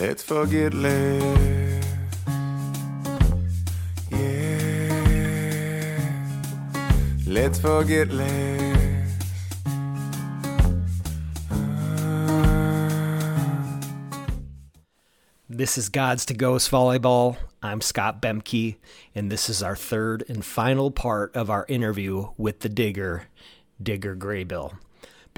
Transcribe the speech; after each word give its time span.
Let's 0.00 0.22
forget 0.22 0.72
less. 0.74 1.84
Yeah. 4.12 5.48
Let's 7.26 7.58
forget 7.58 8.12
less. 8.12 9.26
Ah. 11.50 11.80
This 15.48 15.76
is 15.76 15.88
Gods 15.88 16.24
to 16.26 16.34
Ghosts 16.34 16.68
Volleyball. 16.68 17.36
I'm 17.60 17.80
Scott 17.80 18.22
Bemke, 18.22 18.76
and 19.16 19.32
this 19.32 19.48
is 19.48 19.64
our 19.64 19.74
third 19.74 20.22
and 20.28 20.44
final 20.44 20.92
part 20.92 21.34
of 21.34 21.50
our 21.50 21.66
interview 21.68 22.28
with 22.36 22.60
the 22.60 22.68
digger, 22.68 23.24
Digger 23.82 24.14
Graybill. 24.14 24.78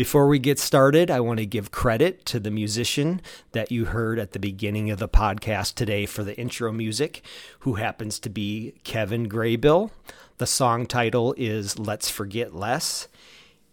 Before 0.01 0.29
we 0.29 0.39
get 0.39 0.59
started, 0.59 1.11
I 1.11 1.21
want 1.21 1.41
to 1.41 1.45
give 1.45 1.73
credit 1.73 2.25
to 2.25 2.41
the 2.41 2.51
musician 2.51 3.21
that 3.53 3.71
you 3.71 3.85
heard 3.85 4.19
at 4.19 4.33
the 4.33 4.39
beginning 4.39 4.91
of 4.91 4.99
the 4.99 5.11
podcast 5.11 5.75
today 5.75 6.07
for 6.07 6.25
the 6.25 6.35
intro 6.39 6.73
music, 6.73 7.23
who 7.59 7.75
happens 7.75 8.19
to 8.21 8.31
be 8.31 8.73
Kevin 8.83 9.29
Graybill. 9.29 9.91
The 10.39 10.47
song 10.47 10.87
title 10.87 11.35
is 11.37 11.79
Let's 11.79 12.09
Forget 12.09 12.55
Less, 12.55 13.09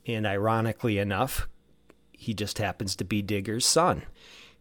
and 0.06 0.28
ironically 0.28 0.98
enough, 0.98 1.48
he 2.12 2.34
just 2.34 2.58
happens 2.58 2.98
to 2.98 3.06
be 3.06 3.22
Digger's 3.22 3.66
son. 3.66 4.02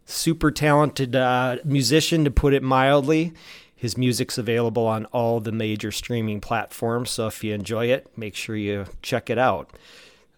Super 0.05 0.51
talented 0.51 1.17
uh, 1.17 1.57
musician, 1.65 2.23
to 2.23 2.31
put 2.31 2.53
it 2.53 2.63
mildly. 2.63 3.33
His 3.75 3.97
music's 3.97 4.37
available 4.37 4.87
on 4.87 5.03
all 5.07 5.41
the 5.41 5.51
major 5.51 5.91
streaming 5.91 6.39
platforms, 6.39 7.09
so 7.09 7.27
if 7.27 7.43
you 7.43 7.53
enjoy 7.53 7.87
it, 7.87 8.07
make 8.15 8.35
sure 8.35 8.55
you 8.55 8.85
check 9.01 9.29
it 9.29 9.37
out. 9.37 9.69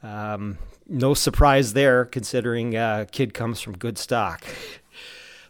Um, 0.02 0.58
no 0.90 1.14
surprise 1.14 1.74
there, 1.74 2.04
considering 2.06 2.76
uh, 2.76 3.06
Kid 3.12 3.34
comes 3.34 3.62
from 3.62 3.78
good 3.78 3.98
stock. 3.98 4.44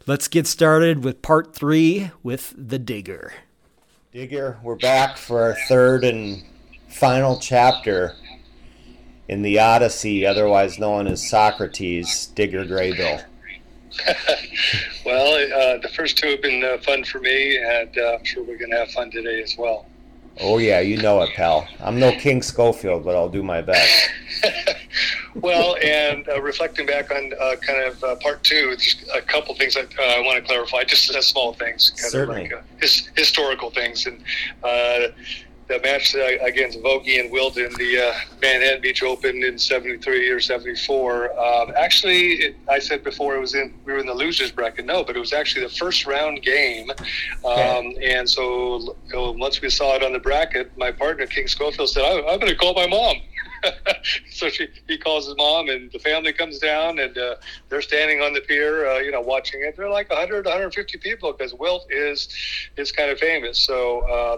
Let's 0.05 0.27
get 0.27 0.47
started 0.47 1.03
with 1.03 1.21
part 1.21 1.55
three 1.55 2.11
with 2.23 2.53
the 2.57 2.79
Digger. 2.79 3.33
Digger, 4.11 4.59
we're 4.63 4.75
back 4.75 5.17
for 5.17 5.41
our 5.41 5.55
third 5.67 6.03
and 6.03 6.43
final 6.89 7.39
chapter 7.39 8.15
in 9.27 9.43
the 9.43 9.59
Odyssey, 9.59 10.25
otherwise 10.25 10.79
known 10.79 11.07
as 11.07 11.27
Socrates, 11.27 12.27
Digger 12.27 12.65
Graybill. 12.65 13.23
well, 15.05 15.33
uh, 15.35 15.77
the 15.77 15.89
first 15.95 16.17
two 16.17 16.29
have 16.29 16.41
been 16.41 16.63
uh, 16.63 16.77
fun 16.79 17.03
for 17.03 17.19
me, 17.19 17.57
and 17.57 17.97
uh, 17.97 18.15
I'm 18.17 18.23
sure 18.23 18.43
we're 18.43 18.57
going 18.57 18.71
to 18.71 18.77
have 18.77 18.91
fun 18.91 19.11
today 19.11 19.41
as 19.41 19.55
well. 19.57 19.85
Oh, 20.41 20.57
yeah, 20.57 20.79
you 20.79 20.97
know 20.97 21.21
it, 21.21 21.33
pal. 21.35 21.67
I'm 21.81 21.99
no 21.99 22.11
King 22.13 22.41
Schofield, 22.41 23.03
but 23.03 23.15
I'll 23.15 23.29
do 23.29 23.43
my 23.43 23.61
best. 23.61 24.09
well, 25.35 25.75
and 25.83 26.27
uh, 26.29 26.41
reflecting 26.41 26.85
back 26.85 27.11
on 27.11 27.33
uh, 27.39 27.55
kind 27.57 27.83
of 27.83 28.01
uh, 28.03 28.15
part 28.17 28.43
two, 28.43 28.75
just 28.77 29.03
a 29.13 29.21
couple 29.21 29.53
things 29.55 29.75
I, 29.75 29.81
I 30.01 30.21
want 30.21 30.37
to 30.37 30.41
clarify, 30.41 30.83
just 30.83 31.11
small 31.23 31.53
things, 31.53 31.89
kind 31.89 32.11
Certainly. 32.11 32.45
of 32.45 32.51
like 32.51 32.63
his, 32.81 33.09
historical 33.17 33.69
things. 33.69 34.05
And 34.05 34.23
the 35.69 35.79
match 35.81 36.15
uh, 36.15 36.27
against 36.41 36.81
Vogie 36.81 37.19
and 37.19 37.31
Wilt 37.31 37.57
in 37.57 37.71
the 37.75 38.09
uh, 38.09 38.13
Manhattan 38.41 38.81
Beach 38.81 39.03
Open 39.03 39.43
in 39.43 39.57
'73 39.57 40.29
or 40.29 40.39
'74. 40.39 41.39
Um, 41.39 41.73
actually, 41.77 42.31
it, 42.33 42.55
I 42.67 42.79
said 42.79 43.03
before 43.03 43.35
it 43.35 43.39
was 43.39 43.53
in 43.53 43.73
we 43.85 43.93
were 43.93 43.99
in 43.99 44.07
the 44.07 44.13
losers 44.13 44.51
bracket. 44.51 44.85
No, 44.85 45.03
but 45.03 45.15
it 45.15 45.19
was 45.19 45.31
actually 45.31 45.65
the 45.65 45.73
first 45.73 46.05
round 46.05 46.41
game. 46.41 46.91
Um. 47.45 47.93
And 48.01 48.27
so 48.29 48.95
once 49.13 49.61
we 49.61 49.69
saw 49.69 49.95
it 49.95 50.03
on 50.03 50.13
the 50.13 50.19
bracket, 50.19 50.75
my 50.77 50.91
partner 50.91 51.27
King 51.27 51.47
Schofield 51.47 51.89
said, 51.89 52.03
"I'm, 52.03 52.25
I'm 52.27 52.39
going 52.39 52.51
to 52.51 52.55
call 52.55 52.73
my 52.73 52.87
mom." 52.87 53.17
so 54.31 54.49
she, 54.49 54.67
he 54.87 54.97
calls 54.97 55.27
his 55.27 55.35
mom, 55.37 55.69
and 55.69 55.91
the 55.91 55.99
family 55.99 56.33
comes 56.33 56.59
down, 56.59 56.99
and 56.99 57.17
uh, 57.17 57.35
they're 57.67 57.81
standing 57.81 58.21
on 58.21 58.33
the 58.33 58.41
pier, 58.41 58.87
uh, 58.87 58.99
you 58.99 59.11
know, 59.11 59.21
watching 59.21 59.61
it. 59.63 59.75
They're 59.75 59.89
like 59.89 60.09
100, 60.09 60.45
150 60.45 60.97
people 60.99 61.33
because 61.33 61.53
Wilt 61.53 61.85
is 61.89 62.29
is 62.77 62.91
kind 62.91 63.11
of 63.11 63.19
famous. 63.19 63.59
So 63.59 64.01
uh, 64.07 64.37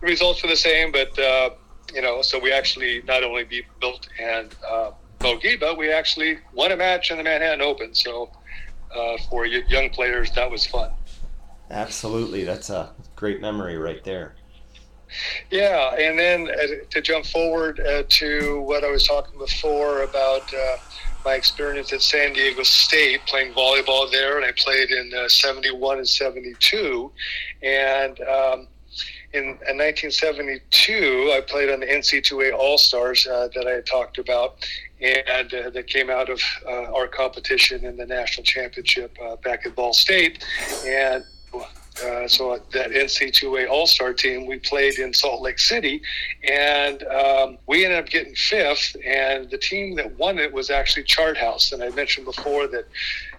results 0.00 0.42
were 0.42 0.48
the 0.48 0.56
same, 0.56 0.92
but 0.92 1.18
uh, 1.18 1.50
you 1.94 2.02
know, 2.02 2.22
so 2.22 2.38
we 2.38 2.52
actually 2.52 3.02
not 3.02 3.22
only 3.22 3.44
beat 3.44 3.64
Wilt 3.80 4.08
and 4.20 4.54
uh, 4.68 4.90
Vogie, 5.20 5.58
but 5.58 5.78
we 5.78 5.90
actually 5.92 6.38
won 6.52 6.72
a 6.72 6.76
match 6.76 7.10
in 7.10 7.18
the 7.18 7.24
Manhattan 7.24 7.62
Open. 7.62 7.94
So 7.94 8.30
uh, 8.94 9.16
for 9.30 9.46
young 9.46 9.90
players, 9.90 10.30
that 10.32 10.50
was 10.50 10.66
fun. 10.66 10.90
Absolutely, 11.70 12.44
that's 12.44 12.70
a 12.70 12.92
great 13.16 13.40
memory 13.40 13.76
right 13.76 14.02
there. 14.04 14.36
Yeah, 15.50 15.94
and 15.94 16.18
then 16.18 16.48
uh, 16.48 16.84
to 16.90 17.00
jump 17.00 17.26
forward 17.26 17.80
uh, 17.80 18.02
to 18.08 18.60
what 18.62 18.84
I 18.84 18.90
was 18.90 19.06
talking 19.06 19.38
before 19.38 20.02
about 20.02 20.52
uh, 20.52 20.76
my 21.24 21.34
experience 21.34 21.92
at 21.92 22.02
San 22.02 22.32
Diego 22.32 22.62
State 22.62 23.20
playing 23.26 23.52
volleyball 23.52 24.10
there, 24.10 24.36
and 24.36 24.44
I 24.44 24.52
played 24.56 24.90
in 24.90 25.12
uh, 25.14 25.28
71 25.28 25.98
and 25.98 26.08
72. 26.08 27.12
And 27.62 28.20
um, 28.20 28.68
in, 29.32 29.44
in, 29.44 29.76
1972, 29.76 31.32
I 31.34 31.40
played 31.40 31.70
on 31.70 31.80
the 31.80 31.86
NC2A 31.86 32.54
All 32.54 32.78
Stars 32.78 33.26
uh, 33.26 33.48
that 33.54 33.66
I 33.66 33.72
had 33.72 33.86
talked 33.86 34.18
about, 34.18 34.66
and 35.00 35.52
uh, 35.52 35.70
that 35.70 35.86
came 35.86 36.10
out 36.10 36.30
of 36.30 36.40
uh, 36.66 36.92
our 36.92 37.08
competition 37.08 37.84
in 37.84 37.96
the 37.96 38.06
national 38.06 38.44
championship 38.44 39.16
uh, 39.22 39.36
back 39.36 39.66
at 39.66 39.74
Ball 39.74 39.92
State. 39.92 40.44
And 40.84 41.24
uh, 42.04 42.28
so 42.28 42.60
that 42.72 42.90
NC2A 42.90 43.68
All 43.68 43.86
Star 43.86 44.12
team, 44.12 44.46
we 44.46 44.58
played 44.58 44.98
in 44.98 45.14
Salt 45.14 45.40
Lake 45.40 45.58
City, 45.58 46.02
and 46.48 47.02
um, 47.04 47.58
we 47.66 47.84
ended 47.84 47.98
up 47.98 48.08
getting 48.08 48.34
fifth. 48.34 48.96
And 49.04 49.50
the 49.50 49.58
team 49.58 49.96
that 49.96 50.16
won 50.18 50.38
it 50.38 50.52
was 50.52 50.70
actually 50.70 51.04
Chart 51.04 51.36
House. 51.36 51.72
And 51.72 51.82
I 51.82 51.90
mentioned 51.90 52.26
before 52.26 52.66
that, 52.68 52.86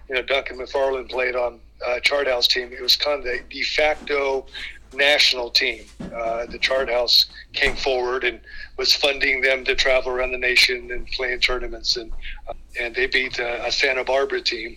you 0.08 0.16
know, 0.16 0.22
Duncan 0.22 0.58
McFarland 0.58 1.08
played 1.10 1.36
on 1.36 1.60
uh, 1.86 2.00
Chart 2.00 2.26
House 2.26 2.48
team. 2.48 2.72
It 2.72 2.82
was 2.82 2.96
kind 2.96 3.20
of 3.20 3.24
the 3.24 3.40
de 3.48 3.62
facto 3.62 4.46
national 4.94 5.50
team. 5.50 5.84
Uh, 6.00 6.46
the 6.46 6.58
Chart 6.58 6.90
House 6.90 7.26
came 7.52 7.76
forward 7.76 8.24
and 8.24 8.40
was 8.76 8.94
funding 8.94 9.40
them 9.40 9.64
to 9.64 9.74
travel 9.74 10.12
around 10.12 10.32
the 10.32 10.38
nation 10.38 10.90
and 10.90 11.06
play 11.08 11.32
in 11.32 11.40
tournaments, 11.40 11.96
and 11.96 12.12
uh, 12.48 12.54
and 12.80 12.94
they 12.94 13.06
beat 13.06 13.38
uh, 13.38 13.62
a 13.64 13.72
Santa 13.72 14.04
Barbara 14.04 14.40
team, 14.40 14.76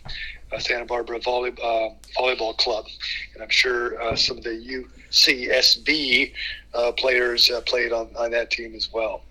a 0.52 0.60
Santa 0.60 0.86
Barbara 0.86 1.20
volley, 1.20 1.52
uh, 1.64 1.90
volleyball 2.18 2.58
club, 2.58 2.86
and 3.34 3.44
I'm 3.44 3.50
sure 3.50 4.02
uh, 4.02 4.16
some 4.16 4.38
of 4.38 4.44
the 4.44 4.86
UCSB 5.12 6.34
uh, 6.74 6.92
players 6.94 7.52
played 7.66 7.92
on, 7.92 8.10
on 8.18 8.32
that 8.32 8.52
team 8.52 8.76
as 8.76 8.92
well. 8.92 9.24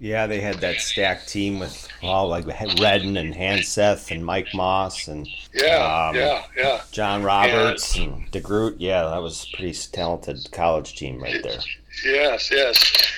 Yeah, 0.00 0.26
they 0.26 0.40
had 0.40 0.56
that 0.62 0.80
stacked 0.80 1.28
team 1.28 1.58
with 1.58 1.86
all 2.02 2.28
like 2.28 2.46
Redden 2.46 3.18
and 3.18 3.34
Hanseth 3.34 4.10
and 4.10 4.24
Mike 4.24 4.48
Moss 4.54 5.08
and 5.08 5.28
yeah, 5.52 6.08
um, 6.08 6.16
yeah, 6.16 6.42
yeah, 6.56 6.80
John 6.90 7.22
Roberts 7.22 7.96
and, 7.96 8.14
and 8.14 8.32
DeGroot. 8.32 8.76
Yeah, 8.78 9.02
that 9.02 9.20
was 9.20 9.44
a 9.44 9.56
pretty 9.56 9.78
talented 9.92 10.50
college 10.52 10.96
team 10.96 11.22
right 11.22 11.42
there. 11.42 11.60
Yes, 12.02 12.50
yes. 12.50 13.12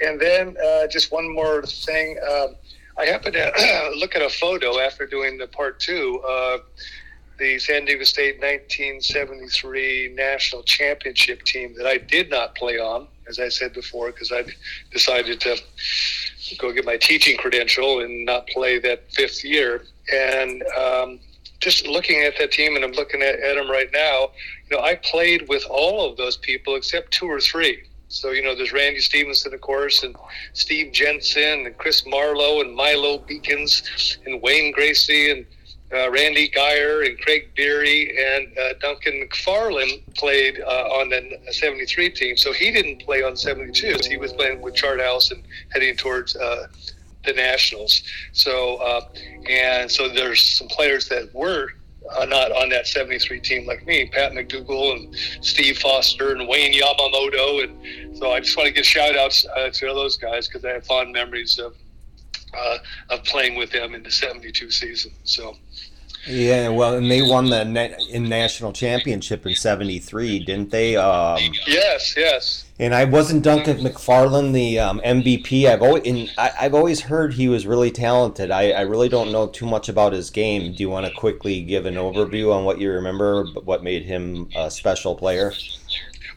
And 0.00 0.20
then 0.20 0.56
uh, 0.64 0.86
just 0.86 1.10
one 1.10 1.28
more 1.34 1.66
thing. 1.66 2.16
Um, 2.30 2.54
I 2.96 3.06
happened 3.06 3.34
to 3.34 3.92
look 3.98 4.14
at 4.14 4.22
a 4.22 4.30
photo 4.30 4.78
after 4.78 5.06
doing 5.06 5.38
the 5.38 5.48
part 5.48 5.80
two. 5.80 6.22
of 6.24 6.60
the 7.38 7.58
San 7.58 7.84
Diego 7.84 8.04
State 8.04 8.40
1973 8.40 10.12
national 10.14 10.62
championship 10.64 11.42
team 11.44 11.74
that 11.78 11.86
I 11.86 11.96
did 11.96 12.30
not 12.30 12.56
play 12.56 12.78
on, 12.78 13.06
as 13.28 13.38
I 13.38 13.48
said 13.48 13.72
before, 13.72 14.10
because 14.10 14.32
I 14.32 14.44
decided 14.90 15.40
to 15.42 15.56
go 16.56 16.72
get 16.72 16.84
my 16.84 16.96
teaching 16.96 17.36
credential 17.36 18.00
and 18.00 18.24
not 18.24 18.46
play 18.48 18.78
that 18.78 19.10
fifth 19.12 19.44
year. 19.44 19.84
And 20.12 20.62
um, 20.78 21.20
just 21.60 21.86
looking 21.86 22.22
at 22.22 22.38
that 22.38 22.52
team, 22.52 22.76
and 22.76 22.84
I'm 22.84 22.92
looking 22.92 23.22
at, 23.22 23.40
at 23.40 23.56
them 23.56 23.70
right 23.70 23.90
now, 23.92 24.30
you 24.70 24.76
know, 24.76 24.82
I 24.82 24.96
played 24.96 25.48
with 25.48 25.64
all 25.68 26.08
of 26.08 26.16
those 26.16 26.36
people 26.36 26.76
except 26.76 27.12
two 27.12 27.26
or 27.26 27.40
three. 27.40 27.82
So, 28.08 28.30
you 28.30 28.42
know, 28.42 28.54
there's 28.54 28.72
Randy 28.72 29.00
Stevenson, 29.00 29.52
of 29.52 29.60
course, 29.60 30.02
and 30.02 30.16
Steve 30.54 30.92
Jensen, 30.92 31.66
and 31.66 31.76
Chris 31.76 32.06
Marlowe, 32.06 32.62
and 32.62 32.74
Milo 32.74 33.18
Beacons, 33.18 34.16
and 34.24 34.40
Wayne 34.40 34.72
Gracie, 34.72 35.30
and 35.30 35.46
uh, 35.92 36.10
Randy 36.10 36.48
Geyer 36.48 37.02
and 37.02 37.18
Craig 37.18 37.48
Beery 37.54 38.16
and 38.18 38.58
uh, 38.58 38.74
Duncan 38.80 39.26
McFarland 39.26 40.02
played 40.14 40.60
uh, 40.60 40.88
on 40.92 41.08
the 41.08 41.38
73 41.50 42.10
team. 42.10 42.36
So 42.36 42.52
he 42.52 42.70
didn't 42.70 43.02
play 43.02 43.22
on 43.22 43.36
72. 43.36 43.96
He 44.08 44.16
was 44.16 44.32
playing 44.32 44.60
with 44.60 44.74
Charthouse 44.74 45.30
and 45.30 45.42
heading 45.70 45.96
towards 45.96 46.36
uh, 46.36 46.68
the 47.24 47.32
Nationals. 47.32 48.02
So, 48.32 48.76
uh, 48.76 49.08
and 49.48 49.90
so 49.90 50.08
there's 50.08 50.42
some 50.42 50.68
players 50.68 51.08
that 51.08 51.34
were 51.34 51.70
uh, 52.16 52.24
not 52.26 52.52
on 52.52 52.68
that 52.70 52.86
73 52.86 53.40
team 53.40 53.66
like 53.66 53.86
me, 53.86 54.08
Pat 54.08 54.32
McDougal 54.32 54.96
and 54.96 55.16
Steve 55.44 55.78
Foster 55.78 56.32
and 56.32 56.46
Wayne 56.46 56.74
Yamamoto. 56.74 57.64
And 57.64 58.16
so 58.16 58.32
I 58.32 58.40
just 58.40 58.56
want 58.56 58.66
to 58.66 58.74
give 58.74 58.84
shout 58.84 59.16
outs 59.16 59.42
to 59.42 59.86
those 59.86 60.18
guys 60.18 60.48
because 60.48 60.64
I 60.64 60.70
have 60.72 60.86
fond 60.86 61.12
memories 61.12 61.58
of, 61.58 61.74
of 63.10 63.24
playing 63.24 63.56
with 63.56 63.70
them 63.70 63.94
in 63.94 64.02
the 64.02 64.10
72 64.10 64.70
season. 64.70 65.12
So, 65.24 65.56
Yeah, 66.26 66.68
well, 66.70 66.94
and 66.94 67.10
they 67.10 67.22
won 67.22 67.48
the 67.48 67.64
na- 67.64 67.96
in 68.10 68.28
national 68.28 68.72
championship 68.72 69.46
in 69.46 69.54
'73, 69.54 70.40
didn't 70.40 70.70
they? 70.70 70.96
Um, 70.96 71.38
Yes, 71.66 72.14
yes. 72.16 72.64
and 72.78 72.94
I 72.94 73.04
wasn't 73.04 73.44
Duncan 73.44 73.78
McFarland 73.78 74.52
the 74.52 74.78
um, 74.78 75.00
MVP. 75.04 75.66
I've 75.66 75.80
always 75.82 76.02
in, 76.04 76.28
I, 76.36 76.50
I've 76.60 76.74
always 76.74 77.00
heard 77.02 77.34
he 77.34 77.48
was 77.48 77.66
really 77.66 77.90
talented. 77.90 78.50
I, 78.50 78.72
I 78.72 78.80
really 78.82 79.08
don't 79.08 79.32
know 79.32 79.46
too 79.46 79.64
much 79.66 79.88
about 79.88 80.12
his 80.12 80.28
game. 80.30 80.72
Do 80.74 80.82
you 80.82 80.90
want 80.90 81.06
to 81.06 81.12
quickly 81.12 81.62
give 81.62 81.86
an 81.86 81.94
overview 81.94 82.52
on 82.54 82.64
what 82.64 82.78
you 82.80 82.90
remember, 82.90 83.44
what 83.64 83.82
made 83.82 84.04
him 84.04 84.48
a 84.56 84.70
special 84.70 85.14
player? 85.14 85.52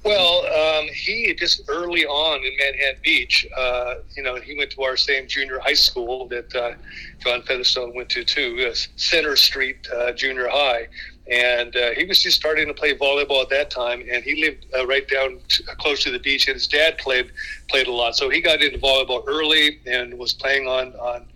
Well, 0.04 0.46
um, 0.48 0.88
he 0.88 1.34
just 1.36 1.62
early 1.68 2.06
on 2.06 2.44
in 2.44 2.58
Manhattan 2.58 3.02
Beach, 3.04 3.46
uh, 3.56 3.96
you 4.16 4.24
know, 4.24 4.36
he 4.36 4.58
went 4.58 4.72
to 4.72 4.82
our 4.82 4.98
same 4.98 5.28
junior 5.28 5.60
high 5.60 5.76
school 5.76 6.28
that 6.30 6.56
uh, 6.56 6.74
John 7.20 7.44
Featherstone 7.44 7.94
went 7.94 8.10
to 8.10 8.24
too, 8.24 8.68
uh, 8.68 8.76
Center 8.96 9.36
Street 9.36 9.88
uh, 9.96 10.12
Junior 10.14 10.48
High, 10.50 10.88
and 11.30 11.76
uh, 11.76 11.92
he 11.92 12.06
was 12.06 12.22
just 12.24 12.36
starting 12.36 12.66
to 12.68 12.74
play 12.74 12.96
volleyball 12.96 13.44
at 13.44 13.50
that 13.50 13.70
time. 13.70 14.04
And 14.12 14.24
he 14.24 14.42
lived 14.44 14.66
uh, 14.76 14.88
right 14.88 15.08
down 15.08 15.40
close 15.78 16.02
to 16.04 16.12
the 16.12 16.20
beach, 16.20 16.48
and 16.48 16.56
his 16.56 16.68
dad 16.68 16.98
played 16.98 17.32
played 17.70 17.86
a 17.86 17.92
lot, 17.92 18.16
so 18.16 18.28
he 18.28 18.42
got 18.42 18.64
into 18.64 18.80
volleyball 18.80 19.24
early 19.28 19.82
and 19.86 20.18
was 20.18 20.34
playing 20.34 20.68
on 20.68 20.94
on 20.94 21.28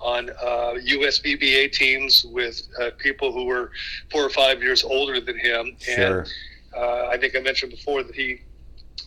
on 0.00 0.30
uh, 0.30 0.74
USVBA 0.86 1.72
teams 1.72 2.24
with 2.24 2.66
uh, 2.80 2.90
people 2.98 3.32
who 3.32 3.44
were 3.44 3.72
four 4.10 4.24
or 4.24 4.30
five 4.30 4.62
years 4.62 4.84
older 4.84 5.20
than 5.20 5.38
him. 5.38 5.76
Sure. 5.80 6.20
And 6.20 6.32
uh, 6.76 7.08
I 7.10 7.16
think 7.16 7.36
I 7.36 7.40
mentioned 7.40 7.72
before 7.72 8.02
that 8.02 8.14
he 8.14 8.40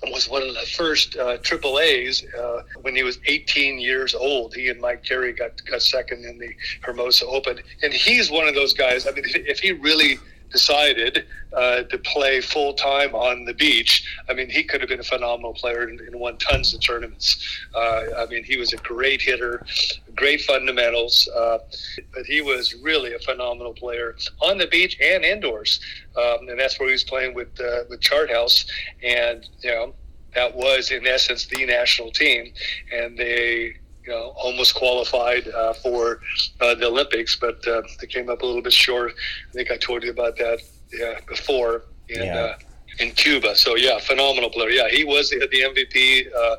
was 0.03 0.29
one 0.29 0.41
of 0.41 0.53
the 0.53 0.65
first 0.77 1.17
uh, 1.17 1.37
triple 1.39 1.79
A's 1.79 2.23
uh, 2.33 2.61
when 2.81 2.95
he 2.95 3.03
was 3.03 3.19
18 3.25 3.79
years 3.79 4.15
old. 4.15 4.53
He 4.53 4.69
and 4.69 4.79
Mike 4.79 5.03
Carey 5.03 5.33
got 5.33 5.63
got 5.65 5.81
second 5.81 6.25
in 6.25 6.37
the 6.37 6.49
Hermosa 6.81 7.25
Open, 7.25 7.59
and 7.83 7.93
he's 7.93 8.31
one 8.31 8.47
of 8.47 8.55
those 8.55 8.73
guys. 8.73 9.07
I 9.07 9.11
mean, 9.11 9.25
if, 9.25 9.35
if 9.35 9.59
he 9.59 9.73
really 9.73 10.19
decided 10.51 11.25
uh, 11.53 11.83
to 11.83 11.97
play 11.97 12.41
full 12.41 12.73
time 12.73 13.13
on 13.15 13.45
the 13.45 13.53
beach, 13.53 14.05
I 14.29 14.33
mean, 14.33 14.49
he 14.49 14.63
could 14.63 14.81
have 14.81 14.89
been 14.89 14.99
a 14.99 15.03
phenomenal 15.03 15.53
player 15.53 15.83
and, 15.83 15.99
and 15.99 16.19
won 16.19 16.37
tons 16.37 16.73
of 16.73 16.81
tournaments. 16.81 17.43
Uh, 17.75 18.03
I 18.17 18.25
mean, 18.27 18.43
he 18.43 18.57
was 18.57 18.73
a 18.73 18.77
great 18.77 19.21
hitter, 19.21 19.65
great 20.15 20.41
fundamentals, 20.41 21.27
uh, 21.35 21.59
but 22.13 22.25
he 22.25 22.41
was 22.41 22.75
really 22.75 23.13
a 23.13 23.19
phenomenal 23.19 23.73
player 23.73 24.15
on 24.41 24.57
the 24.57 24.67
beach 24.67 24.97
and 25.01 25.23
indoors. 25.23 25.79
Um, 26.15 26.49
and 26.49 26.59
that's 26.59 26.79
where 26.79 26.89
he 26.89 26.93
was 26.93 27.03
playing 27.03 27.33
with 27.33 27.59
uh, 27.59 27.83
with 27.89 28.01
Charthouse, 28.01 28.65
and 29.03 29.47
you 29.61 29.71
know 29.71 29.93
that 30.35 30.55
was 30.55 30.91
in 30.91 31.07
essence 31.07 31.47
the 31.47 31.65
national 31.65 32.11
team, 32.11 32.53
and 32.91 33.17
they 33.17 33.75
you 34.09 34.15
know, 34.15 34.33
almost 34.37 34.73
qualified 34.73 35.47
uh, 35.49 35.71
for 35.73 36.19
uh, 36.61 36.73
the 36.73 36.87
Olympics, 36.87 37.35
but 37.35 37.65
uh, 37.67 37.83
they 38.01 38.07
came 38.07 38.27
up 38.27 38.41
a 38.41 38.45
little 38.45 38.61
bit 38.61 38.73
short. 38.73 39.13
I 39.49 39.53
think 39.53 39.69
I 39.69 39.77
told 39.77 40.03
you 40.03 40.09
about 40.09 40.35
that 40.37 40.61
yeah, 40.91 41.19
before 41.27 41.83
in 42.07 42.23
Yeah. 42.23 42.35
uh, 42.39 42.57
in 42.97 43.11
Cuba. 43.11 43.55
So 43.55 43.75
yeah, 43.75 43.99
phenomenal 43.99 44.49
player. 44.49 44.71
Yeah, 44.71 44.89
he 44.89 45.03
was 45.03 45.29
the, 45.29 45.47
the 45.51 45.61
MVP. 45.61 46.33
Uh, 46.35 46.55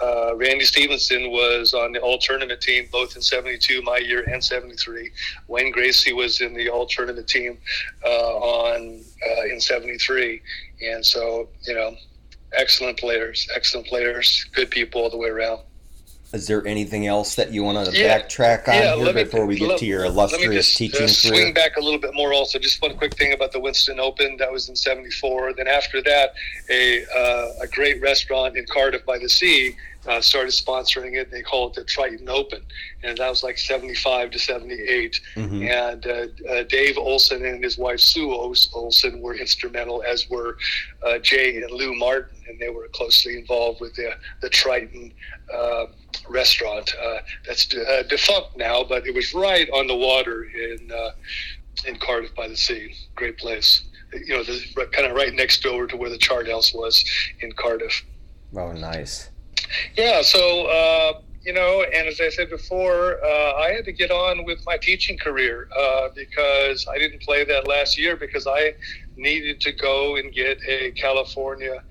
uh, 0.00 0.36
Randy 0.36 0.64
Stevenson 0.64 1.30
was 1.32 1.74
on 1.74 1.92
the 1.92 2.00
all 2.00 2.18
tournament 2.18 2.60
team 2.60 2.88
both 2.92 3.16
in 3.16 3.20
'72, 3.20 3.82
my 3.82 3.98
year, 3.98 4.22
and 4.32 4.42
'73. 4.42 5.10
Wayne 5.48 5.72
Gracie 5.72 6.12
was 6.12 6.40
in 6.40 6.54
the 6.54 6.68
all 6.70 6.86
tournament 6.86 7.28
team 7.28 7.58
uh, 8.06 8.36
on 8.38 9.02
uh, 9.28 9.42
in 9.52 9.60
'73, 9.60 10.40
and 10.86 11.04
so 11.04 11.48
you 11.62 11.74
know, 11.74 11.96
excellent 12.52 12.96
players, 12.96 13.48
excellent 13.54 13.88
players, 13.88 14.46
good 14.54 14.70
people 14.70 15.02
all 15.02 15.10
the 15.10 15.18
way 15.18 15.28
around. 15.28 15.62
Is 16.32 16.46
there 16.46 16.66
anything 16.66 17.06
else 17.06 17.34
that 17.34 17.52
you 17.52 17.62
want 17.62 17.86
to 17.86 17.92
Yeah. 17.94 18.18
backtrack 18.20 18.66
on 18.66 18.74
Yeah, 18.74 18.96
here 18.96 19.12
me- 19.12 19.24
before 19.24 19.44
we 19.44 19.56
get 19.58 19.68
let- 19.68 19.78
to 19.80 19.84
your 19.86 20.00
Let 20.08 20.08
me 20.08 20.14
illustrious 20.14 20.66
just 20.66 20.78
teaching 20.78 21.04
uh, 21.04 21.08
swing 21.08 21.32
career? 21.34 21.52
back 21.52 21.76
a 21.76 21.80
little 21.80 22.00
bit 22.00 22.14
more. 22.14 22.32
Also, 22.32 22.58
just 22.58 22.80
one 22.80 22.96
quick 22.96 23.14
thing 23.18 23.34
about 23.34 23.52
the 23.52 23.60
Winston 23.60 24.00
Open. 24.00 24.38
That 24.38 24.50
was 24.50 24.68
in 24.70 24.74
'74. 24.76 25.52
Then 25.52 25.68
after 25.68 26.00
that, 26.02 26.32
a 26.70 27.04
uh, 27.04 27.52
a 27.60 27.66
great 27.66 28.00
restaurant 28.00 28.56
in 28.56 28.64
Cardiff 28.64 29.04
by 29.04 29.18
the 29.18 29.28
Sea 29.28 29.76
uh, 30.06 30.22
started 30.22 30.52
sponsoring 30.52 31.16
it. 31.20 31.30
They 31.30 31.42
call 31.42 31.68
it 31.68 31.74
the 31.74 31.84
Triton 31.84 32.26
Open, 32.30 32.62
and 33.02 33.18
that 33.18 33.28
was 33.28 33.42
like 33.42 33.58
'75 33.58 34.30
to 34.30 34.38
'78. 34.38 35.20
Mhm. 35.36 35.68
And 35.68 36.06
uh, 36.06 36.50
uh, 36.50 36.62
Dave 36.62 36.96
Olson 36.96 37.44
and 37.44 37.62
his 37.62 37.76
wife 37.76 38.00
Sue 38.00 38.32
Olson 38.32 39.20
were 39.20 39.34
instrumental, 39.34 40.02
as 40.02 40.30
were 40.30 40.56
uh, 41.06 41.18
Jay 41.18 41.58
and 41.58 41.70
Lou 41.70 41.94
Martin, 41.94 42.38
and 42.48 42.58
they 42.58 42.70
were 42.70 42.88
closely 42.88 43.36
involved 43.36 43.82
with 43.82 43.94
the 43.96 44.14
the 44.40 44.48
Triton. 44.48 45.12
Restaurant 46.28 46.94
uh, 47.02 47.18
that's 47.46 47.74
uh, 47.74 48.02
defunct 48.08 48.56
now, 48.56 48.84
but 48.84 49.06
it 49.06 49.14
was 49.14 49.34
right 49.34 49.68
on 49.70 49.86
the 49.86 49.96
water 49.96 50.44
in 50.44 50.90
uh, 50.90 51.10
in 51.86 51.96
Cardiff 51.98 52.34
by 52.34 52.48
the 52.48 52.56
Sea. 52.56 52.94
Great 53.14 53.38
place. 53.38 53.82
You 54.12 54.36
know, 54.36 54.42
the, 54.42 54.88
kind 54.92 55.06
of 55.06 55.16
right 55.16 55.32
next 55.32 55.62
door 55.62 55.86
to 55.86 55.96
where 55.96 56.10
the 56.10 56.18
chart 56.18 56.48
house 56.48 56.74
was 56.74 57.04
in 57.40 57.52
Cardiff. 57.52 58.04
Oh, 58.54 58.72
nice. 58.72 59.30
Yeah, 59.96 60.20
so 60.20 60.66
uh, 60.66 61.20
you 61.44 61.52
know, 61.52 61.82
and 61.82 62.08
as 62.08 62.20
I 62.20 62.28
said 62.28 62.50
before, 62.50 63.24
uh, 63.24 63.54
I 63.54 63.72
had 63.72 63.84
to 63.86 63.92
get 63.92 64.10
on 64.10 64.44
with 64.44 64.64
my 64.64 64.76
teaching 64.76 65.18
career 65.18 65.68
uh, 65.76 66.08
because 66.14 66.86
I 66.88 66.98
didn't 66.98 67.22
play 67.22 67.44
that 67.44 67.66
last 67.66 67.98
year 67.98 68.16
because 68.16 68.46
I 68.46 68.74
needed 69.16 69.60
to 69.62 69.72
go 69.72 70.16
and 70.16 70.32
get 70.32 70.58
a 70.66 70.92
California 70.92 71.82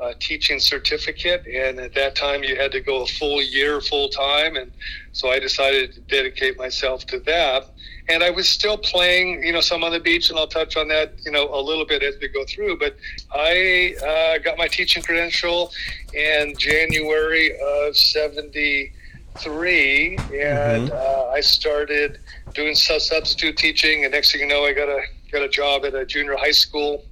uh, 0.00 0.14
teaching 0.20 0.58
certificate, 0.58 1.46
and 1.46 1.78
at 1.80 1.94
that 1.94 2.14
time 2.14 2.44
you 2.44 2.56
had 2.56 2.72
to 2.72 2.80
go 2.80 3.02
a 3.02 3.06
full 3.06 3.42
year 3.42 3.80
full 3.80 4.08
time, 4.08 4.56
and 4.56 4.70
so 5.12 5.30
I 5.30 5.38
decided 5.38 5.92
to 5.94 6.00
dedicate 6.00 6.58
myself 6.58 7.06
to 7.06 7.20
that. 7.20 7.70
And 8.08 8.22
I 8.22 8.30
was 8.30 8.48
still 8.48 8.78
playing, 8.78 9.42
you 9.42 9.52
know, 9.52 9.60
some 9.60 9.82
on 9.82 9.90
the 9.90 9.98
beach, 9.98 10.30
and 10.30 10.38
I'll 10.38 10.46
touch 10.46 10.76
on 10.76 10.86
that, 10.88 11.14
you 11.24 11.32
know, 11.32 11.52
a 11.52 11.60
little 11.60 11.84
bit 11.84 12.04
as 12.04 12.14
we 12.20 12.28
go 12.28 12.44
through. 12.44 12.78
But 12.78 12.96
I 13.34 13.96
uh, 14.06 14.38
got 14.38 14.58
my 14.58 14.68
teaching 14.68 15.02
credential 15.02 15.72
in 16.14 16.54
January 16.56 17.58
of 17.58 17.96
'73, 17.96 20.18
and 20.34 20.92
uh, 20.92 21.30
I 21.34 21.40
started 21.40 22.20
doing 22.54 22.74
substitute 22.74 23.56
teaching. 23.56 24.04
And 24.04 24.12
next 24.12 24.32
thing 24.32 24.42
you 24.42 24.46
know, 24.46 24.64
I 24.64 24.72
got 24.72 24.88
a 24.88 25.00
got 25.32 25.42
a 25.42 25.48
job 25.48 25.84
at 25.84 25.94
a 25.94 26.06
junior 26.06 26.36
high 26.36 26.52
school 26.52 27.04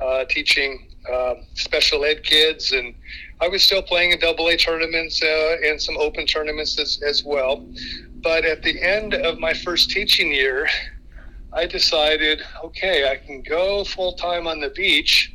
uh, 0.00 0.24
teaching 0.24 0.87
um, 1.12 1.44
special 1.54 2.04
ed 2.04 2.22
kids, 2.22 2.72
and 2.72 2.94
I 3.40 3.48
was 3.48 3.62
still 3.62 3.82
playing 3.82 4.12
in 4.12 4.18
double 4.18 4.48
A 4.48 4.56
tournaments 4.56 5.22
uh, 5.22 5.56
and 5.64 5.80
some 5.80 5.96
open 5.98 6.26
tournaments 6.26 6.78
as, 6.78 7.00
as 7.06 7.24
well. 7.24 7.66
But 8.22 8.44
at 8.44 8.62
the 8.62 8.82
end 8.82 9.14
of 9.14 9.38
my 9.38 9.54
first 9.54 9.90
teaching 9.90 10.32
year, 10.32 10.68
I 11.52 11.66
decided, 11.66 12.42
okay, 12.64 13.10
I 13.10 13.16
can 13.16 13.42
go 13.42 13.84
full 13.84 14.12
time 14.14 14.46
on 14.46 14.60
the 14.60 14.70
beach, 14.70 15.32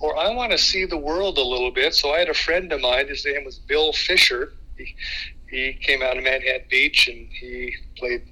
or 0.00 0.16
I 0.18 0.30
want 0.34 0.52
to 0.52 0.58
see 0.58 0.84
the 0.84 0.98
world 0.98 1.38
a 1.38 1.42
little 1.42 1.70
bit. 1.70 1.94
So 1.94 2.12
I 2.12 2.18
had 2.18 2.28
a 2.28 2.34
friend 2.34 2.72
of 2.72 2.80
mine. 2.80 3.08
His 3.08 3.24
name 3.24 3.44
was 3.44 3.58
Bill 3.58 3.92
Fisher. 3.92 4.52
He, 4.76 4.94
he 5.48 5.72
came 5.74 6.02
out 6.02 6.18
of 6.18 6.24
Manhattan 6.24 6.66
Beach 6.68 7.08
and 7.08 7.28
he 7.30 7.74
played 7.96 8.22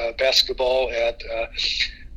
uh, 0.00 0.12
basketball 0.12 0.90
at 0.90 1.22
uh, 1.30 1.46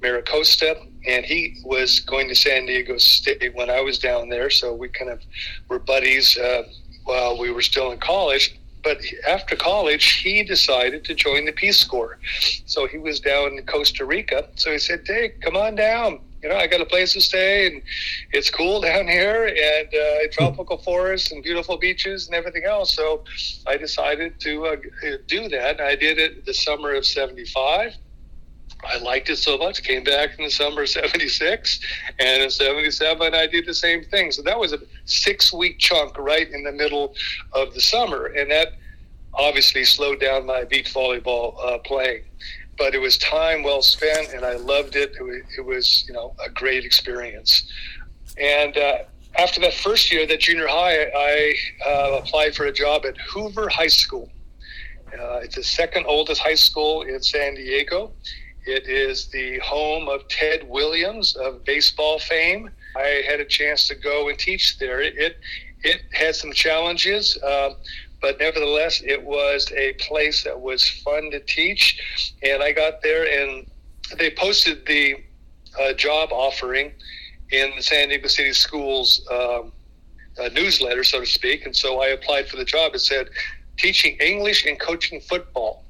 MiraCosta, 0.01 0.87
and 1.07 1.25
he 1.25 1.61
was 1.63 1.99
going 1.99 2.27
to 2.27 2.35
San 2.35 2.65
Diego 2.65 2.97
State 2.97 3.53
when 3.55 3.69
I 3.69 3.81
was 3.81 3.99
down 3.99 4.29
there. 4.29 4.49
So 4.49 4.73
we 4.73 4.89
kind 4.89 5.11
of 5.11 5.21
were 5.69 5.79
buddies 5.79 6.37
uh, 6.37 6.63
while 7.05 7.37
we 7.37 7.51
were 7.51 7.61
still 7.61 7.91
in 7.91 7.99
college. 7.99 8.57
But 8.83 8.99
after 9.27 9.55
college, 9.55 10.21
he 10.21 10.43
decided 10.43 11.03
to 11.05 11.15
join 11.15 11.45
the 11.45 11.51
Peace 11.51 11.83
Corps. 11.83 12.19
So 12.67 12.85
he 12.85 12.99
was 12.99 13.19
down 13.19 13.57
in 13.57 13.65
Costa 13.65 14.05
Rica. 14.05 14.47
So 14.55 14.71
he 14.71 14.77
said, 14.77 15.05
"Dick, 15.05 15.41
come 15.41 15.55
on 15.55 15.73
down. 15.73 16.19
You 16.43 16.49
know, 16.49 16.57
I 16.57 16.67
got 16.67 16.81
a 16.81 16.85
place 16.85 17.13
to 17.13 17.21
stay, 17.21 17.65
and 17.65 17.81
it's 18.31 18.51
cool 18.51 18.81
down 18.81 19.07
here, 19.07 19.45
and 19.47 19.87
uh, 19.87 20.31
tropical 20.31 20.77
forests 20.77 21.31
and 21.31 21.41
beautiful 21.41 21.77
beaches 21.77 22.27
and 22.27 22.35
everything 22.35 22.65
else." 22.65 22.93
So 22.93 23.23
I 23.65 23.75
decided 23.77 24.39
to 24.41 24.65
uh, 24.67 24.75
do 25.25 25.49
that. 25.49 25.81
I 25.81 25.95
did 25.95 26.19
it 26.19 26.45
the 26.45 26.53
summer 26.53 26.93
of 26.93 27.07
'75. 27.07 27.95
I 28.83 28.97
liked 28.97 29.29
it 29.29 29.37
so 29.37 29.57
much. 29.57 29.83
Came 29.83 30.03
back 30.03 30.37
in 30.37 30.45
the 30.45 30.51
summer 30.51 30.83
of 30.83 30.89
'76, 30.89 31.79
and 32.19 32.43
in 32.43 32.49
'77 32.49 33.33
I 33.33 33.47
did 33.47 33.65
the 33.65 33.73
same 33.73 34.03
thing. 34.03 34.31
So 34.31 34.41
that 34.43 34.59
was 34.59 34.73
a 34.73 34.79
six-week 35.05 35.79
chunk 35.79 36.17
right 36.17 36.49
in 36.49 36.63
the 36.63 36.71
middle 36.71 37.15
of 37.53 37.73
the 37.73 37.81
summer, 37.81 38.27
and 38.27 38.49
that 38.51 38.73
obviously 39.33 39.83
slowed 39.83 40.19
down 40.19 40.45
my 40.45 40.63
beach 40.63 40.93
volleyball 40.93 41.55
uh, 41.65 41.77
playing. 41.79 42.23
But 42.77 42.93
it 42.93 42.99
was 42.99 43.17
time 43.17 43.63
well 43.63 43.81
spent, 43.81 44.33
and 44.33 44.45
I 44.45 44.55
loved 44.55 44.95
it. 44.95 45.15
It 45.17 45.23
was, 45.23 45.41
it 45.57 45.65
was 45.65 46.05
you 46.07 46.13
know, 46.13 46.35
a 46.45 46.49
great 46.49 46.83
experience. 46.83 47.71
And 48.37 48.77
uh, 48.77 48.97
after 49.37 49.61
that 49.61 49.73
first 49.73 50.11
year, 50.11 50.27
that 50.27 50.41
junior 50.41 50.67
high, 50.67 51.05
I 51.15 51.55
uh, 51.85 52.19
applied 52.21 52.55
for 52.55 52.65
a 52.65 52.73
job 52.73 53.05
at 53.05 53.17
Hoover 53.17 53.69
High 53.69 53.87
School. 53.87 54.29
Uh, 55.13 55.39
it's 55.43 55.55
the 55.55 55.63
second 55.63 56.05
oldest 56.07 56.41
high 56.41 56.55
school 56.55 57.03
in 57.03 57.21
San 57.21 57.55
Diego. 57.55 58.11
It 58.65 58.87
is 58.87 59.27
the 59.27 59.59
home 59.59 60.09
of 60.09 60.27
Ted 60.27 60.67
Williams 60.67 61.35
of 61.35 61.63
baseball 61.63 62.17
fame. 62.17 62.71
I 62.95 63.23
had 63.27 63.39
a 63.39 63.45
chance 63.45 63.87
to 63.89 63.95
go 63.95 64.29
and 64.29 64.39
teach 64.39 64.79
there. 64.79 65.01
It 65.01 65.15
it, 65.17 65.37
it 65.83 66.01
had 66.13 66.35
some 66.35 66.51
challenges, 66.51 67.37
uh, 67.43 67.75
but 68.21 68.39
nevertheless, 68.39 69.03
it 69.05 69.23
was 69.23 69.71
a 69.77 69.93
place 69.93 70.43
that 70.45 70.59
was 70.59 70.89
fun 70.89 71.29
to 71.31 71.39
teach. 71.41 72.33
And 72.41 72.63
I 72.63 72.71
got 72.71 73.03
there, 73.03 73.25
and 73.25 73.69
they 74.17 74.31
posted 74.31 74.85
the 74.87 75.17
uh, 75.79 75.93
job 75.93 76.29
offering 76.31 76.91
in 77.51 77.71
the 77.75 77.83
San 77.83 78.09
Diego 78.09 78.27
City 78.27 78.53
Schools 78.53 79.25
um, 79.31 79.71
uh, 80.39 80.49
newsletter, 80.53 81.03
so 81.03 81.19
to 81.19 81.25
speak. 81.25 81.65
And 81.67 81.75
so 81.75 82.01
I 82.01 82.07
applied 82.07 82.47
for 82.47 82.57
the 82.57 82.65
job. 82.65 82.95
It 82.95 82.99
said 82.99 83.29
teaching 83.77 84.17
English 84.19 84.65
and 84.65 84.79
coaching 84.79 85.21
football. 85.21 85.84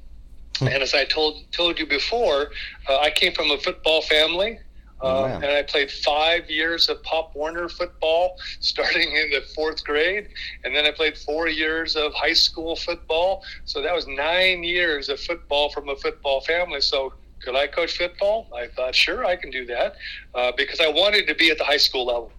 And 0.60 0.82
as 0.82 0.94
I 0.94 1.04
told 1.04 1.50
told 1.52 1.78
you 1.78 1.86
before, 1.86 2.50
uh, 2.88 2.98
I 2.98 3.10
came 3.10 3.32
from 3.32 3.50
a 3.50 3.58
football 3.58 4.02
family. 4.02 4.58
Oh, 5.02 5.24
Um, 5.24 5.30
wow. 5.30 5.36
and 5.36 5.44
I 5.52 5.62
played 5.62 5.90
five 5.90 6.48
years 6.50 6.88
of 6.88 7.02
Pop 7.02 7.34
Warner 7.34 7.68
football, 7.68 8.38
starting 8.60 9.12
in 9.14 9.30
the 9.30 9.42
fourth 9.54 9.84
grade, 9.84 10.28
and 10.64 10.74
then 10.74 10.86
I 10.86 10.90
played 10.90 11.18
four 11.18 11.48
years 11.48 11.96
of 11.96 12.14
high 12.14 12.32
school 12.32 12.76
football. 12.76 13.44
So 13.66 13.82
that 13.82 13.94
was 13.94 14.06
nine 14.06 14.64
years 14.64 15.10
of 15.10 15.20
football 15.20 15.68
from 15.70 15.90
a 15.90 15.96
football 15.96 16.40
family. 16.40 16.80
So 16.80 17.12
could 17.40 17.54
I 17.54 17.66
coach 17.66 17.98
football? 17.98 18.48
I 18.56 18.68
thought, 18.68 18.94
sure, 18.94 19.26
I 19.26 19.36
can 19.36 19.50
do 19.50 19.66
that, 19.66 19.96
uh, 20.34 20.52
because 20.56 20.80
I 20.80 20.88
wanted 20.88 21.26
to 21.28 21.34
be 21.34 21.50
at 21.50 21.58
the 21.58 21.64
high 21.64 21.76
school 21.76 22.06
level, 22.06 22.32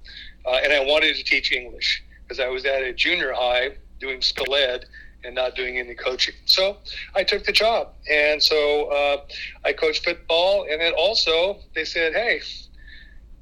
uh, 0.47 0.59
and 0.63 0.73
I 0.73 0.79
wanted 0.83 1.15
to 1.15 1.23
teach 1.23 1.51
English 1.51 2.03
because 2.23 2.39
I 2.39 2.47
was 2.47 2.65
at 2.65 2.81
a 2.81 2.91
junior 2.91 3.33
high 3.33 3.75
doing 3.99 4.19
spill 4.21 4.55
ed 4.55 4.85
and 5.27 5.35
not 5.35 5.55
doing 5.55 5.77
any 5.77 5.93
coaching. 5.93 6.33
So 6.45 6.77
I 7.13 7.23
took 7.23 7.43
the 7.43 7.51
job, 7.51 7.89
and 8.09 8.41
so 8.41 8.85
uh, 8.85 9.17
I 9.65 9.73
coached 9.73 10.03
football, 10.03 10.65
and 10.69 10.81
then 10.81 10.93
also 10.97 11.59
they 11.75 11.83
said, 11.85 12.13
"Hey, 12.13 12.41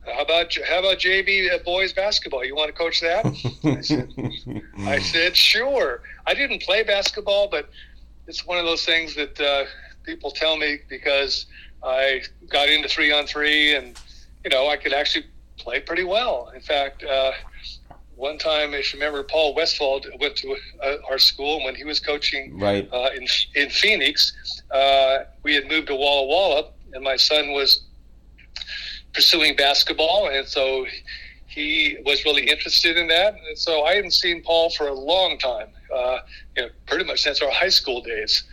how 0.06 0.24
about 0.24 0.54
how 0.68 0.80
about 0.80 0.98
JV 0.98 1.64
boys 1.64 1.94
basketball? 1.94 2.44
You 2.44 2.56
want 2.56 2.68
to 2.68 2.74
coach 2.74 3.00
that?" 3.02 3.26
I 3.64 3.82
said, 3.82 4.12
I 4.80 5.00
said, 5.00 5.38
"Sure." 5.38 6.02
I 6.26 6.34
didn't 6.34 6.64
play 6.64 6.84
basketball, 6.84 7.48
but 7.50 7.70
it's 8.28 8.46
one 8.46 8.58
of 8.58 8.66
those 8.66 8.84
things 8.84 9.16
that 9.16 9.40
uh, 9.40 9.66
people 10.04 10.32
tell 10.32 10.58
me 10.58 10.80
because 10.90 11.46
I 11.84 12.24
got 12.50 12.68
into 12.68 12.90
three 12.90 13.14
on 13.14 13.28
three, 13.28 13.76
and 13.76 13.98
you 14.44 14.50
know 14.50 14.68
I 14.68 14.76
could 14.76 14.92
actually 14.94 15.26
play 15.58 15.80
pretty 15.80 16.04
well. 16.04 16.52
In 16.54 16.62
fact. 16.62 17.04
Uh, 17.04 17.32
one 18.16 18.38
time, 18.38 18.74
if 18.74 18.94
you 18.94 19.00
remember, 19.00 19.24
Paul 19.24 19.54
Westphal 19.56 20.02
went 20.20 20.36
to 20.38 20.56
uh, 20.84 20.96
our 21.10 21.18
school 21.20 21.64
when 21.64 21.76
he 21.76 21.84
was 21.84 22.00
coaching 22.00 22.58
Right. 22.58 22.88
uh, 22.92 23.10
in 23.16 23.28
in 23.56 23.70
Phoenix. 23.70 24.34
Uh, 24.72 25.20
we 25.44 25.54
had 25.56 25.68
moved 25.68 25.88
to 25.88 25.96
Walla 25.96 26.26
Walla, 26.28 26.70
and 26.94 27.04
my 27.04 27.16
son 27.18 27.52
was 27.52 27.82
pursuing 29.14 29.56
basketball, 29.56 30.30
and 30.30 30.48
so 30.48 30.86
he 31.48 31.98
was 32.06 32.26
really 32.26 32.50
interested 32.50 32.98
in 32.98 33.08
that. 33.08 33.36
And 33.48 33.58
so 33.58 33.84
I 33.84 33.96
hadn't 33.96 34.12
seen 34.12 34.42
Paul 34.44 34.70
for 34.72 34.88
a 34.88 34.94
long 34.94 35.38
time, 35.38 35.68
uh, 35.94 36.20
you 36.56 36.64
know, 36.64 36.70
pretty 36.88 37.06
much 37.06 37.22
since 37.22 37.42
our 37.42 37.52
high 37.52 37.70
school 37.70 38.02
days. 38.02 38.44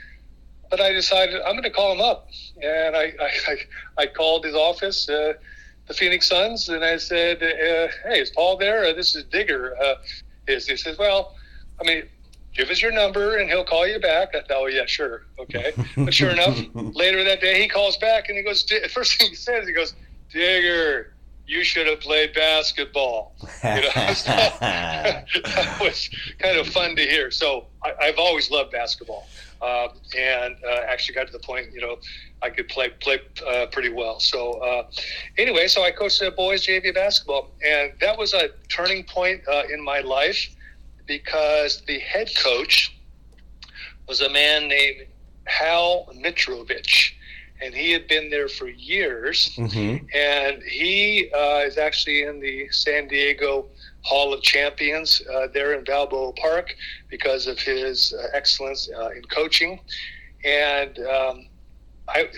But 0.71 0.81
I 0.81 0.93
decided 0.93 1.41
I'm 1.43 1.53
going 1.53 1.65
to 1.65 1.71
call 1.71 1.93
him 1.93 2.01
up, 2.01 2.29
and 2.63 2.97
I 2.97 3.13
I, 3.21 3.31
I, 3.49 3.57
I 3.99 4.07
called 4.07 4.45
his 4.45 4.55
office. 4.55 5.09
The 5.93 5.99
Phoenix 5.99 6.27
Suns, 6.27 6.71
and 6.71 6.83
I 6.83 6.97
said, 6.97 7.43
uh, 7.43 7.93
"Hey, 8.09 8.21
is 8.21 8.31
Paul 8.31 8.57
there? 8.57 8.87
Uh, 8.87 8.95
this 8.95 9.15
is 9.15 9.25
Digger." 9.25 9.77
Uh, 9.77 9.97
is 10.49 10.67
he 10.67 10.75
says, 10.75 10.97
"Well, 10.97 11.37
I 11.79 11.85
mean, 11.85 12.05
give 12.55 12.71
us 12.71 12.81
your 12.81 12.93
number, 12.93 13.37
and 13.37 13.51
he'll 13.51 13.63
call 13.65 13.87
you 13.87 13.99
back." 14.01 14.35
I 14.35 14.41
thought, 14.41 14.57
"Oh 14.57 14.67
yeah, 14.69 14.87
sure, 14.87 15.27
okay." 15.39 15.73
But 15.99 16.15
sure 16.15 16.31
enough, 16.31 16.59
later 16.73 17.23
that 17.25 17.43
day, 17.43 17.61
he 17.61 17.69
calls 17.69 17.99
back, 17.99 18.31
and 18.31 18.39
he 18.39 18.43
goes, 18.43 18.63
"Di- 18.63 18.89
first 18.89 19.19
thing 19.19 19.29
he 19.29 19.35
says, 19.35 19.67
he 19.67 19.75
goes, 19.75 19.95
"Digger, 20.33 21.13
you 21.47 21.65
should 21.65 21.87
have 21.87 22.01
played 22.01 22.35
basketball." 22.35 23.35
You 23.63 23.83
know, 23.83 23.91
that 23.95 25.79
was 25.81 26.11
kind 26.39 26.59
of 26.59 26.67
fun 26.69 26.97
to 26.97 27.03
hear. 27.03 27.31
So 27.31 27.67
I, 27.85 27.93
I've 28.03 28.19
always 28.19 28.51
loved 28.51 28.73
basketball, 28.73 29.29
um, 29.61 29.91
and 30.17 30.57
uh, 30.65 30.81
actually 30.87 31.15
got 31.15 31.27
to 31.27 31.33
the 31.33 31.39
point, 31.39 31.73
you 31.73 31.81
know, 31.81 31.99
I 32.43 32.51
could 32.51 32.69
play 32.69 32.91
play 33.01 33.21
uh, 33.47 33.67
pretty 33.67 33.91
well. 33.91 34.21
So 34.21 34.53
uh, 34.55 34.91
anyway, 35.39 35.69
so 35.69 35.83
I 35.85 35.91
coached 35.91 36.21
the 36.21 36.31
boys 36.31 36.67
JV 36.67 36.95
basketball, 36.95 37.51
and 37.65 37.93
that 38.01 38.19
was 38.19 38.35
a 38.35 38.51
turning 38.69 39.05
point 39.05 39.43
uh, 39.49 39.63
in 39.73 39.83
my 39.83 40.01
life 40.01 40.49
because 41.07 41.83
the 41.87 41.99
head 42.01 42.31
coach 42.43 42.97
was 44.09 44.21
a 44.21 44.31
man 44.31 44.69
named 44.69 45.07
Hal 45.47 46.09
Mitrovich, 46.15 47.13
and 47.63 47.75
he 47.75 47.93
had 47.93 48.09
been 48.09 48.31
there 48.31 48.49
for 48.49 48.69
years 48.69 49.55
hmm 49.55 49.97
and 50.15 50.63
he 50.63 51.31
uh, 51.35 51.63
is 51.65 51.79
actually 51.79 52.23
in 52.23 52.41
the 52.41 52.69
San 52.71 53.09
Diego 53.09 53.67
Hall 54.03 54.35
of 54.35 54.43
Champions 54.43 55.23
uh, 55.33 55.47
there 55.55 55.75
in 55.75 55.85
Balboa 55.85 56.33
Park 56.35 56.75
because 57.09 57.47
of 57.47 57.59
his 57.59 58.13
uh, 58.13 58.27
excellence 58.35 58.91
uh, 58.99 59.11
in 59.11 59.23
coaching. 59.25 59.81
And 60.45 60.99
um, 60.99 61.47
I, 62.09 62.29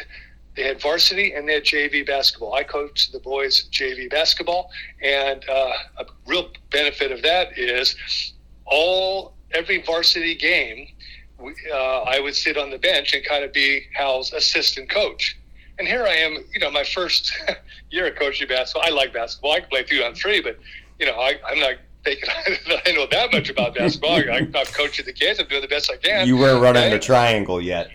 they 0.56 0.62
had 0.64 0.80
varsity 0.80 1.32
and 1.32 1.48
they 1.48 1.54
had 1.54 1.64
JV 1.64 2.06
basketball. 2.06 2.54
I 2.54 2.64
coached 2.64 3.12
the 3.12 3.18
boys 3.18 3.68
JV 3.70 4.10
basketball, 4.10 4.70
and 5.02 5.42
uh, 5.48 5.72
a 5.98 6.04
real 6.26 6.50
benefit 6.70 7.10
of 7.10 7.22
that 7.22 7.58
is 7.58 7.96
all 8.66 9.34
every 9.52 9.82
varsity 9.82 10.34
game. 10.34 10.88
Uh, 11.72 12.02
I 12.02 12.20
would 12.20 12.34
sit 12.34 12.56
on 12.56 12.70
the 12.70 12.78
bench 12.78 13.14
and 13.14 13.24
kind 13.24 13.44
of 13.44 13.52
be 13.52 13.82
Hal's 13.92 14.32
assistant 14.32 14.88
coach. 14.88 15.36
And 15.78 15.88
here 15.88 16.04
I 16.04 16.14
am, 16.14 16.44
you 16.52 16.60
know, 16.60 16.70
my 16.70 16.84
first 16.84 17.32
year 17.90 18.06
of 18.06 18.16
coaching 18.16 18.48
basketball. 18.48 18.88
I 18.88 18.90
like 18.90 19.12
basketball. 19.12 19.52
I 19.52 19.60
can 19.60 19.68
play 19.68 19.84
three 19.84 20.04
on 20.04 20.14
three, 20.14 20.40
but 20.40 20.58
you 20.98 21.06
know, 21.06 21.14
I, 21.14 21.34
I'm 21.46 21.58
not 21.58 21.74
thinking 22.04 22.28
that 22.68 22.82
I 22.86 22.92
know 22.92 23.06
that 23.10 23.32
much 23.32 23.48
about 23.50 23.74
basketball. 23.74 24.12
I, 24.12 24.36
I'm 24.36 24.50
not 24.50 24.72
coaching 24.72 25.04
the 25.04 25.12
kids. 25.12 25.40
I'm 25.40 25.48
doing 25.48 25.62
the 25.62 25.68
best 25.68 25.90
I 25.90 25.96
can. 25.96 26.26
You 26.26 26.36
weren't 26.36 26.62
running 26.62 26.90
the 26.90 26.98
triangle 26.98 27.60
yet. 27.60 27.90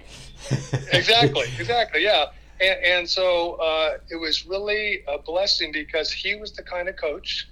exactly, 0.91 1.45
exactly, 1.57 2.03
yeah. 2.03 2.25
And, 2.59 2.83
and 2.83 3.09
so 3.09 3.53
uh, 3.53 3.97
it 4.09 4.15
was 4.15 4.45
really 4.45 5.03
a 5.07 5.19
blessing 5.19 5.71
because 5.71 6.11
he 6.11 6.35
was 6.35 6.51
the 6.51 6.63
kind 6.63 6.89
of 6.89 6.97
coach. 6.97 7.47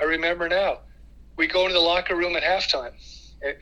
I 0.00 0.04
remember 0.04 0.48
now. 0.48 0.80
We 1.36 1.46
go 1.46 1.62
into 1.62 1.74
the 1.74 1.80
locker 1.80 2.16
room 2.16 2.34
at 2.34 2.42
halftime, 2.42 2.92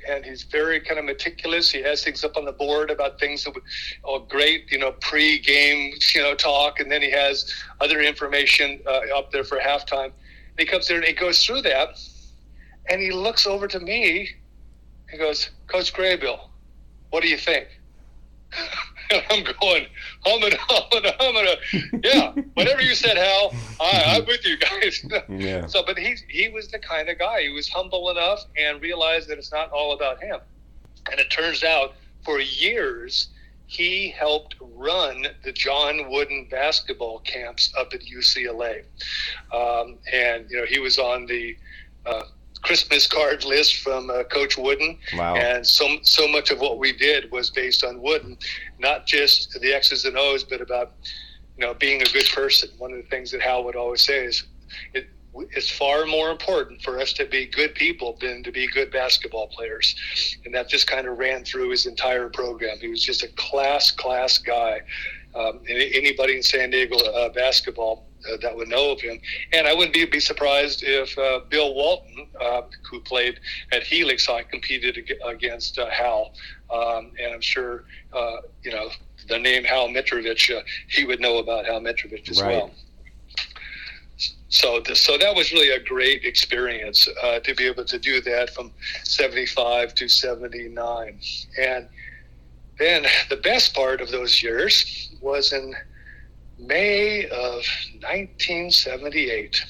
and, 0.08 0.24
he's 0.24 0.42
very 0.42 0.80
kind 0.80 0.98
of 0.98 1.04
meticulous. 1.04 1.70
He 1.70 1.82
has 1.82 2.02
things 2.02 2.24
up 2.24 2.36
on 2.36 2.44
the 2.44 2.52
board 2.52 2.90
about 2.90 3.18
things 3.18 3.44
that 3.44 3.54
would, 3.54 3.62
oh, 4.04 4.20
great, 4.20 4.70
you 4.70 4.78
know, 4.78 4.92
pre-game, 4.92 5.92
you 6.14 6.22
know, 6.22 6.34
talk, 6.34 6.80
and 6.80 6.90
then 6.90 7.02
he 7.02 7.10
has 7.10 7.52
other 7.80 8.00
information 8.00 8.80
uh, 8.86 9.16
up 9.16 9.30
there 9.32 9.44
for 9.44 9.58
halftime. 9.58 10.06
And 10.06 10.58
he 10.58 10.66
comes 10.66 10.88
there 10.88 10.98
and 10.98 11.06
he 11.06 11.12
goes 11.12 11.44
through 11.44 11.62
that, 11.62 11.98
and 12.88 13.00
he 13.00 13.10
looks 13.10 13.46
over 13.46 13.66
to 13.68 13.80
me. 13.80 14.28
He 15.10 15.18
goes, 15.18 15.50
Coach 15.66 15.92
Graybill, 15.92 16.40
what 17.10 17.22
do 17.22 17.28
you 17.28 17.38
think? 17.38 17.68
And 19.14 19.22
I'm 19.30 19.44
going, 19.44 19.86
humming, 20.24 20.52
humming, 20.58 21.12
humming. 21.18 22.02
Yeah, 22.02 22.32
whatever 22.54 22.82
you 22.82 22.94
said, 22.94 23.16
Hal, 23.16 23.54
I, 23.80 24.16
I'm 24.16 24.26
with 24.26 24.44
you 24.44 24.58
guys. 24.58 25.04
Yeah. 25.28 25.66
So, 25.66 25.82
but 25.84 25.98
he 25.98 26.16
he 26.28 26.48
was 26.48 26.68
the 26.68 26.78
kind 26.78 27.08
of 27.08 27.18
guy. 27.18 27.42
He 27.42 27.48
was 27.48 27.68
humble 27.68 28.10
enough 28.10 28.44
and 28.56 28.80
realized 28.80 29.28
that 29.28 29.38
it's 29.38 29.52
not 29.52 29.70
all 29.70 29.92
about 29.92 30.22
him. 30.22 30.38
And 31.10 31.20
it 31.20 31.30
turns 31.30 31.64
out, 31.64 31.94
for 32.24 32.40
years, 32.40 33.28
he 33.66 34.10
helped 34.10 34.56
run 34.60 35.26
the 35.44 35.52
John 35.52 36.10
Wooden 36.10 36.48
basketball 36.50 37.20
camps 37.20 37.72
up 37.78 37.92
at 37.94 38.00
UCLA. 38.00 38.84
Um, 39.52 39.98
and 40.12 40.46
you 40.50 40.58
know, 40.58 40.66
he 40.66 40.78
was 40.78 40.98
on 40.98 41.26
the 41.26 41.56
uh, 42.06 42.22
Christmas 42.64 43.06
card 43.06 43.44
list 43.44 43.76
from 43.76 44.10
uh, 44.10 44.24
Coach 44.24 44.56
Wooden. 44.56 44.98
Wow. 45.16 45.36
And 45.36 45.66
so 45.66 45.98
so 46.02 46.26
much 46.26 46.50
of 46.50 46.58
what 46.60 46.78
we 46.78 46.92
did 46.92 47.30
was 47.30 47.50
based 47.50 47.84
on 47.84 48.00
Wooden, 48.00 48.38
not 48.78 49.06
just 49.06 49.60
the 49.60 49.72
X's 49.72 50.04
and 50.04 50.16
O's, 50.16 50.42
but 50.44 50.60
about 50.60 50.94
you 51.56 51.66
know 51.66 51.74
being 51.74 52.02
a 52.02 52.06
good 52.06 52.28
person. 52.34 52.70
One 52.78 52.92
of 52.92 52.96
the 52.96 53.08
things 53.08 53.30
that 53.30 53.42
Hal 53.42 53.64
would 53.64 53.76
always 53.76 54.02
say 54.02 54.24
is, 54.24 54.44
it, 54.94 55.08
it's 55.34 55.70
far 55.70 56.06
more 56.06 56.30
important 56.30 56.80
for 56.82 56.98
us 56.98 57.12
to 57.14 57.26
be 57.26 57.46
good 57.46 57.74
people 57.74 58.16
than 58.20 58.42
to 58.42 58.50
be 58.50 58.66
good 58.66 58.90
basketball 58.90 59.48
players, 59.48 59.94
and 60.44 60.54
that 60.54 60.68
just 60.68 60.86
kind 60.86 61.06
of 61.06 61.18
ran 61.18 61.44
through 61.44 61.70
his 61.70 61.86
entire 61.86 62.30
program. 62.30 62.78
He 62.80 62.88
was 62.88 63.02
just 63.02 63.22
a 63.22 63.28
class 63.36 63.90
class 63.90 64.38
guy. 64.38 64.80
Um, 65.34 65.60
anybody 65.68 66.36
in 66.36 66.42
San 66.44 66.70
Diego 66.70 66.96
uh, 66.96 67.28
basketball 67.30 68.06
uh, 68.32 68.36
that 68.42 68.54
would 68.56 68.68
know 68.68 68.92
of 68.92 69.00
him. 69.00 69.20
And 69.52 69.66
I 69.66 69.74
wouldn't 69.74 69.94
be, 69.94 70.04
be 70.04 70.20
surprised 70.20 70.82
if 70.84 71.16
uh, 71.18 71.40
Bill 71.48 71.74
Walton, 71.74 72.26
uh, 72.40 72.62
who 72.90 73.00
played 73.00 73.40
at 73.72 73.82
Helix 73.82 74.26
High, 74.26 74.42
competed 74.42 74.98
ag- 74.98 75.18
against 75.24 75.78
uh, 75.78 75.88
Hal. 75.90 76.32
Um, 76.70 77.12
and 77.20 77.34
I'm 77.34 77.40
sure, 77.40 77.84
uh, 78.12 78.36
you 78.62 78.70
know, 78.72 78.88
the 79.28 79.38
name 79.38 79.64
Hal 79.64 79.88
Mitrovich, 79.88 80.54
uh, 80.56 80.62
he 80.88 81.04
would 81.04 81.20
know 81.20 81.38
about 81.38 81.66
Hal 81.66 81.80
Mitrovich 81.80 82.30
as 82.30 82.40
Right. 82.42 82.56
well. 82.56 82.70
So, 84.48 84.80
th- 84.80 84.96
so 84.98 85.18
that 85.18 85.34
was 85.34 85.52
really 85.52 85.70
a 85.70 85.80
great 85.80 86.24
experience 86.24 87.08
uh, 87.22 87.40
to 87.40 87.54
be 87.54 87.66
able 87.66 87.84
to 87.86 87.98
do 87.98 88.20
that 88.20 88.50
from 88.54 88.70
75 89.02 89.94
to 89.96 90.08
79. 90.08 91.18
And 91.58 91.88
then 92.78 93.04
the 93.30 93.36
best 93.36 93.74
part 93.74 94.00
of 94.00 94.10
those 94.12 94.42
years 94.42 95.10
was 95.20 95.52
in 95.52 95.74
May 96.66 97.26
of 97.26 97.62
1978. 98.00 99.64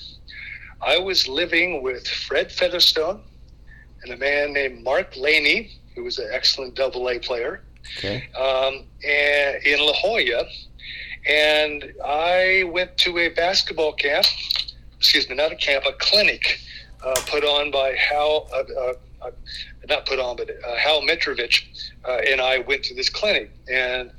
I 0.80 0.98
was 0.98 1.26
living 1.26 1.82
with 1.82 2.06
Fred 2.06 2.52
Featherstone 2.52 3.20
and 4.02 4.12
a 4.12 4.16
man 4.16 4.52
named 4.52 4.84
Mark 4.84 5.16
Laney, 5.16 5.72
who 5.94 6.04
was 6.04 6.18
an 6.18 6.28
excellent 6.30 6.74
double 6.74 7.08
A 7.08 7.18
player, 7.18 7.62
Okay. 7.98 8.28
um, 8.34 8.84
and 9.06 9.64
in 9.64 9.80
La 9.80 9.92
Jolla. 9.94 10.46
and 11.26 11.92
I 12.04 12.64
went 12.64 12.96
to 12.98 13.18
a 13.18 13.28
basketball 13.30 13.94
camp. 13.94 14.26
Excuse 14.98 15.28
me, 15.28 15.36
not 15.36 15.52
a 15.52 15.56
camp, 15.56 15.84
a 15.86 15.92
clinic 15.94 16.60
uh, 17.04 17.14
put 17.26 17.44
on 17.44 17.70
by 17.70 17.94
Hal. 17.94 18.48
Uh, 18.52 18.80
uh, 18.80 18.94
uh 19.22 19.30
not 19.88 20.06
put 20.06 20.18
on, 20.18 20.36
but 20.36 20.50
uh, 20.50 20.76
Hal 20.76 21.02
Mitrovich 21.02 21.64
uh, 22.06 22.20
and 22.28 22.40
I 22.40 22.58
went 22.58 22.84
to 22.84 22.94
this 22.94 23.08
clinic, 23.08 23.50
and 23.70 24.10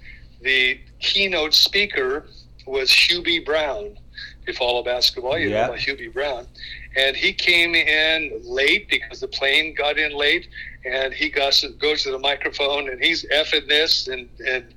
the 0.42 0.80
keynote 1.00 1.54
speaker 1.54 2.26
was 2.66 2.90
Hubie 2.90 3.46
Brown. 3.46 3.98
If 4.42 4.48
you 4.48 4.54
follow 4.54 4.84
basketball, 4.84 5.38
you 5.38 5.50
yeah. 5.50 5.62
know 5.62 5.74
about 5.74 5.80
Hubie 5.80 6.14
Brown. 6.14 6.48
And 6.96 7.16
he 7.16 7.34
came 7.34 7.76
in 7.76 8.42
late 8.44 8.90
because 8.90 9.20
the 9.20 9.28
plane 9.28 9.76
got 9.76 9.98
in 9.98 10.16
late, 10.16 10.48
and 10.86 11.14
he 11.14 11.30
goes 11.30 11.62
to, 11.62 11.70
goes 11.70 12.04
to 12.04 12.12
the 12.12 12.20
microphone 12.20 12.90
and 12.90 13.04
he's 13.04 13.26
effing 13.26 13.68
this 13.68 14.08
and, 14.08 14.30
and 14.48 14.74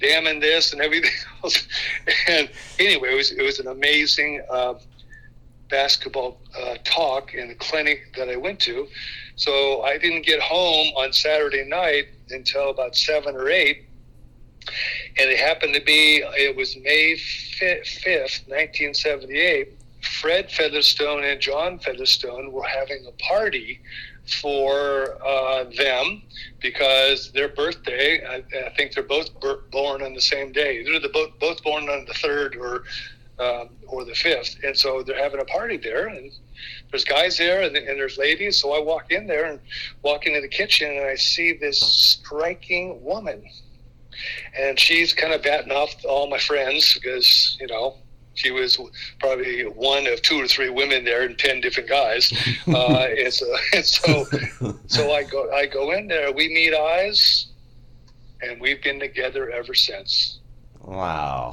damning 0.00 0.40
this 0.40 0.72
and 0.72 0.80
everything 0.80 1.10
else. 1.44 1.66
And 2.26 2.50
anyway, 2.78 3.12
it 3.12 3.16
was, 3.16 3.30
it 3.30 3.42
was 3.42 3.60
an 3.60 3.68
amazing 3.68 4.42
uh, 4.50 4.74
basketball 5.68 6.40
uh, 6.58 6.76
talk 6.84 7.34
in 7.34 7.48
the 7.48 7.54
clinic 7.54 8.14
that 8.16 8.28
I 8.28 8.36
went 8.36 8.58
to. 8.60 8.88
So 9.36 9.82
I 9.82 9.96
didn't 9.96 10.26
get 10.26 10.40
home 10.40 10.88
on 10.96 11.12
Saturday 11.12 11.64
night 11.64 12.08
until 12.30 12.70
about 12.70 12.96
seven 12.96 13.36
or 13.36 13.48
eight. 13.48 13.84
And 15.18 15.30
it 15.30 15.38
happened 15.38 15.74
to 15.74 15.82
be, 15.82 16.22
it 16.36 16.56
was 16.56 16.76
May 16.76 17.14
5th, 17.14 18.48
1978. 18.48 19.76
Fred 20.02 20.50
Featherstone 20.50 21.24
and 21.24 21.40
John 21.40 21.78
Featherstone 21.78 22.52
were 22.52 22.66
having 22.66 23.04
a 23.06 23.12
party 23.22 23.80
for 24.26 25.18
uh, 25.24 25.64
them 25.76 26.22
because 26.60 27.32
their 27.32 27.48
birthday, 27.48 28.24
I, 28.24 28.42
I, 28.66 28.70
think 28.76 28.94
they're 28.94 29.02
both 29.02 29.28
born 29.70 30.02
on 30.02 30.14
the 30.14 30.20
same 30.20 30.52
day. 30.52 30.82
They're 30.84 31.00
the 31.00 31.08
both, 31.08 31.38
both 31.38 31.62
born 31.62 31.88
on 31.88 32.04
the 32.06 32.14
third 32.14 32.56
or 32.56 32.84
um, 33.38 33.70
or 33.86 34.04
the 34.04 34.14
fifth, 34.14 34.58
and 34.62 34.76
so 34.76 35.02
they're 35.02 35.20
having 35.20 35.40
a 35.40 35.46
party 35.46 35.78
there, 35.78 36.08
and 36.08 36.30
there's 36.90 37.04
guys 37.04 37.38
there 37.38 37.62
and, 37.62 37.74
and 37.74 37.98
there's 37.98 38.18
ladies. 38.18 38.60
So 38.60 38.74
I 38.74 38.80
walk 38.80 39.10
in 39.10 39.26
there 39.26 39.46
and 39.46 39.58
walk 40.02 40.26
into 40.26 40.42
the 40.42 40.48
kitchen, 40.48 40.90
and 40.90 41.06
I 41.06 41.14
see 41.14 41.54
this 41.54 41.80
striking 41.80 43.02
woman, 43.02 43.42
and 44.58 44.78
she's 44.78 45.12
kind 45.12 45.32
of 45.32 45.42
batting 45.42 45.72
off 45.72 45.94
all 46.04 46.28
my 46.28 46.38
friends 46.38 46.94
because 46.94 47.56
you 47.60 47.66
know 47.66 47.96
she 48.34 48.50
was 48.50 48.78
probably 49.18 49.62
one 49.64 50.06
of 50.06 50.22
two 50.22 50.40
or 50.40 50.46
three 50.46 50.70
women 50.70 51.04
there 51.04 51.22
and 51.22 51.38
ten 51.38 51.60
different 51.60 51.88
guys. 51.88 52.32
Uh, 52.68 53.08
and 53.18 53.32
so, 53.32 53.46
and 53.74 53.84
so, 53.84 54.24
so 54.86 55.12
I 55.12 55.24
go, 55.24 55.50
I 55.50 55.66
go 55.66 55.90
in 55.92 56.06
there. 56.06 56.30
We 56.30 56.48
meet 56.48 56.72
eyes, 56.72 57.48
and 58.42 58.60
we've 58.60 58.80
been 58.82 59.00
together 59.00 59.50
ever 59.50 59.74
since. 59.74 60.38
Wow. 60.80 61.52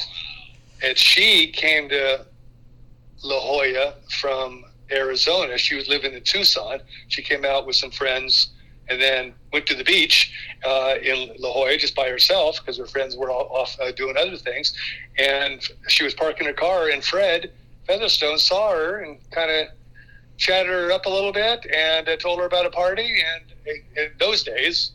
And 0.83 0.95
she 0.95 1.51
came 1.51 1.89
to 1.89 2.25
La 3.23 3.39
Jolla 3.39 3.95
from 4.19 4.63
Arizona. 4.91 5.57
She 5.57 5.75
was 5.75 5.87
living 5.89 6.13
in 6.13 6.23
Tucson. 6.23 6.81
She 7.07 7.23
came 7.23 7.45
out 7.45 7.65
with 7.65 7.75
some 7.75 7.91
friends 7.91 8.49
and 8.89 9.01
then 9.01 9.33
went 9.51 9.65
to 9.67 9.75
the 9.75 9.83
beach 9.83 10.31
uh, 10.65 10.95
in 11.01 11.29
La 11.39 11.51
Jolla 11.51 11.77
just 11.77 11.95
by 11.95 12.09
herself 12.09 12.59
because 12.59 12.77
her 12.77 12.85
friends 12.85 13.15
were 13.15 13.29
all 13.29 13.47
off 13.49 13.77
uh, 13.79 13.91
doing 13.91 14.15
other 14.17 14.37
things. 14.37 14.73
And 15.17 15.61
she 15.87 16.03
was 16.03 16.13
parking 16.13 16.47
her 16.47 16.53
car, 16.53 16.89
and 16.89 17.03
Fred 17.03 17.51
Featherstone 17.85 18.37
saw 18.37 18.71
her 18.71 19.01
and 19.01 19.17
kind 19.31 19.51
of 19.51 19.67
chatted 20.37 20.71
her 20.71 20.91
up 20.91 21.05
a 21.05 21.09
little 21.09 21.33
bit 21.33 21.65
and 21.73 22.07
uh, 22.07 22.15
told 22.17 22.39
her 22.39 22.45
about 22.45 22.65
a 22.65 22.69
party. 22.69 23.21
And 23.21 23.77
in 23.95 24.11
those 24.19 24.43
days, 24.43 24.91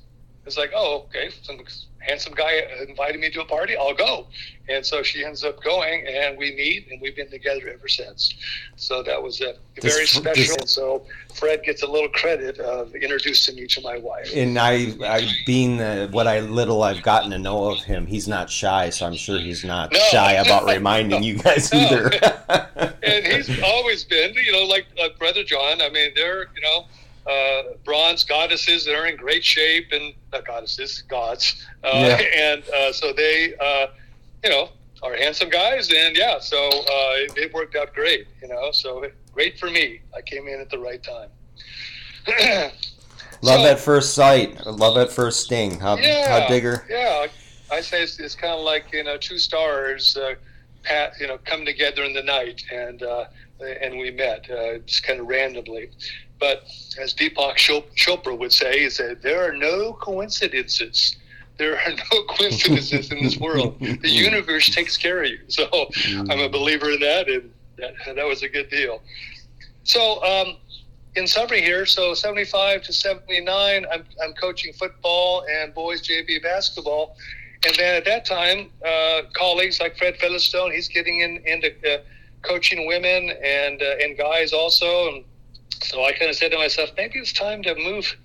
it's 0.46 0.56
like, 0.56 0.72
oh, 0.74 1.06
okay, 1.08 1.30
some 1.42 1.58
handsome 1.98 2.34
guy 2.34 2.62
invited 2.88 3.20
me 3.20 3.30
to 3.30 3.40
a 3.42 3.44
party, 3.44 3.76
I'll 3.76 3.94
go. 3.94 4.26
And 4.68 4.84
so 4.86 5.02
she 5.02 5.24
ends 5.24 5.42
up 5.42 5.62
going, 5.62 6.06
and 6.06 6.38
we 6.38 6.54
meet, 6.54 6.88
and 6.90 7.00
we've 7.00 7.16
been 7.16 7.30
together 7.30 7.68
ever 7.68 7.88
since. 7.88 8.34
So 8.76 9.02
that 9.02 9.20
was 9.20 9.40
a 9.40 9.56
very 9.80 10.06
special. 10.06 10.56
This, 10.56 10.72
so 10.72 11.04
Fred 11.34 11.64
gets 11.64 11.82
a 11.82 11.86
little 11.86 12.08
credit 12.08 12.58
of 12.58 12.94
introducing 12.94 13.56
me 13.56 13.66
to 13.66 13.80
my 13.80 13.98
wife. 13.98 14.30
And 14.34 14.58
I, 14.58 14.94
I 15.04 15.28
being 15.46 15.78
the, 15.78 16.08
what 16.12 16.26
I 16.26 16.40
little 16.40 16.82
I've 16.82 17.02
gotten 17.02 17.30
to 17.32 17.38
know 17.38 17.70
of 17.70 17.78
him, 17.78 18.06
he's 18.06 18.28
not 18.28 18.50
shy, 18.50 18.90
so 18.90 19.06
I'm 19.06 19.16
sure 19.16 19.38
he's 19.40 19.64
not 19.64 19.92
no, 19.92 19.98
shy 20.10 20.34
about 20.34 20.64
reminding 20.66 21.20
no, 21.20 21.26
you 21.26 21.38
guys 21.38 21.72
either. 21.74 22.12
and 23.02 23.26
he's 23.26 23.62
always 23.62 24.04
been, 24.04 24.34
you 24.34 24.52
know, 24.52 24.64
like 24.64 24.86
uh, 25.02 25.08
Brother 25.18 25.42
John. 25.42 25.82
I 25.82 25.90
mean, 25.90 26.12
they're, 26.14 26.42
you 26.54 26.62
know 26.62 26.86
uh, 27.26 27.62
bronze 27.84 28.24
goddesses 28.24 28.84
that 28.84 28.94
are 28.94 29.06
in 29.06 29.16
great 29.16 29.44
shape 29.44 29.92
and 29.92 30.14
not 30.32 30.46
goddesses, 30.46 31.02
gods. 31.02 31.66
Uh, 31.84 31.90
yeah. 31.94 32.22
And 32.52 32.68
uh, 32.70 32.92
so 32.92 33.12
they, 33.12 33.54
uh, 33.60 33.86
you 34.42 34.50
know, 34.50 34.68
are 35.02 35.16
handsome 35.16 35.48
guys. 35.48 35.90
And 35.92 36.16
yeah, 36.16 36.38
so 36.38 36.68
uh, 36.68 37.14
it, 37.16 37.36
it, 37.36 37.54
worked 37.54 37.76
out 37.76 37.94
great, 37.94 38.26
you 38.40 38.48
know, 38.48 38.70
so 38.70 39.04
great 39.32 39.58
for 39.58 39.70
me. 39.70 40.00
I 40.16 40.22
came 40.22 40.48
in 40.48 40.60
at 40.60 40.70
the 40.70 40.78
right 40.78 41.02
time. 41.02 41.28
Love 43.42 43.60
so, 43.60 43.66
at 43.66 43.80
first 43.80 44.14
sight. 44.14 44.64
Love 44.66 44.96
at 44.96 45.10
first 45.10 45.40
sting. 45.40 45.80
How, 45.80 45.96
yeah, 45.96 46.40
how 46.40 46.48
digger? 46.48 46.86
Yeah. 46.88 47.26
I 47.70 47.80
say 47.80 48.02
it's, 48.02 48.20
it's 48.20 48.34
kind 48.34 48.52
of 48.52 48.60
like, 48.60 48.92
you 48.92 49.02
know, 49.02 49.16
two 49.16 49.38
stars, 49.38 50.16
uh, 50.16 50.34
pat, 50.82 51.14
you 51.18 51.26
know, 51.26 51.38
come 51.44 51.64
together 51.64 52.04
in 52.04 52.12
the 52.12 52.22
night 52.22 52.62
and, 52.70 53.02
and 53.60 53.98
we 53.98 54.10
met 54.10 54.44
just 54.86 55.02
kind 55.02 55.20
of 55.20 55.26
randomly. 55.26 55.90
But 56.38 56.64
as 57.00 57.14
Deepak 57.14 57.56
Chopra 57.96 58.36
would 58.36 58.52
say, 58.52 58.80
he 58.80 58.90
said, 58.90 59.22
there 59.22 59.48
are 59.48 59.56
no 59.56 59.92
coincidences. 59.92 61.16
There 61.58 61.78
are 61.78 61.90
no 61.90 62.24
coincidences 62.28 63.10
in 63.12 63.22
this 63.22 63.36
world. 63.36 63.78
The 63.80 63.98
universe 64.08 64.70
takes 64.70 64.96
care 64.96 65.22
of 65.22 65.30
you. 65.30 65.38
So 65.48 65.68
I'm 66.08 66.40
a 66.40 66.48
believer 66.48 66.90
in 66.90 67.00
that, 67.00 67.28
and 67.28 67.50
that, 67.78 67.94
that 68.16 68.26
was 68.26 68.42
a 68.42 68.48
good 68.48 68.70
deal. 68.70 69.02
So, 69.84 70.22
um, 70.24 70.56
in 71.14 71.26
summary 71.26 71.60
here, 71.60 71.84
so 71.84 72.14
75 72.14 72.82
to 72.84 72.92
79, 72.92 73.86
I'm, 73.92 74.04
I'm 74.22 74.32
coaching 74.34 74.72
football 74.72 75.44
and 75.50 75.74
boys 75.74 76.00
JV 76.02 76.42
basketball. 76.42 77.16
And 77.66 77.74
then 77.76 77.96
at 77.96 78.04
that 78.06 78.24
time, 78.24 78.70
uh, 78.84 79.22
colleagues 79.34 79.78
like 79.78 79.96
Fred 79.96 80.16
Featherstone, 80.16 80.72
he's 80.72 80.88
getting 80.88 81.20
in, 81.20 81.42
into 81.46 81.68
uh, 81.86 81.98
coaching 82.42 82.86
women 82.86 83.30
and 83.44 83.80
uh, 83.80 84.02
and 84.02 84.16
guys 84.18 84.52
also. 84.52 85.08
And 85.08 85.24
so 85.80 86.04
I 86.04 86.12
kind 86.12 86.30
of 86.30 86.36
said 86.36 86.50
to 86.52 86.58
myself, 86.58 86.90
maybe 86.96 87.18
it's 87.18 87.32
time 87.32 87.62
to 87.62 87.74
move 87.76 88.16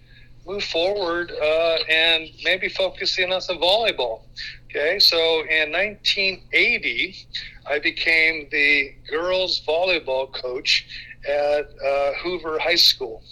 move 0.47 0.63
forward 0.63 1.31
uh, 1.31 1.77
and 1.89 2.29
maybe 2.43 2.69
focus 2.69 3.19
in 3.19 3.31
on 3.31 3.41
some 3.41 3.57
volleyball. 3.57 4.21
Okay, 4.69 4.99
so 4.99 5.17
in 5.49 5.71
1980, 5.71 7.27
I 7.69 7.79
became 7.79 8.47
the 8.51 8.93
girls 9.10 9.62
volleyball 9.67 10.33
coach 10.33 10.88
at 11.27 11.69
uh, 11.86 12.13
Hoover 12.23 12.57
High 12.60 12.75
School, 12.75 13.23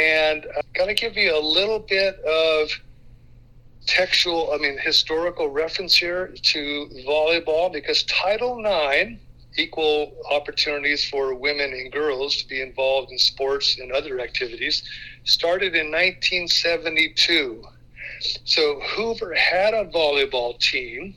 and 0.00 0.46
I'm 0.56 0.62
going 0.74 0.88
to 0.88 0.94
give 0.94 1.16
you 1.16 1.36
a 1.36 1.40
little 1.40 1.78
bit 1.78 2.18
of 2.20 2.70
textual, 3.86 4.52
I 4.52 4.58
mean 4.58 4.78
historical 4.78 5.48
reference 5.48 5.94
here 5.94 6.28
to 6.28 6.88
volleyball 7.06 7.72
because 7.72 8.04
Title 8.04 8.58
IX 8.64 9.18
equal 9.58 10.14
opportunities 10.30 11.04
for 11.04 11.34
women 11.34 11.72
and 11.72 11.92
girls 11.92 12.36
to 12.38 12.48
be 12.48 12.62
involved 12.62 13.10
in 13.12 13.18
sports 13.18 13.78
and 13.78 13.92
other 13.92 14.20
activities 14.20 14.82
started 15.24 15.74
in 15.74 15.90
1972. 15.90 17.64
So 18.44 18.80
Hoover 18.80 19.34
had 19.34 19.74
a 19.74 19.84
volleyball 19.86 20.58
team, 20.58 21.14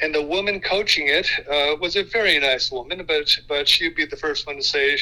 and 0.00 0.14
the 0.14 0.22
woman 0.22 0.60
coaching 0.60 1.08
it 1.08 1.28
uh, 1.50 1.76
was 1.80 1.96
a 1.96 2.04
very 2.04 2.38
nice 2.38 2.70
woman, 2.70 3.04
but 3.06 3.28
but 3.48 3.68
she'd 3.68 3.94
be 3.94 4.06
the 4.06 4.16
first 4.16 4.46
one 4.46 4.56
to 4.56 4.62
say, 4.62 4.98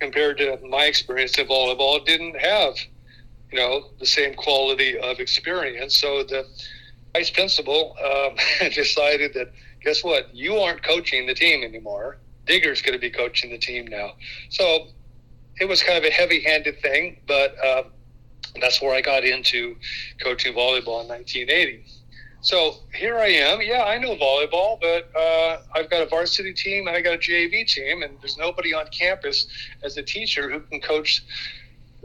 compared 0.00 0.38
to 0.38 0.58
my 0.68 0.84
experience 0.84 1.38
in 1.38 1.46
volleyball, 1.46 2.04
didn't 2.04 2.36
have 2.36 2.74
you 3.50 3.58
know 3.58 3.90
the 3.98 4.06
same 4.06 4.34
quality 4.34 4.98
of 4.98 5.20
experience. 5.20 5.96
So 5.96 6.24
the 6.24 6.46
vice 7.12 7.30
principal 7.30 7.96
um, 8.04 8.36
decided 8.74 9.34
that 9.34 9.52
guess 9.82 10.02
what? 10.02 10.34
You 10.34 10.58
aren't 10.58 10.82
coaching 10.82 11.26
the 11.26 11.34
team 11.34 11.62
anymore. 11.62 12.18
Digger's 12.46 12.82
going 12.82 12.94
to 12.94 12.98
be 12.98 13.10
coaching 13.10 13.50
the 13.50 13.58
team 13.58 13.86
now. 13.86 14.14
So 14.50 14.88
it 15.60 15.68
was 15.68 15.82
kind 15.82 15.98
of 15.98 16.04
a 16.04 16.10
heavy 16.10 16.40
handed 16.40 16.80
thing, 16.80 17.18
but 17.26 17.56
uh, 17.64 17.84
that's 18.60 18.80
where 18.82 18.94
I 18.94 19.00
got 19.00 19.24
into 19.24 19.76
coaching 20.20 20.54
volleyball 20.54 21.02
in 21.02 21.08
1980. 21.08 21.84
So 22.40 22.74
here 22.92 23.16
I 23.16 23.28
am. 23.28 23.62
Yeah, 23.62 23.84
I 23.84 23.96
know 23.96 24.16
volleyball, 24.16 24.78
but 24.78 25.10
uh, 25.18 25.62
I've 25.74 25.88
got 25.88 26.02
a 26.02 26.06
varsity 26.06 26.52
team 26.52 26.86
and 26.88 26.96
I 26.96 27.00
got 27.00 27.14
a 27.14 27.18
JV 27.18 27.66
team, 27.66 28.02
and 28.02 28.18
there's 28.20 28.36
nobody 28.36 28.74
on 28.74 28.86
campus 28.88 29.46
as 29.82 29.96
a 29.96 30.02
teacher 30.02 30.50
who 30.50 30.60
can 30.60 30.80
coach 30.80 31.24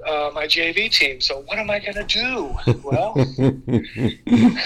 uh, 0.07 0.31
my 0.33 0.45
JV 0.45 0.89
team. 0.89 1.19
So 1.19 1.41
what 1.41 1.59
am 1.59 1.69
I 1.69 1.79
going 1.79 1.95
to 1.95 2.05
do? 2.05 2.55
Well, 2.83 3.15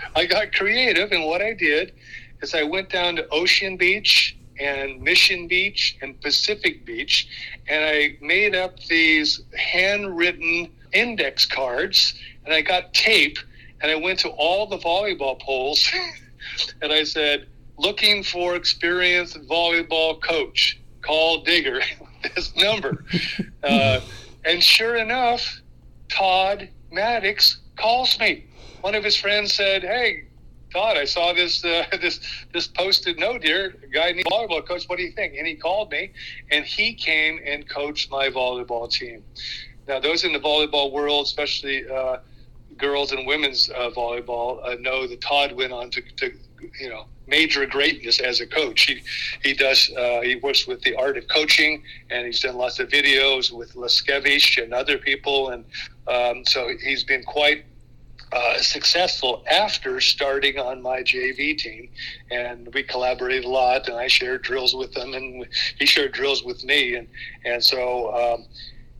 I 0.16 0.24
got 0.24 0.54
creative, 0.54 1.12
and 1.12 1.26
what 1.26 1.42
I 1.42 1.52
did 1.52 1.92
is 2.40 2.54
I 2.54 2.62
went 2.62 2.88
down 2.88 3.16
to 3.16 3.28
Ocean 3.28 3.76
Beach 3.76 4.38
and 4.60 5.00
Mission 5.00 5.48
Beach 5.48 5.96
and 6.02 6.20
Pacific 6.20 6.84
Beach, 6.84 7.26
and 7.66 7.84
I 7.84 8.18
made 8.20 8.54
up 8.54 8.78
these 8.84 9.40
handwritten 9.56 10.70
index 10.92 11.46
cards, 11.46 12.14
and 12.44 12.54
I 12.54 12.60
got 12.60 12.92
tape, 12.92 13.38
and 13.80 13.90
I 13.90 13.94
went 13.94 14.18
to 14.20 14.28
all 14.28 14.66
the 14.66 14.78
volleyball 14.78 15.40
poles, 15.40 15.90
and 16.82 16.92
I 16.92 17.04
said, 17.04 17.48
looking 17.78 18.22
for 18.22 18.54
experienced 18.54 19.40
volleyball 19.48 20.22
coach. 20.22 20.78
Call 21.00 21.42
Digger 21.42 21.80
this 22.34 22.54
number. 22.56 23.04
Uh, 23.62 24.00
and 24.46 24.62
sure 24.62 24.96
enough, 24.96 25.60
Todd 26.08 26.70
Maddox 26.90 27.58
calls 27.76 28.18
me. 28.18 28.46
One 28.80 28.94
of 28.94 29.04
his 29.04 29.14
friends 29.14 29.52
said, 29.52 29.82
"Hey, 29.82 30.24
Todd, 30.72 30.96
I 30.96 31.04
saw 31.04 31.32
this 31.32 31.64
uh, 31.64 31.84
this 32.00 32.20
this 32.52 32.66
posted 32.66 33.18
note 33.18 33.42
here. 33.42 33.76
A 33.82 33.86
guy 33.86 34.08
a 34.08 34.24
volleyball 34.24 34.66
coach. 34.66 34.84
What 34.86 34.96
do 34.96 35.04
you 35.04 35.12
think?" 35.12 35.34
And 35.36 35.46
he 35.46 35.54
called 35.54 35.90
me, 35.90 36.12
and 36.50 36.64
he 36.64 36.94
came 36.94 37.40
and 37.44 37.68
coached 37.68 38.10
my 38.10 38.28
volleyball 38.28 38.90
team. 38.90 39.24
Now, 39.88 39.98
those 39.98 40.24
in 40.24 40.32
the 40.32 40.38
volleyball 40.38 40.92
world, 40.92 41.26
especially 41.26 41.88
uh, 41.88 42.18
girls 42.76 43.12
and 43.12 43.26
women's 43.26 43.70
uh, 43.70 43.90
volleyball, 43.90 44.64
uh, 44.64 44.76
know 44.80 45.06
that 45.06 45.20
Todd 45.20 45.52
went 45.52 45.72
on 45.72 45.90
to, 45.90 46.02
to 46.16 46.32
you 46.80 46.88
know 46.88 47.06
major 47.26 47.64
greatness 47.66 48.20
as 48.20 48.40
a 48.40 48.46
coach. 48.46 48.82
He 48.82 49.02
he 49.42 49.54
does 49.54 49.90
uh, 49.96 50.20
he 50.22 50.36
works 50.36 50.66
with 50.66 50.82
the 50.82 50.94
art 50.96 51.16
of 51.16 51.28
coaching, 51.28 51.82
and 52.10 52.26
he's 52.26 52.40
done 52.40 52.56
lots 52.56 52.78
of 52.78 52.88
videos 52.88 53.50
with 53.52 53.74
Liskevych 53.74 54.62
and 54.62 54.74
other 54.74 54.98
people, 54.98 55.50
and 55.50 55.64
um, 56.08 56.44
so 56.46 56.68
he's 56.82 57.04
been 57.04 57.24
quite. 57.24 57.64
Uh, 58.32 58.58
successful 58.58 59.42
after 59.50 60.00
starting 60.00 60.56
on 60.56 60.80
my 60.80 61.02
JV 61.02 61.58
team, 61.58 61.88
and 62.30 62.72
we 62.72 62.80
collaborated 62.80 63.44
a 63.44 63.48
lot. 63.48 63.88
And 63.88 63.98
I 63.98 64.06
shared 64.06 64.42
drills 64.42 64.72
with 64.72 64.96
him, 64.96 65.14
and 65.14 65.44
he 65.80 65.84
shared 65.84 66.12
drills 66.12 66.44
with 66.44 66.62
me, 66.62 66.94
and 66.94 67.08
and 67.44 67.62
so 67.64 68.14
um, 68.14 68.46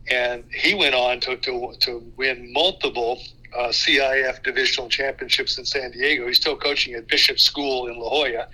and 0.09 0.43
he 0.53 0.73
went 0.73 0.95
on 0.95 1.21
to 1.21 1.37
to, 1.37 1.73
to 1.79 2.11
win 2.17 2.51
multiple 2.51 3.21
uh, 3.57 3.69
CIF 3.69 4.43
divisional 4.43 4.89
championships 4.89 5.57
in 5.57 5.63
San 5.63 5.91
Diego. 5.91 6.27
He's 6.27 6.35
still 6.35 6.57
coaching 6.57 6.93
at 6.95 7.07
Bishop 7.07 7.39
School 7.39 7.87
in 7.87 7.97
La 7.97 8.09
Jolla, 8.09 8.47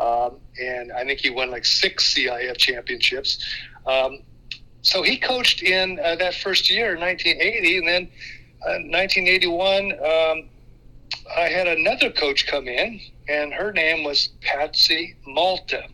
um, 0.00 0.38
and 0.60 0.90
I 0.90 1.04
think 1.04 1.20
he 1.20 1.30
won 1.30 1.52
like 1.52 1.64
six 1.64 2.12
CIF 2.12 2.56
championships. 2.56 3.38
Um, 3.86 4.18
so 4.82 5.02
he 5.02 5.16
coached 5.16 5.62
in 5.62 5.98
uh, 6.02 6.16
that 6.16 6.34
first 6.34 6.70
year, 6.70 6.96
1980, 6.96 7.78
and 7.78 7.88
then 7.88 8.08
1981. 8.64 9.92
Um, 9.92 10.48
I 11.36 11.48
had 11.48 11.66
another 11.66 12.10
coach 12.10 12.46
come 12.46 12.68
in, 12.68 13.00
and 13.28 13.52
her 13.52 13.72
name 13.72 14.04
was 14.04 14.28
Patsy 14.40 15.16
Malta, 15.26 15.84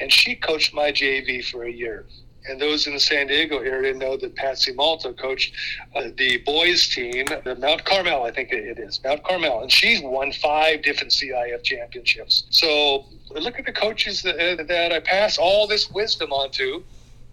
and 0.00 0.12
she 0.12 0.34
coached 0.34 0.74
my 0.74 0.92
JV 0.92 1.44
for 1.44 1.64
a 1.64 1.70
year 1.70 2.06
and 2.48 2.60
those 2.60 2.86
in 2.86 2.94
the 2.94 3.00
San 3.00 3.28
Diego 3.28 3.58
area 3.58 3.94
know 3.94 4.16
that 4.16 4.34
Patsy 4.34 4.72
Malta 4.72 5.12
coached 5.12 5.54
uh, 5.94 6.08
the 6.16 6.38
boys 6.38 6.88
team, 6.88 7.26
the 7.44 7.56
Mount 7.56 7.84
Carmel, 7.84 8.24
I 8.24 8.32
think 8.32 8.52
it 8.52 8.78
is, 8.78 9.00
Mount 9.04 9.22
Carmel, 9.22 9.62
and 9.62 9.70
she's 9.70 10.00
won 10.02 10.32
five 10.32 10.82
different 10.82 11.12
CIF 11.12 11.62
championships. 11.62 12.44
So 12.50 13.06
look 13.30 13.58
at 13.58 13.66
the 13.66 13.72
coaches 13.72 14.22
that, 14.22 14.66
that 14.68 14.92
I 14.92 15.00
pass 15.00 15.38
all 15.38 15.66
this 15.66 15.90
wisdom 15.90 16.32
onto 16.32 16.82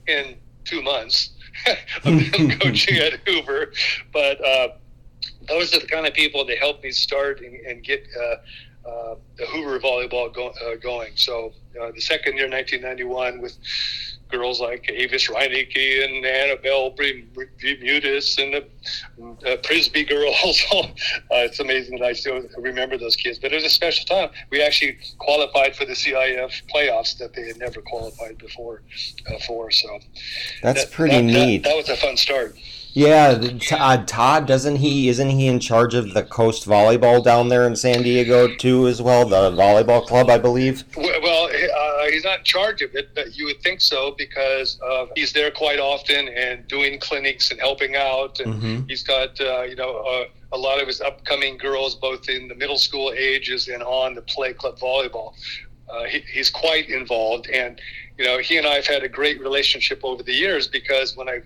in 0.08 0.36
two 0.66 0.82
months 0.82 1.32
of 2.06 2.60
coaching 2.60 2.98
at 2.98 3.14
Hoover. 3.26 3.74
But 4.12 4.44
uh, 4.46 4.70
those 5.48 5.74
are 5.74 5.80
the 5.80 5.88
kind 5.88 6.06
of 6.06 6.14
people 6.14 6.46
that 6.46 6.58
helped 6.58 6.84
me 6.84 6.92
start 6.92 7.42
and, 7.42 7.56
and 7.56 7.84
get 7.84 8.08
uh, 8.18 8.88
uh, 8.88 9.16
the 9.38 9.46
Hoover 9.48 9.80
volleyball 9.80 10.34
go, 10.34 10.48
uh, 10.50 10.76
going. 10.76 11.12
So 11.16 11.54
uh, 11.80 11.92
the 11.92 12.02
second 12.02 12.38
year, 12.38 12.50
1991, 12.50 13.42
with 13.42 13.58
girls 14.30 14.62
like 14.62 14.90
Avis 14.90 15.28
Reinecke 15.28 16.06
and 16.06 16.26
Annabelle 16.26 16.92
Bermudez 16.92 18.38
and 18.38 18.54
the 18.54 18.62
uh, 18.62 19.58
Prisby 19.58 20.08
girls. 20.08 20.64
uh, 20.74 20.88
it's 21.32 21.60
amazing 21.60 22.00
that 22.00 22.06
I 22.06 22.14
still 22.14 22.42
remember 22.58 22.98
those 22.98 23.16
kids. 23.16 23.40
But 23.40 23.52
it 23.52 23.56
was 23.56 23.66
a 23.66 23.70
special 23.70 24.06
time. 24.06 24.30
We 24.52 24.62
actually 24.62 24.98
qualified 25.18 25.76
for 25.76 25.86
the 25.86 25.94
CIF 25.94 26.62
playoffs 26.74 27.18
that 27.18 27.34
they 27.34 27.48
had 27.48 27.58
never 27.58 27.82
qualified 27.82 28.38
before 28.38 28.84
uh, 29.30 29.40
for. 29.46 29.72
So 29.72 30.00
that's 30.62 30.86
that, 30.86 30.94
pretty 30.94 31.16
that, 31.16 31.24
neat. 31.24 31.64
That, 31.64 31.70
that 31.70 31.78
was 31.78 31.90
a 31.90 31.98
fun 31.98 32.18
start. 32.18 32.56
Yeah, 32.94 33.40
uh, 33.72 34.04
Todd 34.06 34.48
doesn't 34.48 34.78
he? 34.78 35.10
Isn't 35.10 35.30
he 35.30 35.48
in 35.48 35.60
charge 35.60 35.94
of 35.94 36.14
the 36.14 36.24
Coast 36.24 36.68
Volleyball 36.68 37.24
down 37.24 37.50
there 37.50 37.68
in 37.68 37.76
San 37.76 38.02
Diego 38.02 38.54
too, 38.56 38.88
as 38.88 39.02
well? 39.02 39.28
The 39.28 39.52
volleyball 39.52 40.06
club, 40.06 40.30
I 40.30 40.38
believe. 40.38 40.84
Well, 40.98 41.46
uh, 41.46 42.10
he's 42.10 42.24
not 42.24 42.40
in 42.40 42.46
charge 42.46 42.82
of 42.82 42.96
it, 42.96 43.14
but 43.14 43.38
you 43.38 43.46
would 43.46 43.62
think 43.62 43.82
so 43.82 44.16
because 44.18 44.80
uh, 44.82 45.06
he's 45.16 45.34
there 45.34 45.52
quite 45.52 45.80
often 45.80 46.30
and 46.30 46.68
doing 46.68 47.00
clinics 47.00 47.52
and 47.52 47.60
helping 47.60 47.96
out, 47.96 48.40
and 48.40 48.56
mm-hmm. 48.56 48.88
he's 48.88 49.04
got 49.04 49.40
uh, 49.40 49.62
you 49.62 49.76
know 49.76 49.98
uh, 49.98 50.26
a 50.52 50.58
lot 50.58 50.82
of 50.82 50.88
his 50.88 51.02
upcoming 51.02 51.58
girls, 51.58 51.96
both 51.96 52.28
in 52.28 52.48
the 52.48 52.56
middle 52.56 52.78
school 52.78 53.14
ages 53.16 53.68
and 53.68 53.84
on 53.84 54.16
the 54.16 54.22
play 54.24 54.54
club 54.54 54.80
volleyball. 54.80 55.34
Uh, 55.90 56.04
he, 56.06 56.20
he's 56.32 56.50
quite 56.50 56.90
involved, 56.90 57.48
and 57.50 57.80
you 58.18 58.26
know 58.26 58.40
he 58.40 58.58
and 58.58 58.66
I 58.66 58.76
have 58.76 58.88
had 58.88 59.04
a 59.04 59.10
great 59.10 59.40
relationship 59.40 60.02
over 60.04 60.24
the 60.24 60.34
years 60.34 60.68
because 60.68 61.16
when 61.16 61.30
I 61.30 61.42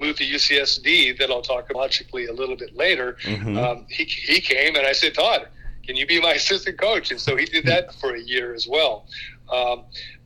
moved 0.00 0.18
to 0.18 0.24
UCSD 0.24 1.18
that 1.18 1.30
I'll 1.30 1.42
talk 1.42 1.70
about 1.70 1.84
logically 1.84 2.26
a 2.26 2.32
little 2.32 2.56
bit 2.56 2.74
later, 2.76 3.16
mm-hmm. 3.22 3.58
um, 3.58 3.86
he, 3.88 4.04
he 4.04 4.40
came 4.40 4.76
and 4.76 4.86
I 4.86 4.92
said, 4.92 5.14
Todd, 5.14 5.48
can 5.84 5.96
you 5.96 6.06
be 6.06 6.20
my 6.20 6.32
assistant 6.40 6.78
coach? 6.78 7.10
And 7.10 7.20
so 7.20 7.36
he 7.36 7.44
did 7.44 7.64
that 7.66 7.94
for 7.94 8.14
a 8.14 8.20
year 8.20 8.54
as 8.54 8.66
well. 8.66 9.06
Um, 9.52 9.84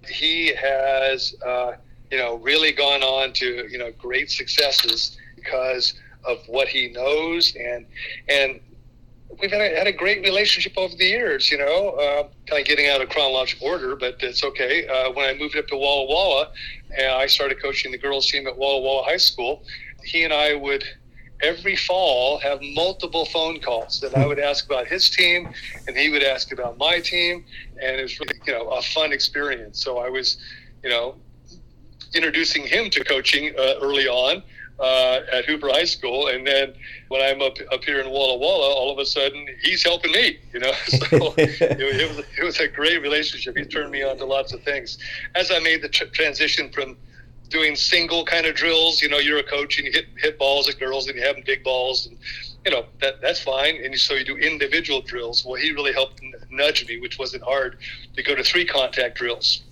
he 0.08 0.54
has, 0.54 1.34
uh, 1.44 1.72
you 2.10 2.18
know, 2.18 2.36
really 2.36 2.72
gone 2.72 3.02
on 3.02 3.32
to, 3.34 3.68
you 3.68 3.78
know, 3.78 3.92
great 3.98 4.30
successes 4.30 5.18
because 5.34 5.94
of 6.24 6.38
what 6.46 6.68
he 6.68 6.88
knows 6.88 7.54
and, 7.56 7.86
and 8.28 8.60
we've 9.40 9.50
had 9.50 9.60
a, 9.60 9.76
had 9.76 9.86
a 9.86 9.92
great 9.92 10.22
relationship 10.22 10.72
over 10.76 10.94
the 10.94 11.04
years, 11.04 11.50
you 11.50 11.58
know, 11.58 11.90
uh, 11.90 12.22
kind 12.46 12.60
of 12.60 12.66
getting 12.66 12.88
out 12.88 13.00
of 13.00 13.08
chronological 13.08 13.68
order, 13.68 13.96
but 13.96 14.16
it's 14.20 14.42
okay. 14.42 14.86
Uh, 14.86 15.12
when 15.12 15.28
I 15.28 15.38
moved 15.38 15.56
up 15.56 15.66
to 15.68 15.76
Walla 15.76 16.06
Walla, 16.06 16.50
and 16.96 17.12
I 17.12 17.26
started 17.26 17.60
coaching 17.62 17.92
the 17.92 17.98
girls 17.98 18.30
team 18.30 18.46
at 18.46 18.56
Walla 18.56 18.80
Walla 18.80 19.04
High 19.04 19.16
School, 19.16 19.64
he 20.02 20.24
and 20.24 20.32
I 20.32 20.54
would 20.54 20.84
every 21.40 21.76
fall 21.76 22.38
have 22.38 22.60
multiple 22.62 23.24
phone 23.26 23.60
calls 23.60 24.00
that 24.00 24.16
I 24.16 24.26
would 24.26 24.40
ask 24.40 24.66
about 24.66 24.88
his 24.88 25.08
team 25.08 25.48
and 25.86 25.96
he 25.96 26.10
would 26.10 26.22
ask 26.22 26.52
about 26.52 26.78
my 26.78 26.98
team. 26.98 27.44
And 27.80 27.96
it 27.96 28.02
was 28.02 28.18
really, 28.18 28.40
you 28.44 28.52
know, 28.52 28.68
a 28.70 28.82
fun 28.82 29.12
experience. 29.12 29.82
So 29.82 29.98
I 29.98 30.08
was, 30.08 30.38
you 30.82 30.90
know, 30.90 31.14
introducing 32.14 32.66
him 32.66 32.90
to 32.90 33.04
coaching 33.04 33.54
uh, 33.56 33.74
early 33.80 34.08
on 34.08 34.42
uh, 34.80 35.20
at 35.32 35.44
Hoover 35.44 35.68
High 35.68 35.84
School, 35.84 36.28
and 36.28 36.46
then 36.46 36.74
when 37.08 37.20
I'm 37.20 37.42
up 37.42 37.56
up 37.72 37.84
here 37.84 38.00
in 38.00 38.10
Walla 38.10 38.38
Walla, 38.38 38.74
all 38.74 38.92
of 38.92 38.98
a 38.98 39.06
sudden 39.06 39.46
he's 39.62 39.82
helping 39.82 40.12
me. 40.12 40.38
You 40.52 40.60
know, 40.60 40.72
so 40.86 41.34
it, 41.36 41.60
it, 41.60 42.08
was 42.08 42.24
it 42.38 42.44
was 42.44 42.60
a 42.60 42.68
great 42.68 43.02
relationship. 43.02 43.56
He 43.56 43.64
turned 43.64 43.90
me 43.90 44.02
on 44.02 44.16
to 44.18 44.24
lots 44.24 44.52
of 44.52 44.62
things. 44.62 44.98
As 45.34 45.50
I 45.50 45.58
made 45.58 45.82
the 45.82 45.88
tr- 45.88 46.06
transition 46.06 46.70
from 46.70 46.96
doing 47.48 47.74
single 47.74 48.24
kind 48.24 48.46
of 48.46 48.54
drills, 48.54 49.00
you 49.02 49.08
know, 49.08 49.18
you're 49.18 49.38
a 49.38 49.42
coach 49.42 49.78
and 49.78 49.86
you 49.86 49.92
hit 49.92 50.06
hit 50.16 50.38
balls 50.38 50.68
at 50.68 50.78
girls 50.78 51.08
and 51.08 51.16
you 51.16 51.22
have 51.24 51.36
them 51.36 51.44
dig 51.44 51.64
balls 51.64 52.06
and 52.06 52.18
you 52.64 52.72
know 52.72 52.84
that 53.00 53.20
that's 53.20 53.40
fine 53.40 53.82
and 53.82 53.98
so 53.98 54.14
you 54.14 54.24
do 54.24 54.36
individual 54.36 55.00
drills 55.00 55.44
well 55.44 55.54
he 55.54 55.70
really 55.72 55.92
helped 55.92 56.20
nudge 56.50 56.86
me 56.86 56.98
which 56.98 57.18
wasn't 57.18 57.42
hard 57.42 57.78
to 58.14 58.22
go 58.22 58.34
to 58.34 58.42
three 58.42 58.66
contact 58.66 59.16
drills 59.16 59.62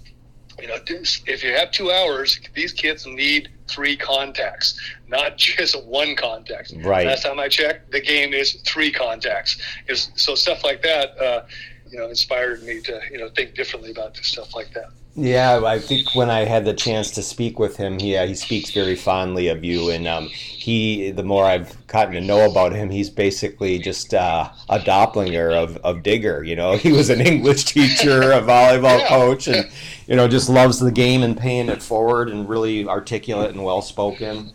you 0.61 0.69
know, 0.69 0.77
if 0.89 1.45
you 1.45 1.53
have 1.53 1.71
two 1.71 1.91
hours, 1.91 2.41
these 2.55 2.73
kids 2.73 3.07
need 3.07 3.51
three 3.69 3.97
contacts, 3.97 4.81
not 5.09 5.37
just 5.39 5.83
one 5.85 6.17
contact. 6.17 6.73
Right. 6.79 7.07
Last 7.07 7.25
time 7.25 7.39
I 7.39 7.49
checked, 7.49 7.93
the 7.93 8.01
game 8.01 8.33
is 8.33 8.55
three 8.67 8.91
contacts. 8.91 9.61
Is 9.89 10.11
so 10.15 10.35
stuff 10.35 10.65
like 10.65 10.83
that, 10.83 11.19
uh, 11.19 11.47
you 11.91 11.99
know, 11.99 12.09
inspired 12.09 12.63
me 12.63 12.81
to 12.83 13.01
you 13.11 13.19
know 13.19 13.29
think 13.31 13.55
differently 13.55 13.91
about 13.91 14.17
stuff 14.17 14.55
like 14.55 14.73
that. 14.73 14.91
Yeah, 15.19 15.63
I 15.65 15.79
think 15.79 16.15
when 16.15 16.29
I 16.29 16.41
had 16.41 16.67
the 16.67 16.75
chance 16.75 17.11
to 17.13 17.23
speak 17.23 17.59
with 17.59 17.79
him, 17.79 17.99
he 17.99 18.19
uh, 18.19 18.27
he 18.27 18.35
speaks 18.35 18.71
very 18.71 18.95
fondly 18.95 19.49
of 19.49 19.65
you, 19.65 19.89
and 19.91 20.07
um, 20.07 20.27
he 20.27 21.11
the 21.11 21.23
more 21.23 21.47
I've 21.47 21.87
gotten 21.87 22.13
to 22.13 22.21
know 22.21 22.51
about 22.51 22.73
him, 22.73 22.91
he's 22.91 23.09
basically 23.09 23.79
just 23.79 24.13
uh, 24.13 24.51
a 24.69 24.79
doppelganger 24.79 25.53
of, 25.53 25.79
of 25.79 26.03
Digger. 26.03 26.45
You 26.45 26.55
know, 26.55 26.77
he 26.77 26.93
was 26.93 27.09
an 27.09 27.23
English 27.23 27.65
teacher, 27.65 28.31
a 28.33 28.43
volleyball 28.43 28.99
yeah. 28.99 29.09
coach, 29.09 29.49
and 29.49 29.71
you 30.07 30.17
know 30.17 30.29
just 30.29 30.51
loves 30.51 30.81
the 30.81 30.93
game 30.93 31.23
and 31.23 31.35
paying 31.35 31.71
it 31.71 31.83
forward, 31.83 32.29
and 32.29 32.47
really 32.47 32.87
articulate 32.87 33.53
and 33.53 33.65
well 33.65 33.81
spoken. 33.81 34.53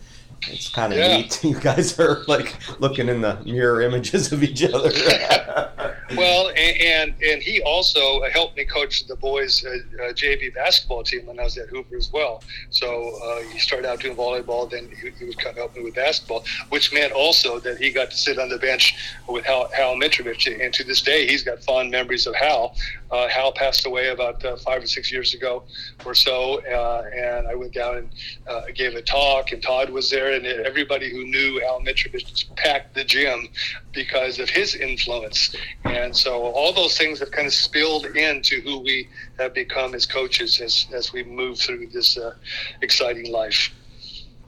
It's 0.48 0.68
kind 0.68 0.92
of 0.92 0.98
yeah. 0.98 1.16
neat. 1.18 1.40
You 1.52 1.58
guys 1.60 1.98
are 1.98 2.24
like 2.28 2.56
looking 2.80 3.08
in 3.08 3.20
the 3.20 3.38
mirror 3.44 3.82
images 3.82 4.32
of 4.32 4.42
each 4.42 4.62
other. 4.64 4.90
well, 6.16 6.48
and, 6.48 6.80
and, 6.80 7.14
and 7.22 7.42
he 7.42 7.60
also 7.62 8.22
helped 8.30 8.56
me 8.56 8.64
coach 8.64 9.06
the 9.06 9.16
boys 9.16 9.64
uh, 9.64 9.70
uh, 9.70 10.12
JV 10.12 10.54
basketball 10.54 11.02
team 11.02 11.26
when 11.26 11.38
I 11.38 11.44
was 11.44 11.58
at 11.58 11.68
Hoover 11.68 11.96
as 11.96 12.12
well. 12.12 12.42
So 12.70 13.18
uh, 13.22 13.42
he 13.52 13.58
started 13.58 13.86
out 13.86 14.00
doing 14.00 14.16
volleyball, 14.16 14.70
then 14.70 14.90
he, 15.00 15.10
he, 15.18 15.24
would 15.24 15.38
come 15.38 15.54
help 15.54 15.76
me 15.76 15.82
with 15.82 15.94
basketball, 15.94 16.44
which 16.70 16.92
meant 16.92 17.12
also 17.12 17.58
that 17.60 17.78
he 17.78 17.90
got 17.90 18.10
to 18.10 18.16
sit 18.16 18.38
on 18.38 18.48
the 18.48 18.58
bench 18.58 18.94
with 19.28 19.44
Hal, 19.44 19.70
Hal 19.74 19.94
Mitrovich. 19.96 20.46
And 20.62 20.72
to 20.74 20.84
this 20.84 21.02
day, 21.02 21.26
he's 21.26 21.42
got 21.42 21.62
fond 21.62 21.90
memories 21.90 22.26
of 22.26 22.34
Hal. 22.34 22.76
Uh, 23.10 23.28
Hal 23.28 23.52
passed 23.52 23.86
away 23.86 24.08
about 24.08 24.44
uh, 24.44 24.56
five 24.56 24.82
or 24.82 24.86
six 24.86 25.12
years 25.12 25.34
ago 25.34 25.64
or 26.04 26.14
so, 26.14 26.62
uh, 26.66 27.04
and 27.14 27.46
I 27.46 27.54
went 27.54 27.74
down 27.74 27.96
and 27.96 28.74
gave 28.74 28.94
a 28.94 29.02
talk, 29.02 29.52
and 29.52 29.62
Todd 29.62 29.90
was 29.90 30.10
there 30.10 30.31
and 30.32 30.46
everybody 30.46 31.10
who 31.10 31.24
knew 31.24 31.62
Al 31.62 31.80
Mitrovich 31.80 32.54
packed 32.56 32.94
the 32.94 33.04
gym 33.04 33.48
because 33.92 34.38
of 34.38 34.48
his 34.48 34.74
influence. 34.74 35.54
And 35.84 36.16
so 36.16 36.42
all 36.42 36.72
those 36.72 36.96
things 36.98 37.20
have 37.20 37.30
kind 37.30 37.46
of 37.46 37.52
spilled 37.54 38.06
into 38.06 38.60
who 38.62 38.78
we 38.80 39.08
have 39.38 39.54
become 39.54 39.94
as 39.94 40.06
coaches 40.06 40.60
as, 40.60 40.86
as 40.92 41.12
we 41.12 41.22
move 41.22 41.58
through 41.58 41.88
this 41.88 42.16
uh, 42.18 42.34
exciting 42.80 43.30
life. 43.32 43.70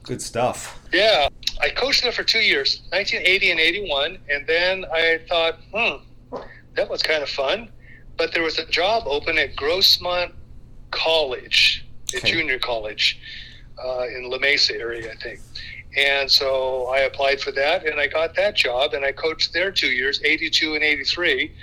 Good 0.03 0.21
stuff. 0.21 0.79
Yeah, 0.93 1.29
I 1.61 1.69
coached 1.69 2.03
there 2.03 2.11
for 2.11 2.23
two 2.23 2.39
years, 2.39 2.81
1980 2.91 3.51
and 3.51 3.59
81, 3.59 4.17
and 4.29 4.45
then 4.45 4.85
I 4.93 5.19
thought, 5.27 5.59
hmm, 5.73 6.37
that 6.75 6.89
was 6.89 7.01
kind 7.01 7.23
of 7.23 7.29
fun. 7.29 7.69
But 8.17 8.31
there 8.33 8.43
was 8.43 8.59
a 8.59 8.65
job 8.67 9.03
open 9.07 9.37
at 9.37 9.55
Grossmont 9.55 10.31
College, 10.91 11.85
a 12.13 12.17
Okay. 12.17 12.31
junior 12.31 12.59
college 12.59 13.19
uh, 13.83 14.05
in 14.07 14.29
La 14.29 14.37
Mesa 14.37 14.73
area, 14.77 15.11
I 15.11 15.15
think. 15.15 15.39
And 15.95 16.29
so 16.29 16.87
I 16.87 16.99
applied 16.99 17.39
for 17.39 17.51
that, 17.53 17.85
and 17.85 17.99
I 17.99 18.07
got 18.07 18.35
that 18.35 18.55
job, 18.55 18.93
and 18.93 19.05
I 19.05 19.11
coached 19.11 19.53
there 19.53 19.71
two 19.71 19.87
years, 19.87 20.21
82 20.23 20.75
and 20.75 20.83
83. 20.83 21.53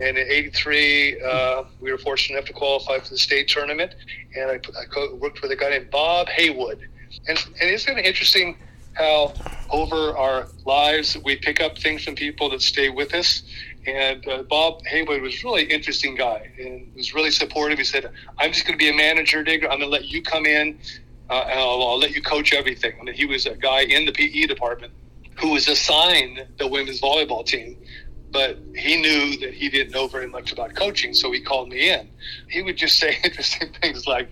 And 0.00 0.16
in 0.16 0.30
83, 0.30 1.20
uh, 1.20 1.64
we 1.80 1.90
were 1.90 1.98
fortunate 1.98 2.38
enough 2.38 2.46
to 2.46 2.52
qualify 2.52 2.98
for 3.00 3.10
the 3.10 3.18
state 3.18 3.48
tournament, 3.48 3.94
and 4.34 4.50
I, 4.50 4.54
I 4.54 4.84
co- 4.86 5.14
worked 5.16 5.42
with 5.42 5.50
a 5.50 5.56
guy 5.56 5.70
named 5.70 5.90
Bob 5.90 6.28
Haywood. 6.28 6.88
And, 7.28 7.38
and 7.60 7.70
it's 7.70 7.84
kind 7.84 7.98
of 7.98 8.04
interesting 8.04 8.56
how 8.94 9.34
over 9.70 10.16
our 10.16 10.46
lives 10.64 11.16
we 11.24 11.36
pick 11.36 11.60
up 11.60 11.78
things 11.78 12.04
from 12.04 12.14
people 12.14 12.48
that 12.50 12.62
stay 12.62 12.88
with 12.88 13.14
us. 13.14 13.42
And 13.86 14.26
uh, 14.28 14.42
Bob 14.42 14.84
Haywood 14.86 15.22
was 15.22 15.42
a 15.42 15.46
really 15.46 15.64
interesting 15.64 16.14
guy 16.14 16.50
and 16.58 16.94
was 16.94 17.14
really 17.14 17.30
supportive. 17.30 17.78
He 17.78 17.84
said, 17.84 18.10
"I'm 18.38 18.52
just 18.52 18.66
going 18.66 18.78
to 18.78 18.82
be 18.82 18.90
a 18.90 18.94
manager, 18.94 19.42
Digger. 19.42 19.70
I'm 19.70 19.78
going 19.78 19.90
to 19.90 19.96
let 19.96 20.04
you 20.08 20.22
come 20.22 20.44
in, 20.44 20.78
uh, 21.30 21.46
and 21.48 21.58
I'll, 21.58 21.82
I'll 21.82 21.98
let 21.98 22.10
you 22.12 22.22
coach 22.22 22.52
everything." 22.52 22.92
I 23.00 23.04
mean, 23.04 23.14
he 23.14 23.26
was 23.26 23.46
a 23.46 23.56
guy 23.56 23.82
in 23.82 24.04
the 24.04 24.12
PE 24.12 24.46
department 24.46 24.92
who 25.38 25.50
was 25.50 25.68
assigned 25.68 26.46
the 26.58 26.66
women's 26.66 27.00
volleyball 27.00 27.44
team, 27.44 27.76
but 28.30 28.58
he 28.74 29.00
knew 29.00 29.38
that 29.38 29.54
he 29.54 29.68
didn't 29.68 29.92
know 29.92 30.06
very 30.06 30.26
much 30.26 30.52
about 30.52 30.74
coaching, 30.74 31.14
so 31.14 31.32
he 31.32 31.40
called 31.40 31.68
me 31.68 31.90
in. 31.90 32.08
He 32.48 32.62
would 32.62 32.76
just 32.76 32.98
say 33.02 33.18
interesting 33.24 33.72
things 33.80 34.06
like, 34.06 34.28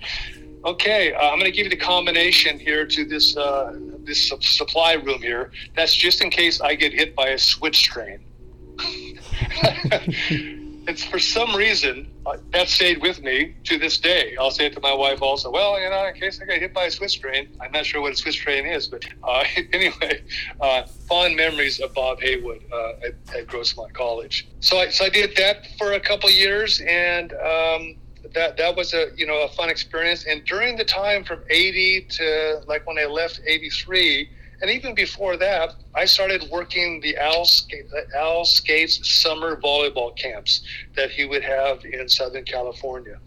"Okay, 0.64 1.12
uh, 1.14 1.30
I'm 1.30 1.38
going 1.38 1.50
to 1.50 1.56
give 1.56 1.64
you 1.64 1.70
the 1.70 1.76
combination 1.76 2.58
here 2.58 2.86
to 2.86 3.04
this 3.04 3.36
uh, 3.36 3.78
this 4.04 4.28
su- 4.28 4.40
supply 4.40 4.94
room 4.94 5.22
here. 5.22 5.52
That's 5.76 5.94
just 5.94 6.20
in 6.22 6.30
case 6.30 6.60
I 6.60 6.74
get 6.74 6.92
hit 6.92 7.14
by 7.16 7.28
a 7.28 7.38
switch 7.38 7.84
train." 7.84 8.24
it's 10.88 11.04
for 11.04 11.18
some 11.18 11.54
reason 11.54 12.10
uh, 12.24 12.38
that 12.50 12.66
stayed 12.68 13.02
with 13.02 13.22
me 13.22 13.54
to 13.64 13.78
this 13.78 13.98
day. 13.98 14.34
I'll 14.40 14.50
say 14.50 14.66
it 14.66 14.72
to 14.72 14.80
my 14.80 14.94
wife 14.94 15.20
also. 15.20 15.50
Well, 15.50 15.78
you 15.78 15.88
know, 15.90 16.06
in 16.06 16.14
case 16.14 16.40
I 16.40 16.46
get 16.46 16.60
hit 16.60 16.72
by 16.72 16.86
a 16.86 16.90
Swiss 16.90 17.12
train, 17.12 17.48
I'm 17.60 17.70
not 17.72 17.84
sure 17.84 18.00
what 18.00 18.12
a 18.12 18.16
Swiss 18.16 18.34
train 18.34 18.64
is, 18.64 18.88
but 18.88 19.04
uh, 19.22 19.44
anyway, 19.74 20.22
uh, 20.62 20.84
fond 21.06 21.36
memories 21.36 21.78
of 21.78 21.92
Bob 21.92 22.20
Haywood 22.22 22.62
uh, 22.72 23.06
at, 23.06 23.36
at 23.36 23.46
Grossmont 23.46 23.92
College. 23.92 24.48
So 24.60 24.78
I, 24.78 24.88
so 24.88 25.04
I 25.04 25.10
did 25.10 25.36
that 25.36 25.66
for 25.76 25.92
a 25.92 26.00
couple 26.00 26.30
years, 26.30 26.80
and 26.80 27.34
um, 27.34 27.96
that 28.34 28.56
that 28.56 28.74
was 28.74 28.94
a 28.94 29.08
you 29.14 29.26
know 29.26 29.42
a 29.42 29.48
fun 29.48 29.68
experience. 29.68 30.24
And 30.24 30.42
during 30.46 30.76
the 30.76 30.84
time 30.84 31.22
from 31.22 31.42
'80 31.50 32.06
to 32.12 32.62
like 32.66 32.86
when 32.86 32.98
I 32.98 33.04
left 33.04 33.42
'83 33.46 34.30
and 34.60 34.70
even 34.70 34.94
before 34.94 35.36
that, 35.36 35.74
I 35.94 36.04
started 36.04 36.48
working 36.50 37.00
the 37.00 37.16
Al, 37.16 37.44
the 37.44 38.06
Al 38.16 38.44
Scates 38.44 39.08
summer 39.08 39.56
volleyball 39.56 40.16
camps 40.16 40.62
that 40.96 41.10
he 41.10 41.24
would 41.24 41.44
have 41.44 41.84
in 41.84 42.08
Southern 42.08 42.44
California, 42.44 43.18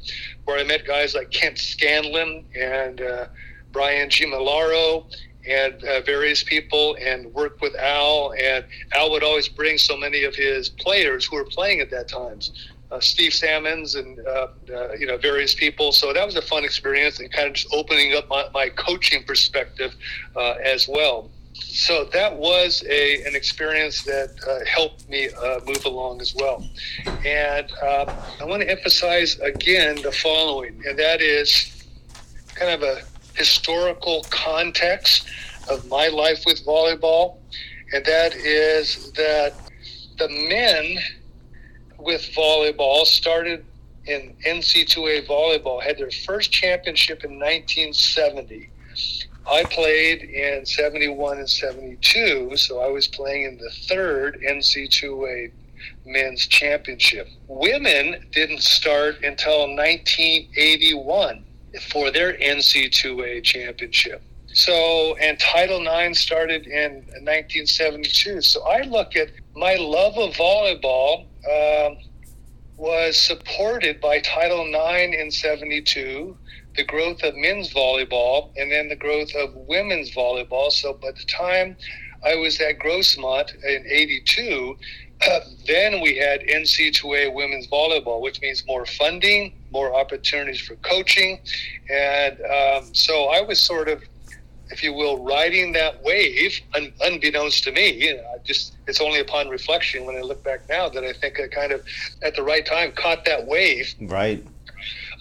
where 0.45 0.59
I 0.59 0.63
met 0.63 0.85
guys 0.85 1.15
like 1.15 1.31
Kent 1.31 1.57
Scanlon 1.57 2.45
and 2.53 3.01
uh, 3.01 3.25
Brian 3.71 4.09
Gimmillaro 4.09 5.05
and 5.47 5.83
uh, 5.83 6.01
various 6.01 6.43
people 6.43 6.95
and 7.01 7.33
worked 7.33 7.61
with 7.61 7.75
Al. 7.75 8.33
And 8.33 8.65
Al 8.93 9.11
would 9.11 9.23
always 9.23 9.47
bring 9.47 9.77
so 9.77 9.97
many 9.97 10.23
of 10.23 10.35
his 10.35 10.69
players 10.69 11.25
who 11.25 11.37
were 11.37 11.45
playing 11.45 11.79
at 11.79 11.89
that 11.91 12.07
times. 12.07 12.70
Uh, 12.91 12.99
Steve 12.99 13.33
Salmons 13.33 13.95
and 13.95 14.19
uh, 14.19 14.47
uh, 14.73 14.93
you 14.99 15.07
know 15.07 15.17
various 15.17 15.55
people. 15.55 15.93
So 15.93 16.11
that 16.11 16.25
was 16.25 16.35
a 16.35 16.41
fun 16.41 16.65
experience 16.65 17.19
and 17.19 17.31
kind 17.31 17.47
of 17.47 17.53
just 17.53 17.73
opening 17.73 18.13
up 18.15 18.27
my, 18.27 18.49
my 18.53 18.69
coaching 18.69 19.23
perspective 19.23 19.95
uh, 20.35 20.55
as 20.63 20.89
well. 20.89 21.29
So 21.53 22.03
that 22.11 22.35
was 22.35 22.83
a 22.89 23.23
an 23.23 23.35
experience 23.35 24.03
that 24.03 24.31
uh, 24.45 24.65
helped 24.65 25.07
me 25.07 25.29
uh, 25.29 25.61
move 25.65 25.85
along 25.85 26.19
as 26.19 26.35
well. 26.35 26.65
And 27.25 27.71
I 27.81 28.43
want 28.43 28.61
to 28.61 28.69
emphasize 28.69 29.39
again 29.39 30.01
the 30.01 30.11
following, 30.11 30.81
and 30.85 30.99
that 30.99 31.21
is 31.21 31.85
kind 32.55 32.71
of 32.71 32.83
a 32.83 33.01
historical 33.35 34.25
context 34.29 35.29
of 35.69 35.87
my 35.87 36.07
life 36.07 36.43
with 36.45 36.65
volleyball, 36.65 37.37
and 37.93 38.03
that 38.03 38.35
is 38.35 39.11
that 39.13 39.53
the 40.17 40.27
men 40.27 40.97
with 42.01 42.21
volleyball 42.35 43.05
started 43.05 43.65
in 44.05 44.35
NC2A 44.45 45.27
volleyball, 45.27 45.81
had 45.81 45.97
their 45.97 46.11
first 46.11 46.51
championship 46.51 47.23
in 47.23 47.31
1970. 47.31 48.69
I 49.49 49.63
played 49.65 50.21
in 50.21 50.65
71 50.65 51.39
and 51.39 51.49
72, 51.49 52.57
so 52.57 52.79
I 52.79 52.87
was 52.87 53.07
playing 53.07 53.45
in 53.45 53.57
the 53.57 53.71
third 53.87 54.39
NC2A 54.41 55.51
men's 56.05 56.45
championship. 56.47 57.27
Women 57.47 58.27
didn't 58.31 58.61
start 58.61 59.23
until 59.23 59.61
1981 59.75 61.43
for 61.89 62.11
their 62.11 62.33
NC2A 62.33 63.43
championship. 63.43 64.21
So, 64.53 65.15
and 65.15 65.39
Title 65.39 65.81
IX 65.81 66.17
started 66.19 66.67
in 66.67 67.03
1972. 67.23 68.41
So 68.41 68.63
I 68.63 68.81
look 68.81 69.15
at 69.15 69.29
my 69.55 69.75
love 69.75 70.17
of 70.17 70.33
volleyball 70.33 71.25
um, 71.49 71.97
was 72.77 73.17
supported 73.17 74.01
by 74.01 74.19
Title 74.19 74.65
IX 74.65 75.15
in 75.15 75.31
72, 75.31 76.37
the 76.75 76.83
growth 76.83 77.21
of 77.23 77.35
men's 77.35 77.73
volleyball, 77.73 78.51
and 78.57 78.71
then 78.71 78.89
the 78.89 78.95
growth 78.95 79.33
of 79.35 79.53
women's 79.55 80.11
volleyball. 80.11 80.71
So 80.71 80.93
by 80.93 81.11
the 81.11 81.23
time 81.25 81.75
I 82.25 82.35
was 82.35 82.59
at 82.59 82.79
Grossmont 82.79 83.53
in 83.63 83.85
82, 83.85 84.77
uh, 85.21 85.39
then 85.67 86.01
we 86.01 86.15
had 86.15 86.41
NC2A 86.41 87.33
women's 87.33 87.67
volleyball, 87.67 88.21
which 88.21 88.41
means 88.41 88.65
more 88.65 88.85
funding, 88.85 89.53
more 89.71 89.93
opportunities 89.93 90.61
for 90.61 90.75
coaching. 90.77 91.39
And 91.89 92.39
um, 92.41 92.93
so 92.93 93.25
I 93.25 93.41
was 93.41 93.59
sort 93.59 93.89
of 93.89 94.01
if 94.71 94.83
you 94.83 94.93
will, 94.93 95.23
riding 95.23 95.73
that 95.73 96.01
wave, 96.03 96.59
un- 96.75 96.93
unbeknownst 97.01 97.63
to 97.65 97.71
me. 97.71 97.91
You 97.91 98.17
know, 98.17 98.23
I 98.33 98.37
just 98.43 98.75
it's 98.91 98.99
only 98.99 99.21
upon 99.21 99.47
reflection 99.47 100.05
when 100.05 100.17
I 100.17 100.19
look 100.19 100.43
back 100.43 100.67
now 100.67 100.89
that 100.89 101.05
I 101.05 101.13
think 101.13 101.39
I 101.39 101.47
kind 101.47 101.71
of, 101.71 101.81
at 102.21 102.35
the 102.35 102.43
right 102.43 102.65
time, 102.65 102.91
caught 102.91 103.23
that 103.23 103.47
wave 103.47 103.95
Right. 104.01 104.45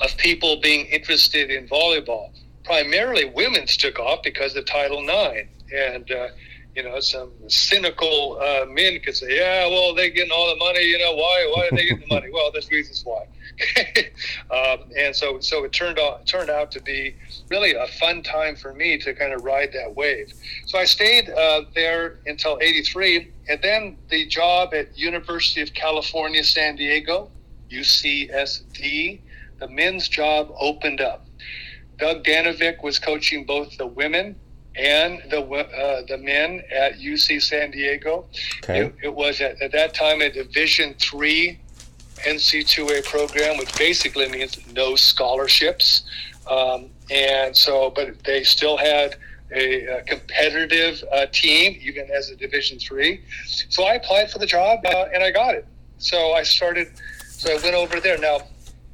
of 0.00 0.16
people 0.16 0.60
being 0.60 0.86
interested 0.86 1.52
in 1.52 1.68
volleyball. 1.68 2.32
Primarily, 2.64 3.26
women's 3.26 3.76
took 3.76 4.00
off 4.00 4.24
because 4.24 4.56
of 4.56 4.66
Title 4.66 5.08
IX, 5.08 5.48
and 5.72 6.10
uh, 6.10 6.28
you 6.74 6.84
know, 6.84 7.00
some 7.00 7.32
cynical 7.48 8.40
uh, 8.40 8.64
men 8.66 9.00
could 9.00 9.16
say, 9.16 9.36
"Yeah, 9.36 9.66
well, 9.68 9.94
they're 9.94 10.10
getting 10.10 10.30
all 10.30 10.48
the 10.48 10.56
money. 10.56 10.82
You 10.82 10.98
know, 10.98 11.14
why? 11.14 11.52
Why 11.54 11.66
are 11.66 11.76
they 11.76 11.88
getting 11.88 12.00
the 12.08 12.14
money? 12.14 12.28
Well, 12.32 12.52
there's 12.52 12.70
reasons 12.70 13.04
why." 13.04 13.26
um, 14.50 14.84
and 14.96 15.14
so, 15.14 15.40
so 15.40 15.64
it 15.64 15.72
turned 15.72 15.98
out 15.98 16.26
turned 16.26 16.48
out 16.48 16.70
to 16.72 16.82
be 16.82 17.16
really 17.50 17.74
a 17.74 17.86
fun 17.86 18.22
time 18.22 18.56
for 18.56 18.72
me 18.72 18.98
to 18.98 19.12
kind 19.14 19.32
of 19.32 19.44
ride 19.44 19.72
that 19.72 19.94
wave. 19.94 20.32
So 20.66 20.78
I 20.78 20.84
stayed 20.84 21.28
uh, 21.28 21.62
there 21.74 22.20
until 22.26 22.58
'83, 22.60 23.30
and 23.48 23.60
then 23.62 23.96
the 24.08 24.26
job 24.26 24.72
at 24.72 24.96
University 24.96 25.60
of 25.62 25.74
California, 25.74 26.44
San 26.44 26.76
Diego, 26.76 27.30
UCSD, 27.70 29.20
the 29.58 29.68
men's 29.68 30.08
job 30.08 30.54
opened 30.58 31.00
up. 31.00 31.26
Doug 31.98 32.24
Dannevik 32.24 32.82
was 32.82 32.98
coaching 32.98 33.44
both 33.44 33.76
the 33.76 33.86
women 33.86 34.36
and 34.76 35.20
the 35.30 35.40
uh, 35.40 36.02
the 36.06 36.18
men 36.18 36.62
at 36.70 36.98
UC 36.98 37.42
San 37.42 37.70
Diego. 37.70 38.26
Okay. 38.64 38.86
It, 38.86 38.94
it 39.04 39.14
was 39.14 39.40
at, 39.40 39.60
at 39.60 39.72
that 39.72 39.94
time 39.94 40.20
a 40.20 40.30
Division 40.30 40.94
three 40.94 41.58
NC2A 42.26 43.04
program, 43.06 43.56
which 43.58 43.76
basically 43.76 44.28
means 44.28 44.58
no 44.72 44.94
scholarships. 44.94 46.02
Um, 46.48 46.90
and 47.10 47.56
so, 47.56 47.90
but 47.90 48.22
they 48.24 48.44
still 48.44 48.76
had 48.76 49.16
a, 49.52 49.84
a 49.86 50.02
competitive 50.02 51.02
uh, 51.12 51.26
team, 51.32 51.78
even 51.82 52.08
as 52.10 52.30
a 52.30 52.36
Division 52.36 52.78
three. 52.78 53.22
So 53.46 53.84
I 53.84 53.94
applied 53.94 54.30
for 54.30 54.38
the 54.38 54.46
job 54.46 54.80
uh, 54.84 55.06
and 55.12 55.22
I 55.22 55.30
got 55.30 55.54
it. 55.54 55.66
So 55.98 56.32
I 56.32 56.42
started. 56.42 56.88
So 57.28 57.50
I 57.52 57.60
went 57.62 57.74
over 57.74 58.00
there. 58.00 58.18
Now, 58.18 58.40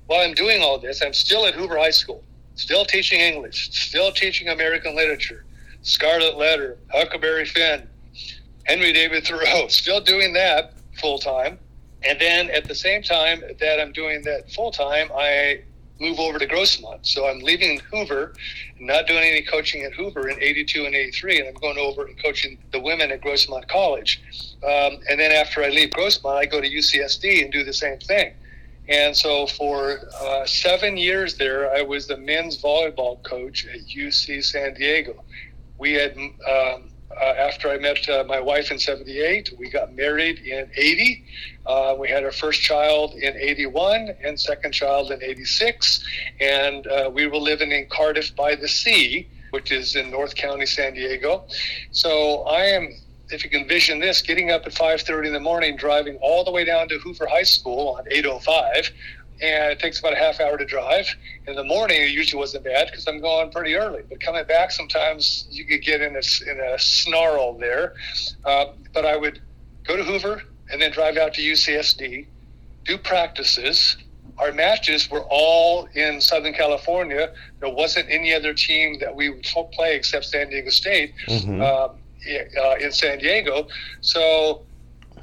while 0.06 0.20
I'm 0.20 0.34
doing 0.34 0.62
all 0.62 0.78
this, 0.78 1.02
I'm 1.02 1.12
still 1.12 1.46
at 1.46 1.54
Hoover 1.54 1.76
High 1.76 1.90
School, 1.90 2.22
still 2.54 2.84
teaching 2.84 3.20
English, 3.20 3.70
still 3.72 4.12
teaching 4.12 4.48
American 4.48 4.94
literature, 4.94 5.44
Scarlet 5.87 6.37
Letter, 6.37 6.79
Huckleberry 6.92 7.46
Finn, 7.46 7.88
Henry 8.64 8.92
David 8.92 9.25
Thoreau, 9.25 9.66
still 9.68 10.01
doing 10.01 10.33
that 10.33 10.75
full 11.01 11.18
time. 11.18 11.59
And 12.03 12.20
then 12.20 12.51
at 12.51 12.66
the 12.66 12.75
same 12.75 13.03
time 13.03 13.42
that 13.61 13.81
I'm 13.81 13.92
doing 13.92 14.22
that 14.22 14.51
full 14.51 14.72
time, 14.72 15.11
I 15.14 15.62
move 16.01 16.18
over 16.18 16.40
to 16.40 16.46
Grossmont. 16.46 17.07
So 17.07 17.29
I'm 17.29 17.38
leaving 17.38 17.79
Hoover 17.92 18.35
not 18.81 19.07
doing 19.07 19.22
any 19.22 19.42
coaching 19.42 19.85
at 19.85 19.92
Hoover 19.92 20.29
in 20.29 20.42
82 20.42 20.85
and 20.87 20.94
83, 20.94 21.38
and 21.38 21.49
I'm 21.49 21.55
going 21.55 21.79
over 21.79 22.05
and 22.05 22.20
coaching 22.20 22.59
the 22.72 22.81
women 22.81 23.12
at 23.12 23.22
Grossmont 23.22 23.68
College. 23.68 24.20
Um, 24.64 24.99
and 25.09 25.20
then 25.20 25.31
after 25.31 25.62
I 25.62 25.68
leave 25.68 25.90
Grossmont, 25.90 26.37
I 26.37 26.46
go 26.46 26.61
to 26.61 26.68
UCSD 26.68 27.44
and 27.44 27.53
do 27.53 27.62
the 27.62 27.72
same 27.72 27.99
thing. 28.01 28.35
And 28.88 29.16
so 29.16 29.46
for 29.46 30.01
uh, 30.20 30.46
seven 30.46 30.96
years 30.96 31.37
there, 31.37 31.75
I 31.75 31.83
was 31.83 32.07
the 32.07 32.16
men's 32.16 32.61
volleyball 32.61 33.22
coach 33.22 33.66
at 33.66 33.81
UC 33.87 34.44
San 34.44 34.75
Diego. 34.75 35.25
We 35.78 35.92
had 35.92 36.16
um, 36.16 36.90
uh, 37.20 37.24
after 37.24 37.70
I 37.70 37.78
met 37.78 38.08
uh, 38.08 38.24
my 38.26 38.40
wife 38.40 38.70
in 38.70 38.78
78. 38.78 39.54
We 39.58 39.70
got 39.70 39.94
married 39.94 40.38
in 40.40 40.70
80. 40.76 41.24
Uh, 41.64 41.96
we 41.98 42.08
had 42.08 42.24
our 42.24 42.32
first 42.32 42.60
child 42.60 43.14
in 43.14 43.36
81 43.36 44.14
and 44.22 44.38
second 44.38 44.72
child 44.72 45.10
in 45.10 45.22
86. 45.22 46.04
And 46.40 46.86
uh, 46.86 47.10
we 47.12 47.26
were 47.26 47.38
living 47.38 47.72
in 47.72 47.86
Cardiff 47.88 48.34
by 48.36 48.54
the 48.54 48.68
Sea, 48.68 49.28
which 49.50 49.72
is 49.72 49.96
in 49.96 50.10
North 50.10 50.34
County, 50.34 50.66
San 50.66 50.94
Diego. 50.94 51.46
So 51.90 52.42
I 52.42 52.64
am, 52.64 52.94
if 53.30 53.44
you 53.44 53.50
can 53.50 53.62
envision 53.62 53.98
this, 53.98 54.20
getting 54.20 54.50
up 54.50 54.66
at 54.66 54.72
5.30 54.72 55.28
in 55.28 55.32
the 55.32 55.40
morning, 55.40 55.76
driving 55.76 56.16
all 56.20 56.44
the 56.44 56.50
way 56.50 56.64
down 56.64 56.88
to 56.88 56.98
Hoover 56.98 57.26
High 57.26 57.44
School 57.44 57.96
on 57.96 58.04
805 58.10 58.90
and 59.40 59.72
it 59.72 59.79
takes 59.79 59.99
about 59.99 60.14
a 60.14 60.16
half 60.16 60.40
hour 60.40 60.57
to 60.57 60.64
drive. 60.64 61.07
In 61.46 61.55
the 61.57 61.64
morning, 61.64 62.01
it 62.01 62.11
usually 62.11 62.38
wasn't 62.38 62.64
bad 62.64 62.88
because 62.90 63.07
I'm 63.07 63.20
going 63.20 63.51
pretty 63.51 63.75
early. 63.75 64.03
But 64.09 64.20
coming 64.20 64.44
back, 64.46 64.70
sometimes 64.70 65.46
you 65.51 65.64
could 65.64 65.83
get 65.83 66.01
in 66.01 66.16
a, 66.16 66.51
in 66.51 66.61
a 66.61 66.79
snarl 66.79 67.55
there. 67.59 67.94
Uh, 68.44 68.66
but 68.94 69.05
I 69.05 69.16
would 69.16 69.40
go 69.85 69.96
to 69.96 70.05
Hoover 70.05 70.42
and 70.70 70.81
then 70.81 70.90
drive 70.90 71.16
out 71.16 71.35
to 71.35 71.42
UCSD, 71.42 72.27
do 72.85 72.99
practices. 72.99 73.96
Our 74.38 74.53
matches 74.53 75.11
were 75.11 75.25
all 75.31 75.88
in 75.94 76.20
Southern 76.20 76.53
California. 76.53 77.33
There 77.61 77.70
wasn't 77.70 78.09
any 78.11 78.35
other 78.35 78.53
team 78.53 78.99
that 79.01 79.14
we 79.14 79.31
would 79.31 79.44
play 79.72 79.96
except 79.96 80.27
San 80.27 80.51
Diego 80.51 80.70
State 80.70 81.14
mm-hmm. 81.27 81.61
uh, 81.61 81.64
uh, 81.64 82.77
in 82.81 82.92
San 82.92 83.18
Diego. 83.18 83.68
So 84.01 84.65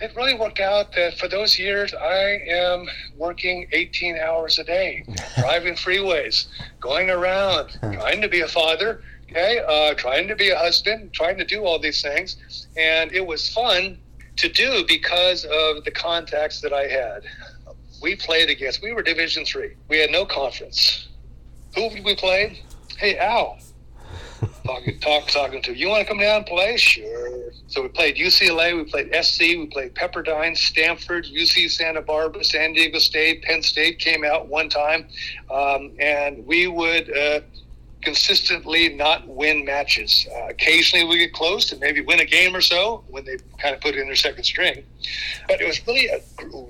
it 0.03 0.13
really 0.17 0.35
worked 0.35 0.59
out 0.59 0.91
that 0.91 1.17
for 1.17 1.29
those 1.29 1.57
years 1.57 1.93
I 1.93 2.41
am 2.49 2.85
working 3.15 3.67
18 3.71 4.17
hours 4.17 4.59
a 4.59 4.63
day, 4.65 5.05
driving 5.37 5.75
freeways, 5.75 6.47
going 6.81 7.09
around, 7.09 7.77
trying 7.79 8.21
to 8.21 8.27
be 8.27 8.41
a 8.41 8.47
father, 8.47 9.01
okay, 9.29 9.61
uh, 9.65 9.93
trying 9.93 10.27
to 10.27 10.35
be 10.35 10.49
a 10.49 10.57
husband, 10.57 11.13
trying 11.13 11.37
to 11.37 11.45
do 11.45 11.63
all 11.63 11.79
these 11.79 12.01
things, 12.01 12.67
and 12.75 13.13
it 13.13 13.25
was 13.25 13.47
fun 13.47 13.97
to 14.35 14.49
do 14.49 14.83
because 14.89 15.45
of 15.45 15.85
the 15.85 15.91
contacts 15.91 16.59
that 16.59 16.73
I 16.73 16.87
had. 16.87 17.23
We 18.01 18.17
played 18.17 18.49
against. 18.49 18.81
We 18.81 18.91
were 18.91 19.03
Division 19.03 19.45
Three. 19.45 19.75
We 19.87 19.97
had 19.99 20.11
no 20.11 20.25
conference. 20.25 21.07
Who 21.75 21.89
did 21.89 22.03
we 22.03 22.15
play? 22.15 22.61
Hey 22.97 23.17
Al, 23.17 23.57
talking, 24.63 24.99
talk, 24.99 25.27
talking 25.27 25.61
to. 25.63 25.75
You 25.75 25.89
want 25.89 26.01
to 26.01 26.07
come 26.07 26.19
down 26.19 26.37
and 26.37 26.45
play? 26.45 26.77
Sure. 26.77 27.51
So 27.67 27.81
we 27.81 27.87
played 27.87 28.15
UCLA, 28.15 28.75
we 28.75 28.83
played 28.83 29.13
SC, 29.23 29.39
we 29.39 29.67
played 29.67 29.95
Pepperdine, 29.95 30.55
Stanford, 30.55 31.25
UC 31.25 31.71
Santa 31.71 32.01
Barbara, 32.01 32.43
San 32.43 32.73
Diego 32.73 32.99
State, 32.99 33.43
Penn 33.43 33.61
State 33.61 33.99
came 33.99 34.23
out 34.23 34.47
one 34.47 34.69
time, 34.69 35.07
um, 35.49 35.91
and 35.99 36.45
we 36.45 36.67
would 36.67 37.15
uh, 37.15 37.41
consistently 38.03 38.89
not 38.89 39.27
win 39.27 39.65
matches. 39.65 40.27
Uh, 40.35 40.47
occasionally 40.49 41.05
we 41.05 41.17
get 41.17 41.33
close 41.33 41.71
and 41.71 41.79
maybe 41.79 42.01
win 42.01 42.19
a 42.19 42.25
game 42.25 42.55
or 42.55 42.61
so 42.61 43.03
when 43.07 43.25
they 43.25 43.37
kind 43.59 43.75
of 43.75 43.81
put 43.81 43.95
in 43.95 44.05
their 44.05 44.15
second 44.15 44.43
string. 44.43 44.83
But 45.47 45.61
it 45.61 45.67
was 45.67 45.85
really 45.87 46.07
a 46.07 46.19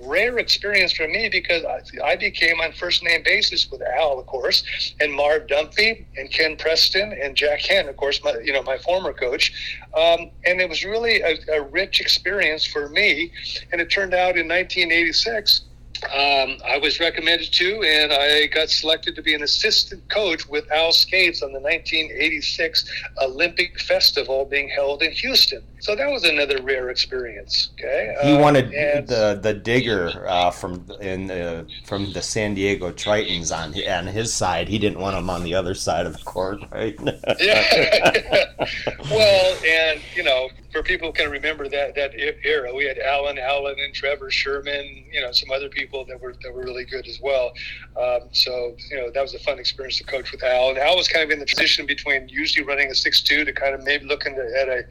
rare 0.04 0.38
experience 0.40 0.94
for 0.94 1.08
me 1.08 1.30
because 1.30 1.64
I, 1.66 1.82
I 2.04 2.16
became 2.16 2.60
on 2.62 2.74
first 2.74 3.04
name 3.04 3.24
basis 3.24 3.70
with 3.70 3.82
Al, 3.82 4.20
of 4.20 4.26
course, 4.26 4.64
and 5.00 5.14
Marv 5.14 5.48
Dunphy 5.48 6.06
and 6.18 6.30
Ken 6.32 6.56
Preston 6.56 7.14
and 7.14 7.36
Jack 7.36 7.62
Hen, 7.62 7.88
of 7.88 7.98
course, 7.98 8.24
my, 8.24 8.36
you 8.44 8.54
know, 8.54 8.64
my 8.64 8.78
former 8.78 9.14
coach. 9.14 9.78
Um, 9.96 10.32
and 10.46 10.62
it 10.62 10.70
was 10.70 10.84
really 10.84 11.22
a, 11.22 11.38
a 11.54 11.62
rich 11.62 12.00
experience 12.00 12.66
for 12.66 12.90
me. 12.90 13.32
And 13.72 13.82
it 13.82 13.90
turned 13.90 14.14
out 14.14 14.38
in 14.38 14.48
1986 14.48 15.62
um, 16.06 16.58
I 16.66 16.78
was 16.82 17.00
recommended 17.00 17.52
to, 17.54 17.82
and 17.84 18.12
I 18.12 18.48
got 18.48 18.70
selected 18.70 19.16
to 19.16 19.22
be 19.22 19.34
an 19.34 19.44
assistant 19.44 20.08
coach 20.10 20.48
with 20.48 20.70
Al 20.72 20.92
Scates 20.92 21.42
on 21.42 21.54
the 21.54 21.60
1986 21.60 22.92
Olympic 23.22 23.80
Festival 23.80 24.46
being 24.46 24.70
held 24.70 25.02
in 25.02 25.12
Houston. 25.12 25.64
So 25.84 25.98
that 25.98 26.10
was 26.10 26.24
another 26.24 26.62
rare 26.62 26.90
experience. 26.90 27.72
Okay, 27.74 28.16
he 28.24 28.32
um, 28.32 28.42
wanted 28.42 28.74
and, 28.74 29.06
the 29.06 29.38
the 29.42 29.54
digger 29.54 30.26
uh, 30.30 30.50
from 30.50 30.90
in 31.02 31.30
uh, 31.30 31.66
from 31.84 32.14
the 32.14 32.22
San 32.22 32.54
Diego 32.54 32.90
Tritons 32.90 33.54
on 33.54 33.74
on 33.90 34.08
his 34.08 34.34
side. 34.34 34.70
He 34.70 34.80
didn't 34.80 35.00
want 35.00 35.18
him 35.18 35.30
on 35.30 35.44
the 35.44 35.56
other 35.56 35.74
side 35.74 36.06
of 36.06 36.18
the 36.18 36.24
court, 36.24 36.62
right? 36.72 36.98
yeah. 37.38 38.46
well, 39.12 39.58
and 39.66 40.00
you 40.16 40.24
know, 40.24 40.48
for 40.72 40.84
people 40.84 41.10
who 41.10 41.14
can 41.14 41.30
remember 41.30 41.68
that 41.68 41.96
that 41.96 42.14
era, 42.46 42.74
we 42.74 42.86
had 42.86 42.98
Alan 43.00 43.38
Allen 43.38 43.76
and 43.78 43.94
Trevor 43.94 44.32
Sherman, 44.32 45.04
you 45.12 45.20
know, 45.20 45.34
some 45.34 45.52
other 45.52 45.68
people 45.68 45.93
that 46.08 46.20
were 46.20 46.34
that 46.42 46.54
were 46.54 46.64
really 46.64 46.86
good 46.86 47.08
as 47.08 47.20
well. 47.22 47.54
Um, 48.02 48.30
so 48.32 48.76
you 48.90 48.98
know, 48.98 49.12
that 49.12 49.22
was 49.22 49.34
a 49.34 49.40
fun 49.40 49.60
experience 49.60 49.98
to 49.98 50.04
coach 50.04 50.32
with 50.32 50.44
Al. 50.44 50.70
And 50.70 50.78
Al 50.78 50.96
was 50.96 51.08
kind 51.08 51.24
of 51.24 51.32
in 51.32 51.40
the 51.40 51.46
position 51.46 51.86
between 51.86 52.28
usually 52.30 52.66
running 52.66 52.90
a 52.90 52.96
six-two 52.96 53.46
to 53.46 53.54
kind 53.54 53.76
of 53.76 53.84
maybe 53.84 54.06
looking 54.06 54.34
at 54.34 54.68
a 54.68 54.84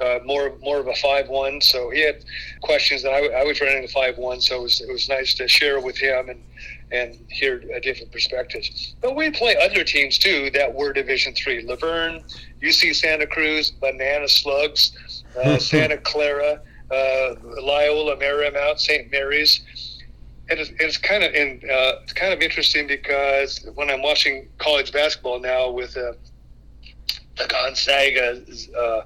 uh, 0.00 0.18
more 0.24 0.56
more 0.60 0.78
of 0.78 0.88
a 0.88 0.94
five-one. 0.94 1.60
So 1.60 1.90
he 1.90 2.00
had 2.00 2.24
questions 2.60 3.02
that 3.02 3.12
I, 3.12 3.40
I 3.40 3.44
was 3.44 3.60
running 3.60 3.84
a 3.84 3.88
five-one. 3.88 4.40
So 4.40 4.56
it 4.56 4.62
was 4.62 4.80
it 4.80 4.92
was 4.92 5.08
nice 5.08 5.34
to 5.34 5.46
share 5.46 5.80
with 5.80 5.96
him 5.96 6.28
and 6.28 6.42
and 6.90 7.18
hear 7.28 7.62
a 7.74 7.80
different 7.80 8.10
perspectives. 8.10 8.94
But 9.00 9.14
we 9.14 9.30
play 9.30 9.56
other 9.56 9.84
teams 9.84 10.18
too 10.18 10.50
that 10.54 10.74
were 10.74 10.92
Division 10.92 11.34
Three: 11.34 11.62
La 11.62 11.76
Verne, 11.76 12.24
UC 12.62 12.96
Santa 12.96 13.26
Cruz, 13.26 13.70
Banana 13.70 14.28
Slugs 14.28 14.92
uh, 15.36 15.58
Santa 15.58 15.98
Clara, 15.98 16.60
uh, 16.90 17.34
Loyola 17.62 18.16
Marymount, 18.16 18.78
St. 18.78 19.10
Mary's. 19.10 19.60
And 20.50 20.58
it's, 20.58 20.70
it's 20.78 20.96
kind 20.96 21.22
of 21.22 21.34
in, 21.34 21.60
uh, 21.64 22.00
it's 22.02 22.12
kind 22.12 22.32
of 22.32 22.40
interesting 22.40 22.86
because 22.86 23.68
when 23.74 23.90
I'm 23.90 24.02
watching 24.02 24.48
college 24.58 24.92
basketball 24.92 25.40
now 25.40 25.70
with 25.70 25.96
uh, 25.96 26.12
the 27.36 27.46
Gonzaga 27.46 28.42
uh, 28.78 29.02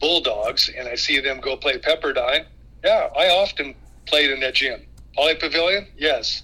Bulldogs, 0.00 0.70
and 0.76 0.88
I 0.88 0.94
see 0.94 1.20
them 1.20 1.40
go 1.40 1.56
play 1.56 1.78
Pepperdine. 1.78 2.44
Yeah, 2.84 3.08
I 3.16 3.28
often 3.28 3.74
played 4.06 4.30
in 4.30 4.40
that 4.40 4.54
gym. 4.54 4.80
Pauley 5.16 5.38
Pavilion, 5.38 5.86
yes. 5.96 6.42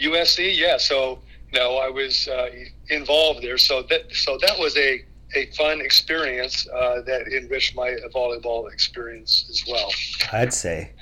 USC, 0.00 0.56
yeah. 0.56 0.76
So 0.76 1.20
no, 1.52 1.76
I 1.76 1.88
was 1.88 2.28
uh, 2.28 2.50
involved 2.90 3.42
there. 3.42 3.58
So 3.58 3.82
that 3.82 4.14
so 4.14 4.38
that 4.42 4.58
was 4.58 4.76
a 4.76 5.04
a 5.34 5.46
fun 5.52 5.80
experience 5.80 6.66
uh, 6.68 7.02
that 7.02 7.28
enriched 7.28 7.76
my 7.76 7.96
volleyball 8.14 8.72
experience 8.72 9.46
as 9.50 9.64
well. 9.70 9.92
I'd 10.32 10.54
say 10.54 10.92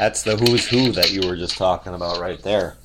that's 0.00 0.22
the 0.22 0.34
who's 0.34 0.66
who 0.66 0.92
that 0.92 1.12
you 1.12 1.28
were 1.28 1.36
just 1.36 1.58
talking 1.58 1.92
about 1.92 2.18
right 2.18 2.42
there. 2.42 2.78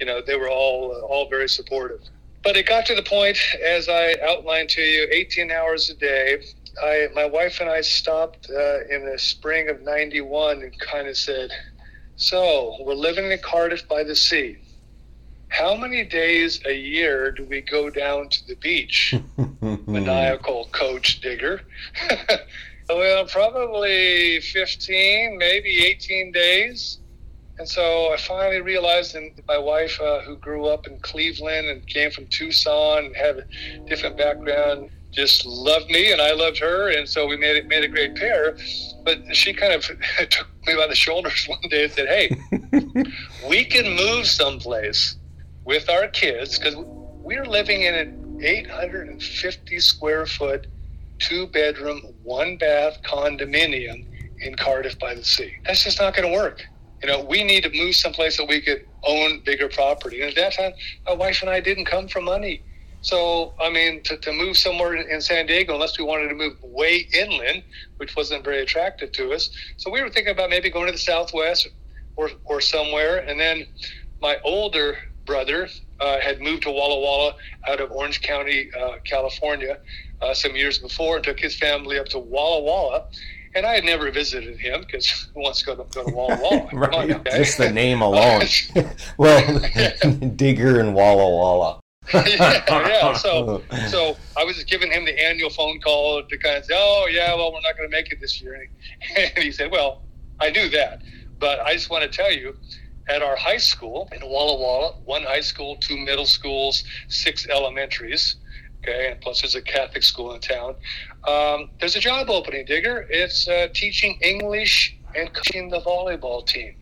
You 0.00 0.06
know, 0.06 0.20
they 0.20 0.34
were 0.34 0.50
all 0.50 0.92
uh, 0.92 1.06
all 1.06 1.28
very 1.28 1.48
supportive. 1.48 2.00
But 2.42 2.56
it 2.56 2.66
got 2.66 2.86
to 2.86 2.94
the 2.96 3.04
point, 3.04 3.38
as 3.64 3.88
I 3.88 4.16
outlined 4.22 4.68
to 4.70 4.80
you, 4.80 5.06
18 5.10 5.50
hours 5.52 5.90
a 5.90 5.94
day. 5.94 6.42
I, 6.82 7.08
my 7.14 7.24
wife 7.24 7.60
and 7.60 7.70
I 7.70 7.80
stopped 7.80 8.50
uh, 8.50 8.80
in 8.90 9.06
the 9.06 9.16
spring 9.16 9.68
of 9.68 9.80
'91 9.82 10.62
and 10.62 10.78
kind 10.80 11.06
of 11.06 11.16
said, 11.16 11.50
"So 12.16 12.76
we're 12.80 12.94
living 12.94 13.30
in 13.30 13.38
Cardiff 13.38 13.86
by 13.88 14.02
the 14.02 14.16
sea 14.16 14.58
how 15.48 15.76
many 15.76 16.04
days 16.04 16.60
a 16.66 16.74
year 16.74 17.30
do 17.30 17.44
we 17.44 17.60
go 17.60 17.88
down 17.88 18.28
to 18.28 18.46
the 18.46 18.56
beach? 18.56 19.14
Maniacal 19.86 20.68
coach 20.72 21.20
digger. 21.20 21.62
well, 22.88 23.26
probably 23.26 24.40
15, 24.40 25.38
maybe 25.38 25.84
18 25.84 26.32
days. 26.32 26.98
And 27.58 27.68
so 27.68 28.12
I 28.12 28.16
finally 28.18 28.60
realized, 28.60 29.14
and 29.14 29.32
my 29.48 29.56
wife, 29.56 29.98
uh, 30.00 30.20
who 30.20 30.36
grew 30.36 30.66
up 30.66 30.86
in 30.86 30.98
Cleveland 31.00 31.68
and 31.68 31.86
came 31.86 32.10
from 32.10 32.26
Tucson 32.26 33.06
and 33.06 33.16
had 33.16 33.38
a 33.38 33.78
different 33.88 34.18
background, 34.18 34.90
just 35.10 35.46
loved 35.46 35.90
me 35.90 36.12
and 36.12 36.20
I 36.20 36.32
loved 36.32 36.58
her. 36.58 36.90
And 36.90 37.08
so 37.08 37.26
we 37.26 37.36
made 37.36 37.56
it 37.56 37.66
made 37.66 37.82
a 37.82 37.88
great 37.88 38.14
pair. 38.14 38.56
But 39.04 39.34
she 39.34 39.54
kind 39.54 39.72
of 39.72 39.82
took 40.30 40.48
me 40.66 40.74
by 40.76 40.86
the 40.86 40.94
shoulders 40.94 41.46
one 41.48 41.58
day 41.70 41.84
and 41.84 41.92
said, 41.92 42.08
Hey, 42.08 42.36
we 43.48 43.64
can 43.64 43.96
move 43.96 44.26
someplace 44.26 45.16
with 45.64 45.88
our 45.88 46.08
kids 46.08 46.58
because 46.58 46.74
we're 46.76 47.46
living 47.46 47.82
in 47.82 47.94
an 47.94 48.40
850 48.42 49.80
square 49.80 50.26
foot, 50.26 50.66
two 51.18 51.46
bedroom, 51.48 52.00
one 52.22 52.56
bath 52.56 52.98
condominium 53.02 54.06
in 54.40 54.54
Cardiff 54.54 54.98
by 54.98 55.14
the 55.14 55.24
Sea. 55.24 55.52
That's 55.64 55.82
just 55.84 56.00
not 56.00 56.14
going 56.14 56.30
to 56.30 56.34
work. 56.34 56.64
You 57.02 57.08
know, 57.08 57.24
we 57.24 57.44
need 57.44 57.62
to 57.64 57.70
move 57.70 57.94
someplace 57.94 58.36
that 58.38 58.48
we 58.48 58.60
could 58.60 58.86
own 59.02 59.40
bigger 59.44 59.68
property. 59.68 60.22
And 60.22 60.30
at 60.30 60.36
that 60.36 60.54
time, 60.54 60.72
my 61.04 61.12
wife 61.12 61.42
and 61.42 61.50
I 61.50 61.60
didn't 61.60 61.84
come 61.84 62.08
from 62.08 62.24
money. 62.24 62.62
So, 63.02 63.54
I 63.60 63.70
mean, 63.70 64.02
to, 64.04 64.16
to 64.16 64.32
move 64.32 64.56
somewhere 64.56 64.94
in 64.94 65.20
San 65.20 65.46
Diego, 65.46 65.74
unless 65.74 65.98
we 65.98 66.04
wanted 66.04 66.28
to 66.28 66.34
move 66.34 66.54
way 66.62 67.06
inland, 67.12 67.62
which 67.98 68.16
wasn't 68.16 68.42
very 68.42 68.62
attractive 68.62 69.12
to 69.12 69.32
us. 69.32 69.50
So 69.76 69.90
we 69.90 70.02
were 70.02 70.08
thinking 70.08 70.32
about 70.32 70.50
maybe 70.50 70.70
going 70.70 70.86
to 70.86 70.92
the 70.92 70.98
Southwest 70.98 71.68
or, 72.16 72.30
or 72.44 72.60
somewhere. 72.60 73.18
And 73.18 73.38
then 73.38 73.66
my 74.20 74.38
older 74.42 74.98
brother, 75.24 75.68
uh, 76.00 76.20
had 76.20 76.40
moved 76.40 76.62
to 76.62 76.70
Walla 76.70 77.00
Walla 77.00 77.34
out 77.68 77.80
of 77.80 77.90
Orange 77.90 78.22
County, 78.22 78.70
uh, 78.78 78.98
California, 79.04 79.78
uh, 80.20 80.34
some 80.34 80.56
years 80.56 80.78
before, 80.78 81.16
and 81.16 81.24
took 81.24 81.40
his 81.40 81.56
family 81.56 81.98
up 81.98 82.08
to 82.10 82.18
Walla 82.18 82.62
Walla. 82.62 83.06
And 83.54 83.64
I 83.64 83.74
had 83.74 83.84
never 83.84 84.10
visited 84.10 84.58
him 84.58 84.82
because 84.82 85.08
who 85.34 85.40
wants 85.40 85.60
to 85.62 85.66
go 85.66 85.76
to, 85.76 85.84
go 85.94 86.04
to 86.04 86.14
Walla 86.14 86.38
Walla? 86.40 86.68
Come 86.70 86.82
on 86.82 86.90
right. 86.90 87.08
now. 87.08 87.36
Just 87.36 87.58
the 87.58 87.70
name 87.70 88.02
alone. 88.02 88.42
well, 89.18 89.60
Digger 90.36 90.80
and 90.80 90.94
Walla 90.94 91.28
Walla. 91.28 91.80
yeah, 92.12 92.62
yeah. 92.68 93.12
So, 93.14 93.62
so 93.88 94.16
I 94.36 94.44
was 94.44 94.62
giving 94.62 94.92
him 94.92 95.04
the 95.04 95.26
annual 95.26 95.50
phone 95.50 95.80
call 95.80 96.22
to 96.22 96.38
kind 96.38 96.56
of 96.56 96.64
say, 96.64 96.74
"Oh, 96.76 97.08
yeah, 97.10 97.34
well, 97.34 97.52
we're 97.52 97.62
not 97.62 97.76
going 97.76 97.90
to 97.90 97.96
make 97.96 98.12
it 98.12 98.20
this 98.20 98.40
year." 98.40 98.54
And 98.54 98.68
he, 99.00 99.24
and 99.34 99.42
he 99.42 99.50
said, 99.50 99.72
"Well, 99.72 100.02
I 100.38 100.50
knew 100.50 100.68
that, 100.68 101.02
but 101.40 101.58
I 101.60 101.72
just 101.72 101.90
want 101.90 102.04
to 102.04 102.08
tell 102.08 102.30
you, 102.30 102.56
at 103.08 103.22
our 103.22 103.36
high 103.36 103.56
school 103.56 104.08
in 104.12 104.20
Walla 104.20 104.58
Walla, 104.58 104.92
one 105.04 105.22
high 105.22 105.40
school, 105.40 105.76
two 105.76 105.96
middle 105.96 106.26
schools, 106.26 106.84
six 107.08 107.46
elementaries, 107.48 108.36
okay, 108.88 109.10
and 109.10 109.20
plus 109.20 109.42
there's 109.42 109.54
a 109.54 109.62
Catholic 109.62 110.02
school 110.02 110.32
in 110.34 110.40
town. 110.40 110.74
Um, 111.26 111.70
there's 111.80 111.96
a 111.96 112.00
job 112.00 112.30
opening, 112.30 112.64
Digger. 112.66 113.06
It's 113.10 113.48
uh, 113.48 113.68
teaching 113.74 114.18
English 114.22 114.96
and 115.14 115.32
coaching 115.32 115.70
the 115.70 115.80
volleyball 115.80 116.46
team." 116.46 116.76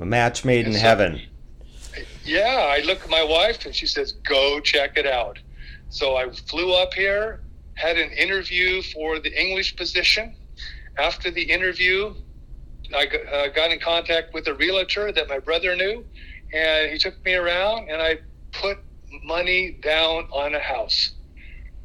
A 0.00 0.04
match 0.04 0.44
made 0.44 0.66
in 0.66 0.72
Yes, 0.72 0.80
sir. 0.80 0.86
heaven. 0.86 1.22
Yeah, 2.24 2.68
I 2.76 2.80
look 2.84 3.02
at 3.02 3.10
my 3.10 3.22
wife 3.22 3.64
and 3.66 3.74
she 3.74 3.86
says, 3.86 4.12
"Go 4.12 4.60
check 4.60 4.96
it 4.96 5.06
out." 5.06 5.38
So 5.88 6.16
I 6.16 6.30
flew 6.30 6.72
up 6.74 6.92
here, 6.94 7.40
had 7.74 7.96
an 7.98 8.10
interview 8.12 8.82
for 8.82 9.18
the 9.18 9.32
English 9.40 9.76
position. 9.76 10.34
After 10.98 11.30
the 11.30 11.42
interview, 11.42 12.14
I 12.94 13.06
uh, 13.06 13.48
got 13.48 13.70
in 13.70 13.78
contact 13.80 14.32
with 14.34 14.48
a 14.48 14.54
realtor 14.54 15.12
that 15.12 15.28
my 15.28 15.38
brother 15.38 15.76
knew, 15.76 16.04
and 16.52 16.90
he 16.90 16.98
took 16.98 17.22
me 17.24 17.34
around, 17.34 17.90
and 17.90 18.00
I 18.02 18.18
put 18.52 18.78
money 19.22 19.78
down 19.82 20.28
on 20.32 20.54
a 20.54 20.58
house. 20.60 21.12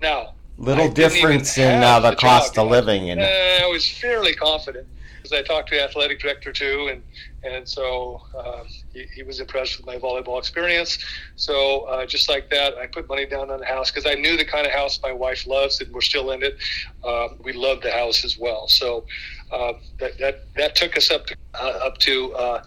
Now, 0.01 0.33
Little 0.57 0.85
I 0.85 0.89
difference 0.89 1.57
in 1.57 1.81
uh, 1.81 1.99
the 1.99 2.11
the 2.11 2.15
cost 2.17 2.55
job 2.55 2.65
of 2.65 2.71
living. 2.71 3.09
And 3.09 3.21
uh, 3.21 3.25
I 3.25 3.67
was 3.71 3.89
fairly 3.89 4.35
confident 4.35 4.87
because 5.17 5.31
I 5.31 5.41
talked 5.41 5.69
to 5.69 5.75
the 5.75 5.83
athletic 5.83 6.19
director 6.19 6.51
too, 6.51 6.89
and 6.91 7.03
and 7.43 7.67
so 7.67 8.21
uh, 8.37 8.63
he, 8.93 9.05
he 9.15 9.23
was 9.23 9.39
impressed 9.39 9.77
with 9.77 9.87
my 9.87 9.97
volleyball 9.97 10.37
experience. 10.37 10.99
So 11.35 11.81
uh, 11.81 12.05
just 12.05 12.29
like 12.29 12.49
that, 12.51 12.77
I 12.77 12.85
put 12.85 13.07
money 13.09 13.25
down 13.25 13.49
on 13.49 13.59
the 13.59 13.65
house 13.65 13.89
because 13.89 14.05
I 14.05 14.13
knew 14.13 14.37
the 14.37 14.45
kind 14.45 14.67
of 14.67 14.73
house 14.73 14.99
my 15.01 15.11
wife 15.11 15.47
loves, 15.47 15.81
and 15.81 15.91
we're 15.91 16.01
still 16.01 16.31
in 16.31 16.43
it. 16.43 16.57
Um, 17.03 17.39
we 17.43 17.53
love 17.53 17.81
the 17.81 17.91
house 17.91 18.23
as 18.23 18.37
well. 18.37 18.67
So 18.67 19.05
uh, 19.51 19.73
that, 19.99 20.17
that 20.19 20.43
that 20.55 20.75
took 20.75 20.95
us 20.97 21.09
up 21.09 21.25
to 21.27 21.35
uh, 21.55 21.79
up 21.85 21.97
to 21.99 22.33
uh, 22.33 22.63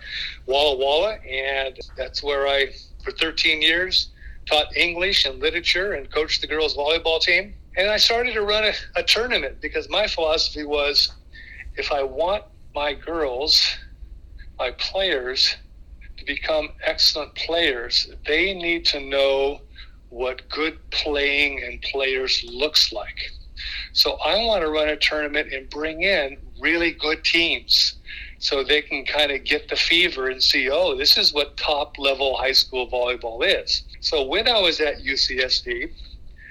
Walla 0.47 0.77
Walla, 0.77 1.15
and 1.29 1.79
that's 1.97 2.23
where 2.23 2.49
I 2.49 2.73
for 3.05 3.13
13 3.13 3.63
years 3.63 4.09
taught 4.47 4.77
English 4.77 5.25
and 5.27 5.41
literature 5.41 5.93
and 5.93 6.11
coached 6.11 6.41
the 6.41 6.47
girls 6.47 6.77
volleyball 6.77 7.21
team. 7.21 7.55
And 7.77 7.91
I 7.91 7.97
started 7.97 8.35
to 8.35 8.43
run 8.43 8.65
a, 8.65 8.73
a 8.97 9.03
tournament 9.03 9.61
because 9.61 9.89
my 9.89 10.07
philosophy 10.07 10.65
was 10.65 11.13
if 11.77 11.91
I 11.91 12.03
want 12.03 12.45
my 12.75 12.95
girls, 12.95 13.77
my 14.59 14.71
players, 14.73 15.57
to 16.17 16.25
become 16.25 16.69
excellent 16.85 17.35
players, 17.35 18.09
they 18.27 18.55
need 18.55 18.85
to 18.87 19.01
know 19.01 19.61
what 20.11 20.49
good 20.49 20.79
playing 20.91 21.63
and 21.65 21.83
players 21.83 22.45
looks 22.49 22.93
like. 22.93 23.33
So 23.93 24.13
I 24.25 24.45
want 24.45 24.63
to 24.63 24.71
run 24.71 24.89
a 24.89 24.97
tournament 24.97 25.53
and 25.53 25.69
bring 25.71 26.03
in 26.03 26.37
really 26.61 26.93
good 26.93 27.25
teams 27.25 27.97
so 28.39 28.63
they 28.63 28.83
can 28.83 29.05
kind 29.05 29.33
of 29.33 29.45
get 29.45 29.69
the 29.69 29.77
fever 29.77 30.29
and 30.29 30.43
see, 30.43 30.71
oh, 30.71 30.97
this 30.97 31.17
is 31.17 31.33
what 31.33 31.57
top 31.57 31.99
level 31.99 32.37
high 32.37 32.53
school 32.53 32.89
volleyball 32.89 33.43
is. 33.43 33.85
So 34.05 34.23
when 34.23 34.47
I 34.47 34.61
was 34.61 34.81
at 34.81 34.99
UCSD, 34.99 35.91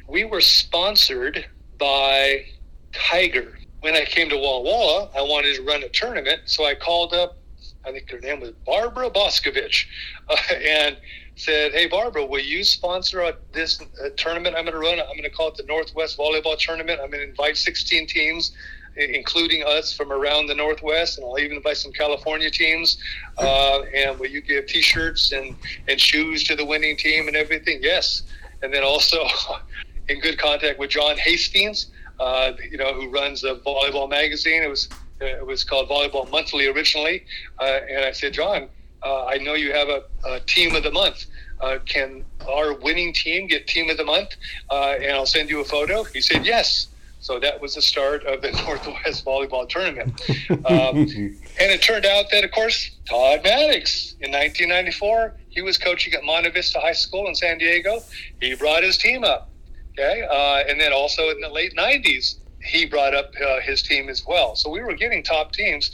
we 0.08 0.26
were 0.26 0.41
sponsored 0.41 1.45
by 1.78 2.45
Tiger. 2.93 3.60
When 3.82 3.93
I 3.93 4.06
came 4.06 4.28
to 4.30 4.38
Walla 4.38 4.64
Walla, 4.64 5.10
I 5.16 5.22
wanted 5.22 5.56
to 5.58 5.62
run 5.62 5.84
a 5.84 5.89
tournament, 5.89 6.41
so 6.45 6.66
I 6.66 6.74
called 6.74 7.14
up, 7.14 7.38
I 7.86 7.91
think 7.91 8.10
her 8.10 8.20
name 8.20 8.39
was 8.39 8.54
Barbara 8.66 9.12
Boscovich, 9.12 9.86
uh, 10.30 10.36
and 10.56 10.97
said, 11.36 11.74
"Hey, 11.74 11.86
Barbara, 11.86 12.26
will 12.26 12.39
you 12.39 12.64
sponsor 12.64 13.22
a, 13.22 13.36
this 13.51 13.80
uh, 13.80 14.10
tournament 14.18 14.56
I'm 14.56 14.66
going 14.66 14.74
to 14.74 14.80
run? 14.80 14.99
I'm 14.99 15.16
going 15.16 15.22
to 15.22 15.30
call 15.30 15.49
it 15.49 15.56
the 15.56 15.64
Northwest 15.64 16.18
Volleyball 16.18 16.58
Tournament. 16.58 17.01
I'm 17.04 17.12
going 17.12 17.22
to 17.22 17.30
invite 17.30 17.58
16 17.58 18.08
teams." 18.08 18.51
Including 18.96 19.64
us 19.64 19.91
from 19.91 20.12
around 20.12 20.48
the 20.48 20.56
Northwest, 20.56 21.18
and 21.18 21.26
I'll 21.26 21.39
even 21.39 21.58
invite 21.58 21.78
some 21.78 21.91
California 21.91 22.52
teams. 22.52 22.98
Uh, 23.38 23.82
and 23.96 24.20
will 24.20 24.28
you 24.28 24.41
give 24.41 24.68
T-shirts 24.68 25.32
and, 25.32 25.56
and 25.88 26.00
shoes 26.00 26.44
to 26.44 26.56
the 26.56 26.66
winning 26.66 26.96
team 26.96 27.28
and 27.28 27.36
everything? 27.36 27.80
Yes. 27.82 28.24
And 28.62 28.74
then 28.74 28.84
also 28.84 29.26
in 30.10 30.20
good 30.20 30.38
contact 30.38 30.80
with 30.80 30.91
John 30.91 31.18
Hastings, 31.18 31.88
uh, 32.20 32.54
you 32.70 32.78
know, 32.78 32.94
who 32.94 33.10
runs 33.10 33.44
a 33.44 33.56
volleyball 33.56 34.10
magazine. 34.10 34.64
It 34.64 34.70
was 34.70 34.89
it 35.22 35.46
was 35.46 35.64
called 35.64 35.89
Volleyball 35.89 36.30
Monthly 36.30 36.68
originally, 36.68 37.26
uh, 37.60 37.80
and 37.89 38.06
I 38.06 38.12
said, 38.12 38.34
John, 38.34 38.68
uh, 39.04 39.26
I 39.26 39.38
know 39.38 39.54
you 39.54 39.74
have 39.74 39.89
a, 39.89 40.04
a 40.26 40.39
team 40.41 40.76
of 40.76 40.84
the 40.84 40.91
month. 40.91 41.26
Uh, 41.62 41.80
can 41.86 42.26
our 42.48 42.74
winning 42.74 43.14
team 43.14 43.48
get 43.48 43.68
team 43.68 43.89
of 43.89 43.98
the 43.98 44.04
month? 44.04 44.36
Uh, 44.70 44.96
and 45.02 45.12
I'll 45.12 45.26
send 45.26 45.50
you 45.50 45.62
a 45.62 45.66
photo. 45.66 46.04
He 46.04 46.22
said 46.22 46.46
yes. 46.46 46.88
So 47.24 47.39
that 47.39 47.61
was 47.61 47.76
the 47.76 47.82
start 47.82 48.26
of 48.26 48.41
the 48.41 48.51
Northwest 48.67 49.24
Volleyball 49.24 49.67
Tournament. 49.67 50.21
Um, 50.65 50.97
and 50.97 51.71
it 51.71 51.82
turned 51.82 52.05
out 52.05 52.26
that, 52.32 52.43
of 52.43 52.51
course, 52.51 52.91
Todd 53.09 53.41
Maddox 53.43 54.15
in 54.21 54.32
1994, 54.32 55.36
he 55.49 55.61
was 55.61 55.78
coaching 55.78 56.13
at 56.13 56.24
Monte 56.24 56.49
Vista 56.51 56.80
High 56.80 56.93
School 56.93 57.28
in 57.28 57.36
San 57.36 57.57
Diego. 57.57 58.01
He 58.39 58.55
brought 58.55 58.84
his 58.84 58.97
team 58.97 59.24
up. 59.24 59.49
Okay. 59.91 60.26
Uh, 60.30 60.69
and 60.69 60.80
then 60.80 60.93
also 60.93 61.30
in 61.30 61.41
the 61.41 61.49
late 61.49 61.76
90s, 61.76 62.36
he 62.61 62.86
brought 62.86 63.13
up 63.13 63.32
uh, 63.45 63.59
his 63.61 63.82
team 63.82 64.09
as 64.09 64.26
well. 64.26 64.55
So 64.55 64.69
we 64.69 64.82
were 64.82 64.93
getting 64.93 65.24
top 65.24 65.51
teams. 65.51 65.91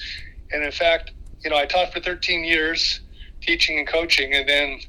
And 0.51 0.63
in 0.63 0.71
fact, 0.71 1.11
you 1.43 1.49
know, 1.49 1.57
I 1.57 1.65
taught 1.65 1.93
for 1.93 1.99
13 1.99 2.43
years 2.43 3.01
teaching 3.41 3.79
and 3.79 3.87
coaching. 3.87 4.33
And 4.33 4.47
then 4.47 4.79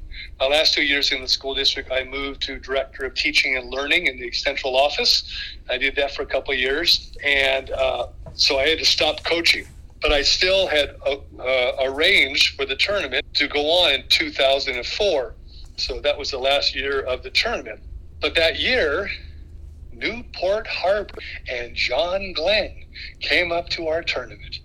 last 0.47 0.73
two 0.73 0.83
years 0.83 1.11
in 1.11 1.21
the 1.21 1.27
school 1.27 1.53
district, 1.53 1.91
I 1.91 2.03
moved 2.03 2.41
to 2.43 2.59
director 2.59 3.05
of 3.05 3.13
teaching 3.13 3.57
and 3.57 3.69
learning 3.69 4.07
in 4.07 4.19
the 4.19 4.31
central 4.31 4.75
office. 4.75 5.23
I 5.69 5.77
did 5.77 5.95
that 5.97 6.11
for 6.11 6.23
a 6.23 6.25
couple 6.25 6.53
of 6.53 6.59
years. 6.59 7.15
And 7.23 7.69
uh, 7.71 8.07
so 8.33 8.59
I 8.59 8.67
had 8.67 8.79
to 8.79 8.85
stop 8.85 9.23
coaching. 9.23 9.67
But 10.01 10.11
I 10.11 10.23
still 10.23 10.67
had 10.67 10.95
uh, 11.05 11.73
arranged 11.81 12.55
for 12.55 12.65
the 12.65 12.75
tournament 12.75 13.23
to 13.35 13.47
go 13.47 13.61
on 13.69 13.93
in 13.93 14.03
2004. 14.09 15.35
So 15.77 15.99
that 16.01 16.17
was 16.17 16.31
the 16.31 16.39
last 16.39 16.73
year 16.75 17.01
of 17.01 17.21
the 17.21 17.29
tournament. 17.29 17.81
But 18.19 18.33
that 18.35 18.59
year, 18.59 19.09
Newport 19.91 20.65
Harbor 20.65 21.13
and 21.47 21.75
John 21.75 22.33
Glenn 22.33 22.85
came 23.19 23.51
up 23.51 23.69
to 23.69 23.87
our 23.87 24.01
tournament. 24.01 24.60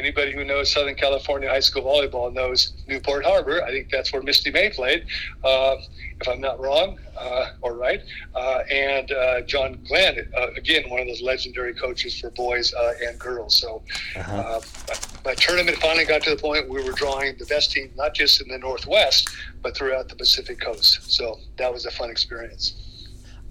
Anybody 0.00 0.32
who 0.32 0.44
knows 0.44 0.72
Southern 0.72 0.94
California 0.94 1.46
high 1.50 1.60
school 1.60 1.82
volleyball 1.82 2.32
knows 2.32 2.72
Newport 2.88 3.22
Harbor. 3.22 3.62
I 3.62 3.70
think 3.70 3.90
that's 3.90 4.10
where 4.14 4.22
Misty 4.22 4.50
May 4.50 4.70
played, 4.70 5.04
uh, 5.44 5.76
if 6.18 6.26
I'm 6.26 6.40
not 6.40 6.58
wrong 6.58 6.98
uh, 7.18 7.50
or 7.60 7.74
right. 7.74 8.00
Uh, 8.34 8.60
and 8.70 9.12
uh, 9.12 9.42
John 9.42 9.78
Glenn, 9.86 10.26
uh, 10.34 10.52
again, 10.56 10.88
one 10.88 11.00
of 11.00 11.06
those 11.06 11.20
legendary 11.20 11.74
coaches 11.74 12.18
for 12.18 12.30
boys 12.30 12.72
uh, 12.72 12.94
and 13.06 13.18
girls. 13.18 13.54
So 13.58 13.82
Uh-huh. 14.16 14.36
uh, 14.36 14.60
my, 14.88 14.94
my 15.26 15.34
tournament 15.34 15.76
finally 15.76 16.06
got 16.06 16.22
to 16.22 16.30
the 16.30 16.40
point 16.40 16.66
we 16.70 16.82
were 16.82 16.92
drawing 16.92 17.36
the 17.36 17.44
best 17.44 17.70
team, 17.72 17.90
not 17.94 18.14
just 18.14 18.40
in 18.40 18.48
the 18.48 18.56
Northwest, 18.56 19.28
but 19.60 19.76
throughout 19.76 20.08
the 20.08 20.16
Pacific 20.16 20.58
Coast. 20.62 21.12
So 21.12 21.38
that 21.58 21.70
was 21.70 21.84
a 21.84 21.90
fun 21.90 22.08
experience. 22.08 22.72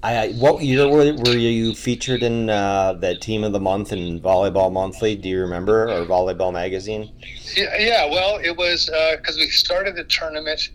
I, 0.02 0.30
what 0.38 0.64
year 0.64 0.88
were, 0.88 1.14
were 1.14 1.36
you 1.36 1.76
featured 1.76 2.24
in 2.24 2.50
uh, 2.50 2.94
that 2.94 3.22
team 3.22 3.44
of 3.44 3.52
the 3.52 3.60
month 3.60 3.92
in 3.92 4.22
Volleyball 4.22 4.72
Monthly? 4.72 5.16
Do 5.16 5.28
you 5.28 5.42
remember 5.42 5.90
or 5.90 6.06
Volleyball 6.06 6.54
Magazine? 6.54 7.12
Yeah, 7.56 7.78
yeah 7.78 8.06
well, 8.06 8.38
it 8.38 8.56
was 8.56 8.86
because 9.18 9.36
we 9.36 9.48
started 9.48 9.98
the 9.98 10.06
tournament, 10.06 10.70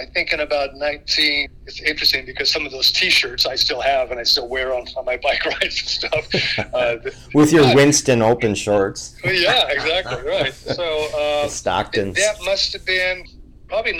I 0.00 0.06
think, 0.06 0.32
in 0.32 0.40
about 0.40 0.76
19. 0.76 1.48
It's 1.66 1.82
interesting 1.82 2.24
because 2.24 2.50
some 2.50 2.64
of 2.64 2.72
those 2.72 2.90
T-shirts 2.90 3.44
I 3.44 3.54
still 3.54 3.82
have 3.82 4.12
and 4.12 4.18
I 4.18 4.22
still 4.22 4.48
wear 4.48 4.72
on, 4.72 4.86
on 4.96 5.04
my 5.04 5.16
bike 5.22 5.44
rides 5.44 5.80
and 5.80 6.22
stuff. 6.22 6.74
Uh, 6.74 6.96
With 7.34 7.52
your 7.52 7.74
Winston 7.74 8.22
Open 8.22 8.54
shorts, 8.54 9.14
yeah, 9.24 9.68
exactly 9.68 10.26
right. 10.26 10.54
So 10.54 10.82
uh, 10.82 11.42
the 11.42 11.48
Stocktons. 11.48 12.14
that 12.14 12.36
must 12.44 12.72
have 12.72 12.86
been 12.86 13.24
probably 13.68 13.92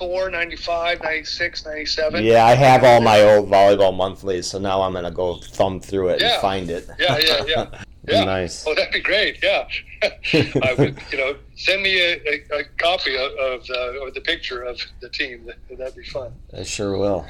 94, 0.00 0.30
95, 0.30 1.02
96, 1.02 1.64
97. 1.66 2.24
Yeah, 2.24 2.44
I 2.44 2.54
have 2.54 2.82
all 2.84 3.00
my 3.00 3.20
old 3.22 3.48
Volleyball 3.48 3.96
Monthlies, 3.96 4.46
so 4.48 4.58
now 4.58 4.82
I'm 4.82 4.92
gonna 4.92 5.10
go 5.10 5.36
thumb 5.36 5.80
through 5.80 6.08
it 6.10 6.20
Yeah. 6.20 6.32
and 6.32 6.40
find 6.40 6.70
it. 6.70 6.88
Yeah, 6.98 7.18
yeah, 7.18 7.44
yeah. 7.46 7.82
Yeah. 8.06 8.24
nice. 8.24 8.66
Oh, 8.66 8.74
that'd 8.74 8.92
be 8.92 9.00
great. 9.00 9.42
Yeah, 9.42 9.66
I 10.02 10.74
would. 10.76 11.00
You 11.10 11.16
know, 11.16 11.36
send 11.56 11.82
me 11.82 11.98
a, 11.98 12.20
a, 12.28 12.58
a 12.58 12.64
copy 12.76 13.16
of, 13.16 13.32
of 13.32 13.70
uh, 13.70 13.98
or 13.98 14.10
the 14.10 14.20
picture 14.20 14.62
of 14.62 14.78
the 15.00 15.08
team. 15.08 15.46
That, 15.46 15.78
that'd 15.78 15.96
be 15.96 16.04
fun. 16.04 16.34
I 16.54 16.64
sure 16.64 16.98
will. 16.98 17.26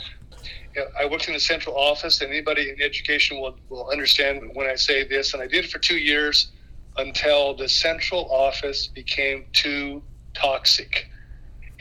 Yeah, 0.75 0.83
I 0.99 1.07
worked 1.07 1.29
in 1.29 1.35
the 1.35 1.39
central 1.39 1.77
office, 1.79 2.21
and 2.23 2.33
anybody 2.33 2.71
in 2.71 2.83
education 2.83 3.41
will 3.41 3.57
will 3.69 3.89
understand 3.89 4.51
when 4.55 4.67
I 4.69 4.75
say 4.75 5.05
this. 5.07 5.33
And 5.33 5.41
I 5.41 5.47
did 5.47 5.65
it 5.65 5.71
for 5.71 5.79
two 5.79 5.97
years 5.99 6.51
until 6.97 7.55
the 7.55 7.69
central 7.69 8.29
office 8.33 8.89
became 8.89 9.45
too 9.53 10.03
toxic, 10.35 11.07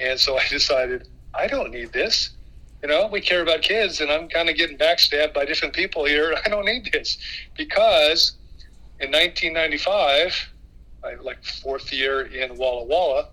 and 0.04 0.20
so 0.20 0.38
I 0.38 0.48
decided 0.50 1.08
I 1.34 1.48
don't 1.48 1.72
need 1.72 1.94
this. 1.94 2.32
you 2.82 2.90
know, 2.90 3.08
we 3.08 3.22
care 3.22 3.42
about 3.42 3.62
kids, 3.62 4.02
and 4.02 4.12
I'm 4.12 4.28
kind 4.28 4.50
of 4.50 4.56
getting 4.56 4.78
backstabbed 4.78 5.34
by 5.34 5.46
different 5.46 5.74
people 5.74 6.06
here. 6.06 6.36
I 6.46 6.50
don't 6.50 6.66
need 6.66 6.90
this 6.92 7.18
because 7.58 8.34
in 9.00 9.12
1995, 9.12 10.50
like 11.22 11.44
fourth 11.44 11.92
year 11.92 12.22
in 12.22 12.56
Walla 12.58 12.86
Walla, 12.86 13.30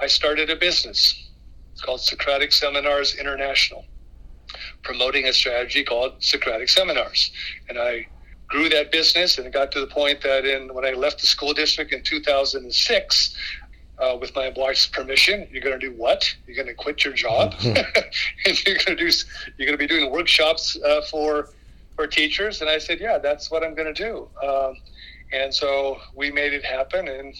I 0.00 0.06
started 0.06 0.50
a 0.50 0.56
business. 0.56 1.28
It's 1.72 1.80
called 1.80 2.00
Socratic 2.00 2.52
Seminars 2.52 3.16
International, 3.16 3.84
promoting 4.82 5.26
a 5.26 5.32
strategy 5.32 5.84
called 5.84 6.22
Socratic 6.22 6.68
Seminars. 6.68 7.32
And 7.68 7.78
I 7.78 8.06
grew 8.48 8.68
that 8.68 8.92
business, 8.92 9.38
and 9.38 9.46
it 9.46 9.52
got 9.52 9.72
to 9.72 9.80
the 9.80 9.86
point 9.86 10.20
that 10.22 10.44
in 10.44 10.72
when 10.74 10.84
I 10.84 10.92
left 10.92 11.20
the 11.20 11.26
school 11.26 11.52
district 11.54 11.92
in 11.92 12.02
2006, 12.02 13.36
uh, 13.98 14.16
with 14.20 14.34
my 14.34 14.52
wife's 14.56 14.86
permission, 14.86 15.46
you're 15.50 15.62
going 15.62 15.78
to 15.78 15.90
do 15.90 15.94
what? 15.94 16.34
You're 16.46 16.56
going 16.56 16.68
to 16.68 16.74
quit 16.74 17.04
your 17.04 17.14
job, 17.14 17.54
and 17.64 18.66
you're 18.66 18.76
going 18.76 18.96
to 18.96 18.96
do 18.96 19.10
you're 19.56 19.66
going 19.66 19.78
to 19.78 19.78
be 19.78 19.86
doing 19.86 20.10
workshops 20.10 20.76
uh, 20.84 21.02
for 21.10 21.50
for 21.94 22.06
teachers. 22.06 22.60
And 22.60 22.68
I 22.68 22.78
said, 22.78 23.00
yeah, 23.00 23.18
that's 23.18 23.50
what 23.50 23.62
I'm 23.62 23.74
going 23.74 23.92
to 23.92 24.04
do. 24.04 24.28
Um, 24.42 24.76
and 25.32 25.54
so 25.54 25.98
we 26.14 26.30
made 26.30 26.52
it 26.52 26.64
happen. 26.64 27.08
And 27.08 27.34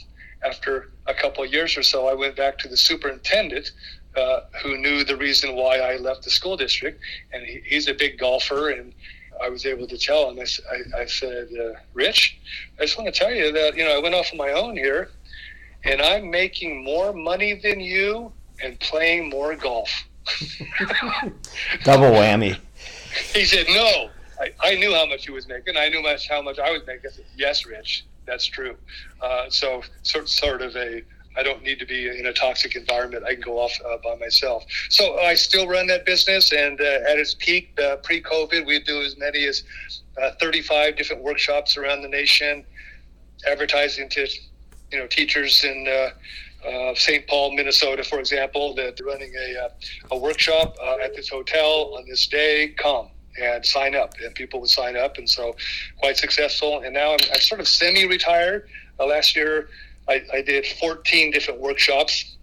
after 0.44 0.90
a 1.06 1.14
couple 1.14 1.44
of 1.44 1.52
years 1.52 1.76
or 1.76 1.82
so, 1.82 2.06
I 2.08 2.14
went 2.14 2.36
back 2.36 2.58
to 2.58 2.68
the 2.68 2.76
superintendent. 2.76 3.72
Uh, 4.16 4.42
who 4.62 4.78
knew 4.78 5.02
the 5.02 5.16
reason 5.16 5.56
why 5.56 5.78
I 5.78 5.96
left 5.96 6.22
the 6.22 6.30
school 6.30 6.56
district? 6.56 7.00
And 7.32 7.44
he, 7.44 7.62
he's 7.64 7.88
a 7.88 7.94
big 7.94 8.16
golfer, 8.16 8.70
and 8.70 8.94
I 9.42 9.48
was 9.48 9.66
able 9.66 9.88
to 9.88 9.98
tell 9.98 10.30
him. 10.30 10.38
I, 10.38 10.44
I, 10.72 11.02
I 11.02 11.06
said, 11.06 11.48
uh, 11.60 11.72
"Rich, 11.94 12.38
I 12.78 12.82
just 12.82 12.96
want 12.96 13.12
to 13.12 13.18
tell 13.18 13.32
you 13.32 13.50
that 13.50 13.76
you 13.76 13.84
know 13.84 13.98
I 13.98 14.00
went 14.00 14.14
off 14.14 14.30
on 14.30 14.38
my 14.38 14.52
own 14.52 14.76
here, 14.76 15.10
and 15.84 16.00
I'm 16.00 16.30
making 16.30 16.82
more 16.82 17.12
money 17.12 17.54
than 17.54 17.80
you 17.80 18.32
and 18.62 18.78
playing 18.80 19.28
more 19.28 19.54
golf. 19.54 19.90
Double 21.84 22.10
whammy. 22.10 22.58
He 23.32 23.44
said, 23.44 23.66
No. 23.68 24.10
I, 24.40 24.52
I 24.60 24.74
knew 24.76 24.92
how 24.92 25.06
much 25.06 25.26
he 25.26 25.30
was 25.30 25.46
making. 25.46 25.76
I 25.76 25.88
knew 25.88 26.02
much 26.02 26.28
how 26.28 26.42
much 26.42 26.58
I 26.58 26.70
was 26.72 26.82
making. 26.86 27.10
I 27.10 27.12
said, 27.12 27.24
yes, 27.36 27.64
Rich, 27.64 28.04
that's 28.26 28.44
true. 28.44 28.76
Uh, 29.20 29.48
so 29.48 29.82
sort, 30.02 30.28
sort 30.28 30.60
of 30.60 30.74
a, 30.76 31.02
I 31.36 31.42
don't 31.42 31.62
need 31.62 31.78
to 31.78 31.86
be 31.86 32.08
in 32.08 32.26
a 32.26 32.32
toxic 32.32 32.74
environment. 32.74 33.24
I 33.24 33.34
can 33.34 33.42
go 33.42 33.58
off 33.58 33.72
uh, 33.86 33.96
by 34.02 34.16
myself. 34.16 34.64
So 34.88 35.18
I 35.20 35.34
still 35.34 35.68
run 35.68 35.86
that 35.88 36.04
business. 36.04 36.52
And 36.52 36.80
uh, 36.80 36.84
at 37.08 37.18
its 37.18 37.34
peak, 37.34 37.78
uh, 37.80 37.96
pre 37.96 38.20
COVID, 38.20 38.66
we 38.66 38.80
do 38.80 39.02
as 39.02 39.16
many 39.18 39.44
as 39.44 39.62
uh, 40.20 40.32
35 40.40 40.96
different 40.96 41.22
workshops 41.22 41.76
around 41.76 42.02
the 42.02 42.08
nation, 42.08 42.64
advertising 43.46 44.08
to 44.10 44.26
you 44.94 45.00
know 45.00 45.06
teachers 45.08 45.64
in 45.64 45.86
uh, 45.88 46.68
uh, 46.68 46.94
St. 46.94 47.26
Paul, 47.26 47.54
Minnesota, 47.54 48.04
for 48.04 48.20
example, 48.20 48.74
that 48.76 48.96
they're 48.96 49.06
running 49.06 49.34
a, 49.34 49.64
uh, 49.64 49.68
a 50.12 50.18
workshop 50.18 50.76
uh, 50.80 50.96
at 51.04 51.14
this 51.14 51.28
hotel 51.28 51.94
on 51.96 52.06
this 52.08 52.26
day. 52.26 52.74
Come 52.78 53.08
and 53.40 53.66
sign 53.66 53.96
up, 53.96 54.14
and 54.24 54.32
people 54.34 54.60
would 54.60 54.70
sign 54.70 54.96
up, 54.96 55.18
and 55.18 55.28
so 55.28 55.56
quite 55.98 56.16
successful. 56.16 56.82
And 56.82 56.94
now 56.94 57.12
I'm, 57.12 57.18
I'm 57.32 57.40
sort 57.40 57.60
of 57.60 57.66
semi-retired. 57.66 58.68
Last 59.04 59.34
year, 59.34 59.68
I, 60.08 60.22
I 60.32 60.42
did 60.42 60.64
14 60.64 61.32
different 61.32 61.60
workshops 61.60 62.34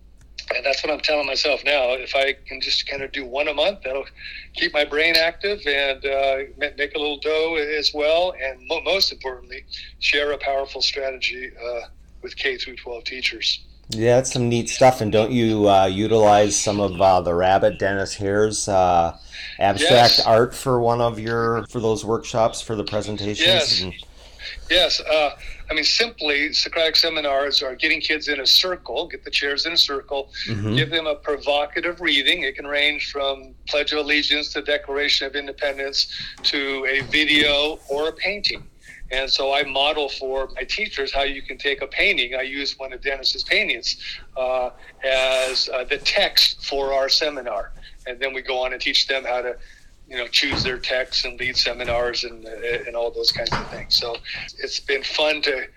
and 0.55 0.65
that's 0.65 0.83
what 0.83 0.91
I'm 0.91 0.99
telling 0.99 1.27
myself 1.27 1.63
now. 1.63 1.93
If 1.93 2.15
I 2.15 2.33
can 2.33 2.61
just 2.61 2.87
kind 2.87 3.03
of 3.03 3.11
do 3.11 3.25
one 3.25 3.47
a 3.47 3.53
month, 3.53 3.83
that'll 3.83 4.05
keep 4.53 4.73
my 4.73 4.85
brain 4.85 5.15
active 5.15 5.61
and 5.65 6.05
uh, 6.05 6.37
make 6.57 6.95
a 6.95 6.99
little 6.99 7.19
dough 7.19 7.55
as 7.55 7.93
well. 7.93 8.33
And 8.41 8.67
mo- 8.67 8.81
most 8.81 9.11
importantly, 9.11 9.65
share 9.99 10.31
a 10.31 10.37
powerful 10.37 10.81
strategy 10.81 11.51
uh, 11.63 11.81
with 12.21 12.35
K 12.35 12.57
through 12.57 12.75
12 12.77 13.03
teachers. 13.03 13.59
Yeah, 13.89 14.15
that's 14.17 14.31
some 14.31 14.47
neat 14.47 14.69
stuff. 14.69 15.01
And 15.01 15.11
don't 15.11 15.31
you 15.31 15.67
uh, 15.69 15.85
utilize 15.85 16.55
some 16.57 16.79
of 16.79 17.01
uh, 17.01 17.21
the 17.21 17.33
Rabbit 17.33 17.77
Dennis 17.77 18.13
Hare's 18.13 18.67
uh, 18.69 19.17
abstract 19.59 20.17
Yes. 20.19 20.25
art 20.25 20.55
for 20.55 20.79
one 20.79 21.01
of 21.01 21.19
your 21.19 21.65
for 21.69 21.79
those 21.81 22.05
workshops 22.05 22.61
for 22.61 22.75
the 22.75 22.83
presentations? 22.85 23.39
Yes. 23.47 23.81
And- 23.81 23.93
Yes, 24.69 24.99
uh, 25.01 25.31
I 25.69 25.73
mean, 25.73 25.83
simply, 25.83 26.51
Socratic 26.53 26.95
seminars 26.95 27.61
are 27.61 27.75
getting 27.75 28.01
kids 28.01 28.27
in 28.27 28.39
a 28.39 28.47
circle, 28.47 29.07
get 29.07 29.23
the 29.23 29.29
chairs 29.29 29.65
in 29.65 29.73
a 29.73 29.77
circle, 29.77 30.31
Mhm. 30.47 30.75
give 30.77 30.89
them 30.89 31.05
a 31.07 31.15
provocative 31.15 32.01
reading. 32.01 32.43
It 32.43 32.55
can 32.55 32.65
range 32.65 33.11
from 33.11 33.53
Pledge 33.67 33.91
of 33.91 33.99
Allegiance 33.99 34.51
to 34.53 34.61
Declaration 34.61 35.27
of 35.27 35.35
Independence 35.35 36.07
to 36.43 36.85
a 36.89 37.01
video 37.01 37.79
or 37.89 38.07
a 38.09 38.13
painting. 38.13 38.63
And 39.11 39.29
so 39.29 39.53
I 39.53 39.63
model 39.63 40.07
for 40.07 40.49
my 40.55 40.63
teachers 40.63 41.13
how 41.13 41.23
you 41.23 41.41
can 41.41 41.57
take 41.57 41.81
a 41.81 41.87
painting. 41.87 42.35
I 42.35 42.43
use 42.43 42.79
one 42.79 42.93
of 42.93 43.01
Dennis's 43.01 43.43
paintings 43.43 43.97
uh, 44.37 44.69
as 45.03 45.69
uh, 45.69 45.83
the 45.83 45.97
text 45.97 46.65
for 46.65 46.93
our 46.93 47.09
seminar. 47.09 47.71
And 48.07 48.19
then 48.19 48.33
we 48.33 48.41
go 48.41 48.63
on 48.63 48.71
and 48.73 48.81
teach 48.81 49.07
them 49.07 49.23
how 49.25 49.41
to 49.41 49.57
you 50.07 50.17
know 50.17 50.27
choose 50.27 50.63
their 50.63 50.77
texts 50.77 51.23
and 51.23 51.39
lead 51.39 51.55
seminars 51.55 52.25
and 52.25 52.45
and 52.45 52.95
all 52.95 53.11
those 53.11 53.31
kinds 53.31 53.51
of 53.51 53.67
things. 53.69 53.95
So 53.95 54.17
it's 54.59 54.79
been 54.79 55.03
fun 55.03 55.41
to 55.43 55.67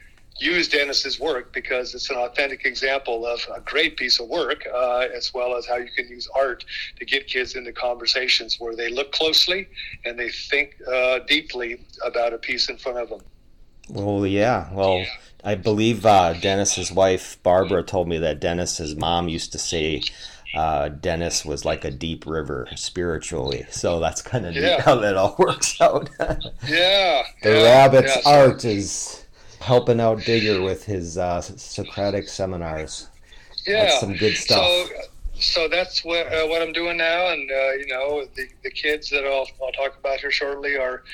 use 0.40 0.68
Dennis's 0.68 1.20
work 1.20 1.52
because 1.52 1.94
it's 1.94 2.10
an 2.10 2.16
authentic 2.16 2.64
example 2.64 3.26
of 3.26 3.40
a 3.54 3.60
great 3.60 3.96
piece 3.96 4.18
of 4.20 4.28
work, 4.28 4.64
uh, 4.74 5.06
as 5.14 5.32
well 5.32 5.56
as 5.56 5.66
how 5.66 5.76
you 5.76 5.88
can 5.96 6.08
use 6.08 6.28
art 6.34 6.64
to 6.98 7.04
get 7.04 7.26
kids 7.26 7.54
into 7.54 7.72
conversations 7.72 8.58
where 8.58 8.74
they 8.74 8.88
look 8.88 9.12
closely 9.12 9.68
and 10.04 10.18
they 10.18 10.30
think 10.30 10.74
uh, 10.92 11.20
deeply 11.28 11.80
about 12.04 12.32
a 12.32 12.38
piece 12.38 12.68
in 12.68 12.76
front 12.76 12.98
of 12.98 13.08
them. 13.10 13.20
Well, 13.88 14.26
yeah. 14.26 14.68
Well, 14.72 15.04
I 15.44 15.54
believe 15.56 16.06
uh, 16.06 16.32
Dennis's 16.34 16.90
wife 16.90 17.38
Barbara 17.42 17.82
told 17.82 18.08
me 18.08 18.18
that 18.18 18.40
Dennis's 18.40 18.96
mom 18.96 19.28
used 19.28 19.52
to 19.52 19.58
say 19.58 20.02
uh, 20.54 20.88
Dennis 20.88 21.44
was 21.44 21.64
like 21.64 21.84
a 21.84 21.90
deep 21.90 22.26
river 22.26 22.66
spiritually. 22.76 23.66
So 23.70 24.00
that's 24.00 24.22
kind 24.22 24.46
of 24.46 24.54
Yeah. 24.54 24.76
neat 24.76 24.80
how 24.80 24.96
that 24.96 25.16
all 25.16 25.34
works 25.38 25.80
out. 25.80 26.08
Yeah, 26.66 27.24
the 27.42 27.50
yeah, 27.50 27.62
rabbit's 27.62 28.16
yeah, 28.16 28.22
so- 28.22 28.30
art 28.30 28.64
is 28.64 29.23
helping 29.64 29.98
out 29.98 30.22
Digger 30.24 30.60
with 30.60 30.84
his 30.84 31.16
uh, 31.16 31.40
Socratic 31.40 32.28
seminars. 32.28 33.08
yeah. 33.66 33.84
That's 33.84 34.00
some 34.00 34.14
good 34.14 34.36
stuff. 34.36 34.58
So, 34.58 34.86
so 35.44 35.68
that's 35.68 36.04
what 36.04 36.26
uh, 36.32 36.46
what 36.46 36.62
I'm 36.62 36.72
doing 36.72 36.96
now, 36.96 37.32
and 37.32 37.50
uh, 37.50 37.72
you 37.72 37.86
know, 37.86 38.24
the, 38.34 38.48
the 38.62 38.70
kids 38.70 39.10
that 39.10 39.24
I'll, 39.24 39.46
I'll 39.62 39.72
talk 39.72 39.98
about 39.98 40.20
here 40.20 40.30
shortly 40.30 40.76
are 40.76 41.04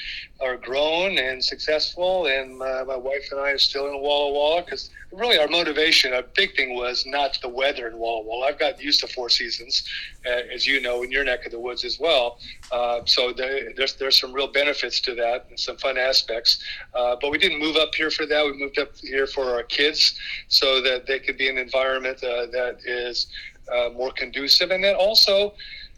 are 0.41 0.57
grown 0.57 1.19
and 1.19 1.45
successful, 1.45 2.27
and 2.27 2.57
my, 2.57 2.83
my 2.85 2.97
wife 2.97 3.29
and 3.31 3.41
I 3.41 3.51
are 3.51 3.59
still 3.59 3.87
in 3.87 4.01
Walla 4.01 4.33
Walla 4.33 4.63
because 4.63 4.91
really 5.13 5.39
our 5.39 5.49
motivation, 5.49 6.15
a 6.15 6.23
big 6.23 6.55
thing 6.55 6.75
was 6.75 7.05
not 7.05 7.37
the 7.43 7.49
weather 7.49 7.89
in 7.89 7.99
Walla 7.99 8.23
Walla. 8.23 8.47
I've 8.47 8.59
gotten 8.59 8.81
used 8.81 9.01
to 9.01 9.09
four 9.09 9.29
seasons, 9.29 9.87
uh, 10.25 10.43
as 10.53 10.67
you 10.67 10.81
know, 10.81 11.03
in 11.03 11.11
your 11.11 11.25
neck 11.25 11.45
of 11.45 11.53
the 11.53 11.61
woods 11.61 11.85
as 11.85 11.99
well. 11.99 12.39
Uh, 12.71 13.01
so 13.05 13.33
there, 13.33 13.73
there's 13.77 13.95
there's 13.95 14.19
some 14.21 14.33
real 14.33 14.51
benefits 14.51 15.01
to 15.01 15.15
that 15.17 15.47
and 15.51 15.59
some 15.59 15.77
fun 15.77 15.99
aspects. 15.99 16.63
Uh, 16.95 17.17
but 17.21 17.31
we 17.31 17.39
didn't 17.39 17.59
move 17.59 17.77
up 17.77 17.95
here 17.95 18.11
for 18.11 18.27
that. 18.27 18.45
We 18.45 18.53
moved 18.53 18.79
up 18.79 18.97
here 18.97 19.27
for 19.27 19.55
our 19.55 19.65
kids 19.65 20.19
so 20.49 20.81
that 20.83 21.07
they 21.07 21.19
could 21.19 21.37
be 21.37 21.49
in 21.49 21.59
an 21.59 21.65
environment 21.65 22.23
uh, 22.23 22.47
that 22.47 22.79
is 22.85 23.27
uh, 23.73 23.91
more 23.91 24.11
conducive. 24.13 24.71
And 24.71 24.83
then 24.83 24.95
also, 24.95 25.55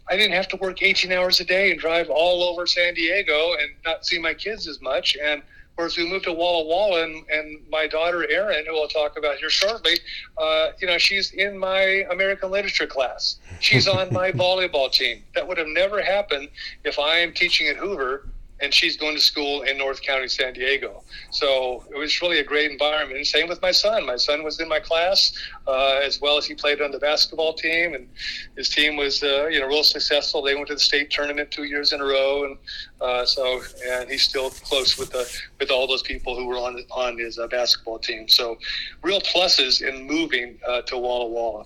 I 0.09 0.17
didn't 0.17 0.33
have 0.33 0.47
to 0.49 0.57
work 0.57 0.81
18 0.81 1.11
hours 1.11 1.39
a 1.39 1.45
day 1.45 1.71
and 1.71 1.79
drive 1.79 2.09
all 2.09 2.43
over 2.43 2.67
San 2.67 2.93
Diego 2.93 3.53
and 3.59 3.71
not 3.85 4.05
see 4.05 4.19
my 4.19 4.33
kids 4.33 4.67
as 4.67 4.81
much. 4.81 5.15
And 5.21 5.41
whereas 5.75 5.97
we 5.97 6.07
moved 6.09 6.25
to 6.25 6.33
Walla 6.33 6.65
Walla, 6.65 7.03
and, 7.03 7.25
and 7.29 7.59
my 7.69 7.87
daughter 7.87 8.29
Erin, 8.29 8.65
who 8.67 8.79
I'll 8.79 8.87
talk 8.87 9.17
about 9.17 9.37
here 9.37 9.49
shortly, 9.49 9.99
uh, 10.37 10.71
you 10.79 10.87
know, 10.87 10.97
she's 10.97 11.31
in 11.31 11.57
my 11.57 12.05
American 12.11 12.51
literature 12.51 12.87
class. 12.87 13.37
She's 13.59 13.87
on 13.87 14.11
my 14.13 14.31
volleyball 14.43 14.91
team. 14.91 15.23
That 15.35 15.47
would 15.47 15.57
have 15.57 15.67
never 15.67 16.01
happened 16.01 16.49
if 16.83 16.99
I 16.99 17.19
am 17.19 17.33
teaching 17.33 17.67
at 17.67 17.77
Hoover 17.77 18.27
and 18.63 18.73
she's 18.73 18.95
going 18.95 19.13
to 19.13 19.21
school 19.21 19.63
in 19.63 19.77
North 19.77 20.01
County, 20.01 20.29
San 20.29 20.53
Diego. 20.53 21.03
So 21.31 21.83
it 21.93 21.97
was 21.97 22.21
really 22.21 22.39
a 22.39 22.43
great 22.43 22.71
environment. 22.71 23.27
Same 23.27 23.49
with 23.49 23.61
my 23.61 23.71
son. 23.71 24.05
My 24.05 24.15
son 24.15 24.41
was 24.43 24.59
in 24.61 24.69
my 24.69 24.79
class 24.79 25.33
uh, 25.67 25.99
as 26.01 26.21
well 26.21 26.37
as 26.37 26.45
he 26.45 26.55
played 26.55 26.81
on 26.81 26.91
the 26.91 26.99
basketball 26.99 27.53
team, 27.53 27.93
and 27.93 28.07
his 28.55 28.69
team 28.69 28.95
was 28.95 29.21
uh, 29.21 29.47
you 29.47 29.59
know 29.59 29.67
real 29.67 29.83
successful. 29.83 30.41
They 30.41 30.55
went 30.55 30.67
to 30.67 30.75
the 30.75 30.79
state 30.79 31.11
tournament 31.11 31.51
two 31.51 31.65
years 31.65 31.91
in 31.91 31.99
a 31.99 32.05
row, 32.05 32.45
and 32.45 32.57
uh, 33.01 33.25
so 33.25 33.61
and 33.85 34.09
he's 34.09 34.23
still 34.23 34.49
close 34.49 34.97
with 34.97 35.11
the 35.11 35.29
with 35.59 35.69
all 35.69 35.85
those 35.85 36.03
people 36.03 36.35
who 36.35 36.45
were 36.45 36.57
on 36.57 36.81
on 36.91 37.17
his 37.17 37.37
uh, 37.37 37.47
basketball 37.47 37.99
team. 37.99 38.29
So 38.29 38.57
real 39.01 39.19
pluses 39.19 39.81
in 39.85 40.07
moving 40.07 40.57
uh, 40.65 40.81
to 40.83 40.97
Walla 40.97 41.27
Walla. 41.27 41.65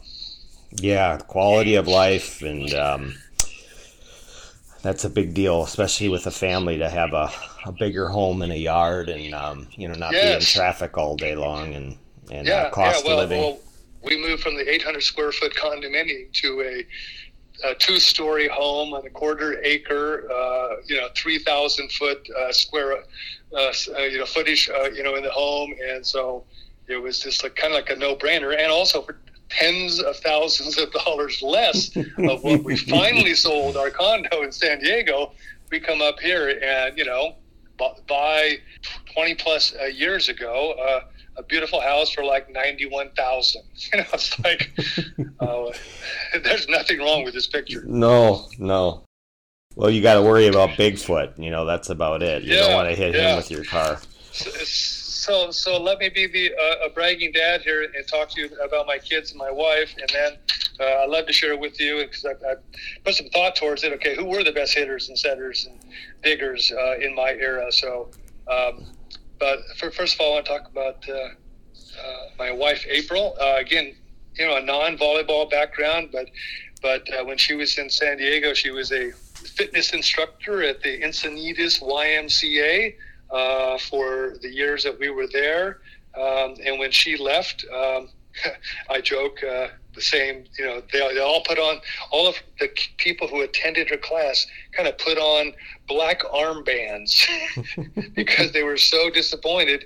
Yeah, 0.71 1.17
quality 1.17 1.75
of 1.75 1.87
life, 1.87 2.41
and 2.41 2.73
um, 2.73 3.13
that's 4.81 5.05
a 5.05 5.09
big 5.09 5.33
deal, 5.33 5.63
especially 5.63 6.09
with 6.09 6.27
a 6.27 6.31
family 6.31 6.77
to 6.77 6.89
have 6.89 7.13
a, 7.13 7.31
a 7.65 7.71
bigger 7.71 8.07
home 8.09 8.41
and 8.41 8.51
a 8.51 8.57
yard, 8.57 9.09
and 9.09 9.33
um, 9.33 9.67
you 9.71 9.87
know 9.87 9.93
not 9.95 10.11
be 10.11 10.19
in 10.19 10.39
traffic 10.39 10.97
all 10.97 11.15
day 11.15 11.35
long, 11.35 11.73
and 11.73 11.97
and 12.31 12.47
yeah, 12.47 12.63
uh, 12.63 12.69
cost 12.71 13.03
yeah. 13.03 13.11
Well, 13.11 13.21
of 13.21 13.29
living. 13.29 13.43
well, 13.43 13.59
we 14.03 14.17
moved 14.17 14.43
from 14.43 14.55
the 14.55 14.69
800 14.69 15.01
square 15.01 15.31
foot 15.31 15.53
condominium 15.55 16.31
to 16.31 16.61
a, 16.61 17.69
a 17.69 17.75
two-story 17.75 18.47
home 18.47 18.93
on 18.93 19.05
a 19.05 19.09
quarter 19.09 19.61
acre, 19.63 20.31
uh, 20.31 20.75
you 20.85 20.95
know, 20.95 21.09
3,000 21.15 21.91
foot 21.91 22.27
uh, 22.37 22.51
square, 22.51 23.03
uh, 23.53 23.57
uh, 23.57 23.99
you 24.03 24.19
know, 24.19 24.25
footage, 24.25 24.69
uh, 24.69 24.89
you 24.91 25.03
know, 25.03 25.15
in 25.15 25.23
the 25.23 25.31
home, 25.31 25.73
and 25.89 26.05
so 26.05 26.45
it 26.87 26.97
was 26.97 27.19
just 27.19 27.43
like 27.43 27.55
kind 27.55 27.73
of 27.73 27.79
like 27.79 27.89
a 27.89 27.95
no-brainer. 27.95 28.57
And 28.57 28.71
also 28.71 29.01
for 29.01 29.17
tens 29.49 29.99
of 29.99 30.15
thousands 30.17 30.77
of 30.77 30.91
dollars 30.91 31.41
less 31.41 31.95
of 31.95 32.43
what 32.43 32.63
we 32.63 32.75
finally 32.95 33.33
sold 33.33 33.77
our 33.77 33.89
condo 33.89 34.41
in 34.43 34.51
San 34.51 34.79
Diego, 34.79 35.31
we 35.71 35.79
come 35.79 36.01
up 36.01 36.19
here 36.19 36.59
and 36.61 36.97
you 36.97 37.05
know 37.05 37.35
buy 38.07 38.57
20 39.13 39.35
plus 39.35 39.75
uh, 39.79 39.85
years 39.85 40.29
ago 40.29 40.71
uh, 40.73 41.01
a 41.37 41.43
beautiful 41.43 41.79
house 41.79 42.09
for 42.11 42.23
like 42.23 42.51
91,000. 42.51 43.61
You 43.93 43.99
know, 43.99 44.05
it's 44.13 44.39
like 44.39 44.71
uh, 45.39 45.71
there's 46.43 46.67
nothing 46.67 46.99
wrong 46.99 47.23
with 47.23 47.35
this 47.35 47.47
picture. 47.47 47.83
No, 47.85 48.49
no. 48.57 49.03
Well, 49.75 49.91
you 49.91 50.01
got 50.01 50.15
to 50.15 50.23
worry 50.23 50.47
about 50.47 50.69
Bigfoot. 50.69 51.37
You 51.37 51.51
know, 51.51 51.63
that's 51.65 51.89
about 51.91 52.23
it. 52.23 52.41
You 52.41 52.55
Yeah, 52.55 52.61
don't 52.61 52.73
want 52.73 52.89
to 52.89 52.95
hit 52.95 53.13
yeah. 53.13 53.31
him 53.31 53.37
with 53.37 53.51
your 53.51 53.63
car. 53.63 53.99
So, 55.17 55.49
so 55.49 55.81
let 55.81 55.97
me 55.97 56.09
be 56.09 56.27
the 56.27 56.53
uh, 56.53 56.85
a 56.85 56.89
bragging 56.89 57.31
dad 57.31 57.61
here 57.61 57.81
and 57.83 58.07
talk 58.07 58.29
to 58.29 58.41
you 58.41 58.49
about 58.63 58.85
my 58.85 58.99
kids 58.99 59.31
and 59.31 59.39
my 59.39 59.49
wife, 59.49 59.95
and 59.99 60.09
then 60.13 60.37
uh, 60.79 61.03
I'd 61.03 61.09
love 61.09 61.25
to 61.25 61.33
share 61.33 61.53
it 61.53 61.59
with 61.59 61.79
you 61.81 62.03
because 62.03 62.23
I, 62.23 62.33
I 62.47 62.55
put 63.03 63.15
some 63.15 63.27
thought 63.29 63.55
towards 63.55 63.83
it. 63.83 63.91
Okay, 63.93 64.15
who 64.15 64.25
were 64.25 64.43
the 64.43 64.51
best 64.51 64.75
hitters 64.75 65.09
and 65.09 65.17
setters 65.17 65.65
and 65.65 65.79
diggers 66.23 66.71
uh, 66.71 66.97
in 66.99 67.15
my 67.15 67.31
era? 67.31 67.71
So, 67.71 68.11
um, 68.47 68.85
but 69.39 69.59
for, 69.77 69.89
first 69.89 70.13
of 70.15 70.21
all, 70.21 70.33
I 70.33 70.35
want 70.35 70.45
to 70.45 70.51
talk 70.51 70.69
about 70.69 71.09
uh, 71.09 71.13
uh, 71.13 72.29
my 72.37 72.51
wife 72.51 72.85
April. 72.87 73.35
Uh, 73.41 73.55
again, 73.57 73.95
you 74.35 74.45
know, 74.45 74.57
a 74.57 74.61
non-volleyball 74.61 75.49
background, 75.49 76.09
but 76.11 76.29
but 76.83 77.07
when 77.25 77.39
she 77.39 77.55
was 77.55 77.75
in 77.79 77.89
San 77.89 78.17
Diego, 78.17 78.53
she 78.53 78.69
was 78.69 78.91
a 78.91 79.11
fitness 79.33 79.93
instructor 79.93 80.61
at 80.61 80.83
the 80.83 81.01
Encinitas 81.01 81.81
YMCA 81.81 82.93
uh, 83.31 83.77
for 83.77 84.37
the 84.41 84.49
years 84.49 84.83
that 84.83 84.97
we 84.99 85.09
were 85.09 85.27
there. 85.27 85.79
Um, 86.15 86.55
and 86.65 86.79
when 86.79 86.91
she 86.91 87.17
left, 87.17 87.65
um, 87.73 88.09
I 88.89 89.01
joke 89.01 89.43
uh, 89.43 89.67
the 89.93 90.01
same. 90.01 90.45
You 90.57 90.65
know, 90.65 90.81
they, 90.91 90.99
they 91.13 91.19
all 91.19 91.43
put 91.43 91.59
on 91.59 91.79
all 92.11 92.27
of 92.27 92.35
the 92.59 92.69
people 92.97 93.27
who 93.27 93.41
attended 93.41 93.89
her 93.89 93.97
class 93.97 94.47
kind 94.71 94.87
of 94.87 94.97
put 94.97 95.17
on 95.17 95.53
black 95.87 96.21
armbands 96.23 97.25
because 98.15 98.51
they 98.51 98.63
were 98.63 98.77
so 98.77 99.09
disappointed 99.09 99.85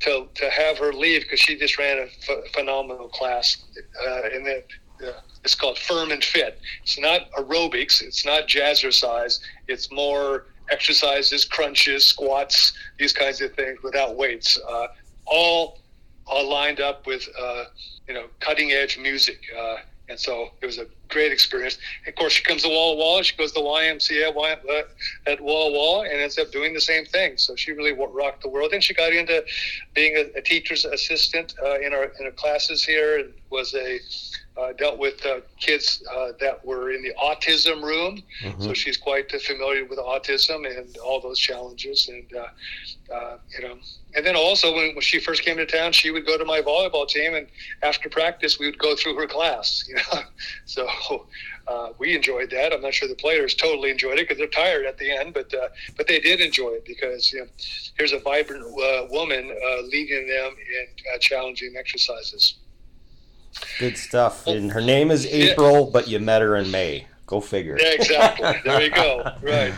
to 0.00 0.28
to 0.34 0.50
have 0.50 0.78
her 0.78 0.92
leave 0.92 1.22
because 1.22 1.40
she 1.40 1.56
just 1.56 1.78
ran 1.78 1.98
a 1.98 2.06
ph 2.06 2.52
phenomenal 2.52 3.08
class. 3.08 3.64
Uh, 4.06 4.22
and 4.32 4.46
then 4.46 4.62
uh, 5.06 5.12
it's 5.44 5.54
called 5.54 5.78
Firm 5.78 6.10
and 6.10 6.24
Fit. 6.24 6.60
It's 6.82 6.98
not 6.98 7.30
aerobics. 7.32 8.02
It's 8.02 8.24
not 8.24 8.48
jazzercise. 8.48 9.40
It's 9.68 9.90
more 9.90 10.46
exercises, 10.74 11.44
crunches, 11.44 12.04
squats, 12.04 12.72
these 12.98 13.12
kinds 13.12 13.40
of 13.40 13.52
things 13.54 13.78
without 13.82 14.16
weights. 14.16 14.58
Uh, 14.68 14.88
all 15.26 15.78
lined 16.26 16.80
up 16.80 17.06
with 17.06 17.28
uh, 17.40 17.64
you 18.08 18.14
know 18.14 18.26
cutting 18.40 18.72
edge 18.72 18.98
music. 18.98 19.40
Uh, 19.58 19.76
and 20.08 20.20
so 20.20 20.50
it 20.60 20.66
was 20.66 20.78
a 20.78 20.86
great 21.08 21.32
experience. 21.32 21.78
Of 22.06 22.14
course, 22.14 22.34
she 22.34 22.42
comes 22.42 22.62
to 22.62 22.68
Walla 22.68 22.96
Walla. 22.96 23.24
She 23.24 23.36
goes 23.36 23.52
to 23.52 23.60
YMCA 23.60 24.36
uh, 24.36 24.82
at 25.30 25.40
Walla 25.40 25.72
Walla 25.72 26.02
and 26.02 26.20
ends 26.20 26.38
up 26.38 26.52
doing 26.52 26.74
the 26.74 26.80
same 26.80 27.06
thing. 27.06 27.38
So 27.38 27.56
she 27.56 27.72
really 27.72 27.92
rocked 27.92 28.42
the 28.42 28.50
world. 28.50 28.72
And 28.74 28.84
she 28.84 28.92
got 28.92 29.14
into 29.14 29.42
being 29.94 30.14
a, 30.16 30.38
a 30.38 30.42
teacher's 30.42 30.84
assistant 30.84 31.54
uh, 31.64 31.78
in 31.80 31.94
our 31.94 32.04
in 32.20 32.26
our 32.26 32.32
classes 32.32 32.84
here, 32.84 33.18
and 33.20 33.32
was 33.48 33.74
a 33.74 33.98
uh, 34.56 34.72
dealt 34.72 34.98
with 34.98 35.24
uh, 35.26 35.40
kids 35.58 36.02
uh, 36.14 36.32
that 36.40 36.64
were 36.64 36.92
in 36.92 37.02
the 37.02 37.12
autism 37.20 37.82
room. 37.82 38.22
So 38.60 38.72
she's 38.72 38.96
quite 38.96 39.30
familiar 39.30 39.84
with 39.84 39.98
autism 39.98 40.64
and 40.66 40.96
all 40.98 41.20
those 41.20 41.38
challenges. 41.38 42.08
And 42.08 42.24
uh, 42.34 43.12
uh, 43.12 43.38
you 43.56 43.66
know, 43.66 43.76
and 44.14 44.24
then 44.24 44.36
also 44.36 44.74
when, 44.74 44.94
when 44.94 45.00
she 45.02 45.18
first 45.18 45.42
came 45.42 45.56
to 45.56 45.66
town, 45.66 45.92
she 45.92 46.10
would 46.10 46.24
go 46.24 46.38
to 46.38 46.44
my 46.44 46.60
volleyball 46.60 47.06
team, 47.08 47.34
and 47.34 47.48
after 47.82 48.08
practice, 48.08 48.58
we 48.58 48.66
would 48.66 48.78
go 48.78 48.94
through 48.94 49.16
her 49.16 49.26
class. 49.26 49.84
You 49.94 49.96
know, 49.96 50.22
so 50.64 51.26
uh, 51.66 51.88
we 51.98 52.14
enjoyed 52.14 52.50
that. 52.50 52.72
I'm 52.72 52.82
not 52.82 52.94
sure 52.94 53.08
the 53.08 53.14
players 53.14 53.54
totally 53.54 53.90
enjoyed 53.90 54.18
it 54.18 54.28
because 54.28 54.38
they're 54.38 54.46
tired 54.46 54.86
at 54.86 54.98
the 54.98 55.10
end, 55.10 55.34
but 55.34 55.52
uh, 55.54 55.68
but 55.96 56.06
they 56.06 56.20
did 56.20 56.40
enjoy 56.40 56.70
it 56.70 56.84
because 56.84 57.32
you 57.32 57.40
know, 57.40 57.46
here's 57.96 58.12
a 58.12 58.18
vibrant 58.18 58.64
uh, 58.64 59.06
woman 59.10 59.50
uh, 59.50 59.82
leading 59.82 60.28
them 60.28 60.52
in 60.52 60.86
uh, 61.14 61.18
challenging 61.18 61.74
exercises. 61.76 62.56
Good 63.78 63.96
stuff. 63.96 64.46
And 64.46 64.72
her 64.72 64.80
name 64.80 65.10
is 65.10 65.26
April, 65.26 65.90
but 65.90 66.08
you 66.08 66.18
met 66.18 66.42
her 66.42 66.56
in 66.56 66.70
May. 66.70 67.06
Go 67.26 67.40
figure. 67.40 67.78
Yeah, 67.80 67.92
exactly. 67.92 68.60
there 68.64 68.82
you 68.82 68.90
go. 68.90 69.32
Right. 69.42 69.72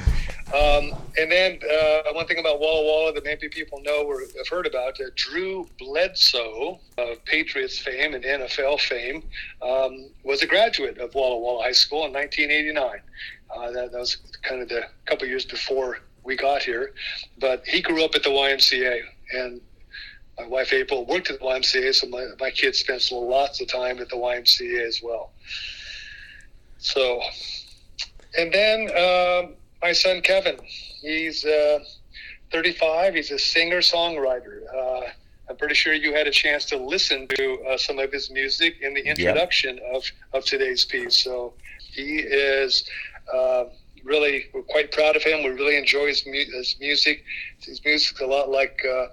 Um, 0.54 0.92
and 1.18 1.30
then 1.30 1.58
uh, 1.68 2.12
one 2.12 2.26
thing 2.26 2.38
about 2.38 2.60
Walla 2.60 2.84
Walla 2.84 3.12
that 3.12 3.24
maybe 3.24 3.48
people 3.48 3.80
know 3.82 4.04
or 4.04 4.20
have 4.20 4.48
heard 4.48 4.66
about, 4.66 5.00
uh, 5.00 5.06
Drew 5.16 5.68
Bledsoe 5.78 6.78
of 6.98 7.24
Patriots 7.24 7.78
fame 7.80 8.14
and 8.14 8.22
NFL 8.22 8.80
fame 8.80 9.24
um, 9.60 10.08
was 10.22 10.42
a 10.42 10.46
graduate 10.46 10.98
of 10.98 11.14
Walla 11.16 11.38
Walla 11.38 11.64
High 11.64 11.72
School 11.72 12.06
in 12.06 12.12
1989. 12.12 13.00
Uh, 13.50 13.70
that, 13.72 13.90
that 13.90 13.98
was 13.98 14.18
kind 14.42 14.62
of 14.62 14.68
the 14.68 14.82
couple 15.06 15.26
years 15.26 15.44
before 15.44 15.98
we 16.22 16.36
got 16.36 16.62
here. 16.62 16.92
But 17.40 17.66
he 17.66 17.82
grew 17.82 18.04
up 18.04 18.14
at 18.14 18.22
the 18.22 18.30
YMCA, 18.30 19.00
and 19.32 19.60
my 20.38 20.46
wife 20.46 20.72
April 20.72 21.04
worked 21.06 21.30
at 21.30 21.38
the 21.38 21.44
YMCA, 21.44 21.94
so 21.94 22.08
my, 22.08 22.26
my 22.38 22.50
kids 22.50 22.78
spent 22.78 23.10
lots 23.10 23.60
of 23.60 23.68
time 23.68 23.98
at 23.98 24.08
the 24.08 24.16
YMCA 24.16 24.86
as 24.86 25.00
well. 25.02 25.32
So, 26.78 27.20
and 28.38 28.52
then 28.52 28.90
um, 28.96 29.54
my 29.82 29.92
son 29.92 30.20
Kevin, 30.20 30.58
he's 31.00 31.44
uh, 31.44 31.78
35. 32.52 33.14
He's 33.14 33.30
a 33.30 33.38
singer 33.38 33.78
songwriter. 33.78 34.62
Uh, 34.74 35.08
I'm 35.48 35.56
pretty 35.56 35.74
sure 35.74 35.94
you 35.94 36.12
had 36.14 36.26
a 36.26 36.30
chance 36.30 36.64
to 36.66 36.76
listen 36.76 37.28
to 37.28 37.58
uh, 37.68 37.78
some 37.78 37.98
of 37.98 38.12
his 38.12 38.30
music 38.30 38.76
in 38.82 38.94
the 38.94 39.06
introduction 39.06 39.78
of, 39.92 40.04
of 40.32 40.44
today's 40.44 40.84
piece. 40.84 41.16
So 41.16 41.54
he 41.78 42.18
is 42.18 42.88
uh, 43.32 43.64
really, 44.04 44.46
we're 44.52 44.62
quite 44.62 44.92
proud 44.92 45.16
of 45.16 45.22
him. 45.22 45.44
We 45.44 45.50
really 45.50 45.76
enjoy 45.76 46.08
his, 46.08 46.26
mu- 46.26 46.32
his 46.32 46.76
music. 46.80 47.24
His 47.60 47.82
music's 47.84 48.20
a 48.20 48.26
lot 48.26 48.50
like 48.50 48.84
uh, 48.84 49.06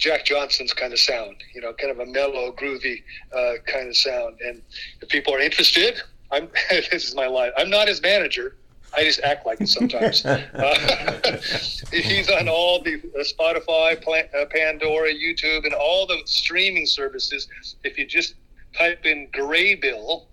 Jack 0.00 0.24
Johnson's 0.24 0.72
kind 0.72 0.94
of 0.94 0.98
sound, 0.98 1.36
you 1.54 1.60
know, 1.60 1.74
kind 1.74 1.92
of 1.92 2.00
a 2.00 2.06
mellow, 2.06 2.52
groovy 2.52 3.02
uh, 3.36 3.52
kind 3.66 3.86
of 3.86 3.96
sound. 3.96 4.38
And 4.40 4.62
if 5.02 5.10
people 5.10 5.34
are 5.34 5.40
interested, 5.40 6.00
I'm, 6.32 6.48
this 6.70 7.06
is 7.06 7.14
my 7.14 7.26
line. 7.26 7.52
I'm 7.56 7.68
not 7.68 7.86
his 7.86 8.00
manager. 8.00 8.56
I 8.96 9.04
just 9.04 9.20
act 9.20 9.46
like 9.46 9.60
it 9.60 9.68
sometimes. 9.68 10.24
uh, 10.26 11.38
he's 11.92 12.30
on 12.30 12.48
all 12.48 12.82
the 12.82 12.94
uh, 12.94 13.22
Spotify, 13.22 14.00
Pla- 14.02 14.40
uh, 14.40 14.46
Pandora, 14.46 15.12
YouTube, 15.12 15.64
and 15.64 15.74
all 15.74 16.06
the 16.06 16.18
streaming 16.24 16.86
services. 16.86 17.46
If 17.84 17.98
you 17.98 18.06
just 18.06 18.34
type 18.76 19.04
in 19.04 19.28
Graybill, 19.28 20.24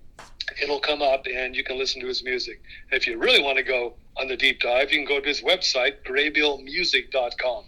it'll 0.61 0.79
come 0.79 1.01
up 1.01 1.25
and 1.27 1.55
you 1.55 1.63
can 1.65 1.77
listen 1.77 2.01
to 2.01 2.07
his 2.07 2.23
music. 2.23 2.61
If 2.91 3.05
you 3.05 3.17
really 3.17 3.43
want 3.43 3.57
to 3.57 3.63
go 3.63 3.95
on 4.15 4.29
the 4.29 4.37
deep 4.37 4.61
dive, 4.61 4.91
you 4.91 4.99
can 4.99 5.05
go 5.05 5.19
to 5.19 5.27
his 5.27 5.41
website, 5.41 6.03
graybillmusic.com. 6.05 7.65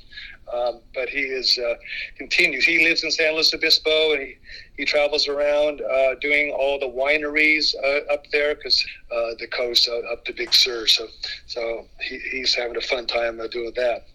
Um, 0.54 0.80
but 0.93 1.10
he 1.10 1.20
is 1.20 1.58
uh, 1.58 1.76
continues. 2.18 2.66
He 2.66 2.84
lives 2.84 3.04
in 3.04 3.12
San 3.12 3.34
Luis 3.34 3.54
Obispo, 3.54 4.14
and 4.14 4.22
he, 4.22 4.38
he 4.78 4.86
travels 4.86 5.28
around 5.28 5.82
uh, 5.82 6.16
doing 6.22 6.52
all 6.52 6.80
the 6.80 6.88
wineries 6.88 7.76
uh, 7.84 8.14
up 8.14 8.26
there 8.32 8.56
because 8.56 8.86
uh, 9.12 9.32
the 9.39 9.47
coast 9.47 9.88
uh, 9.88 10.12
up 10.12 10.26
to 10.26 10.34
Big 10.34 10.54
Sur. 10.54 10.88
So 10.88 11.08
so 11.47 11.86
he, 12.02 12.20
he's 12.32 12.56
having 12.56 12.78
a 12.78 12.82
fun 12.82 13.06
time 13.06 13.39
uh, 13.39 13.47
doing 13.47 13.74
that. 13.76 14.08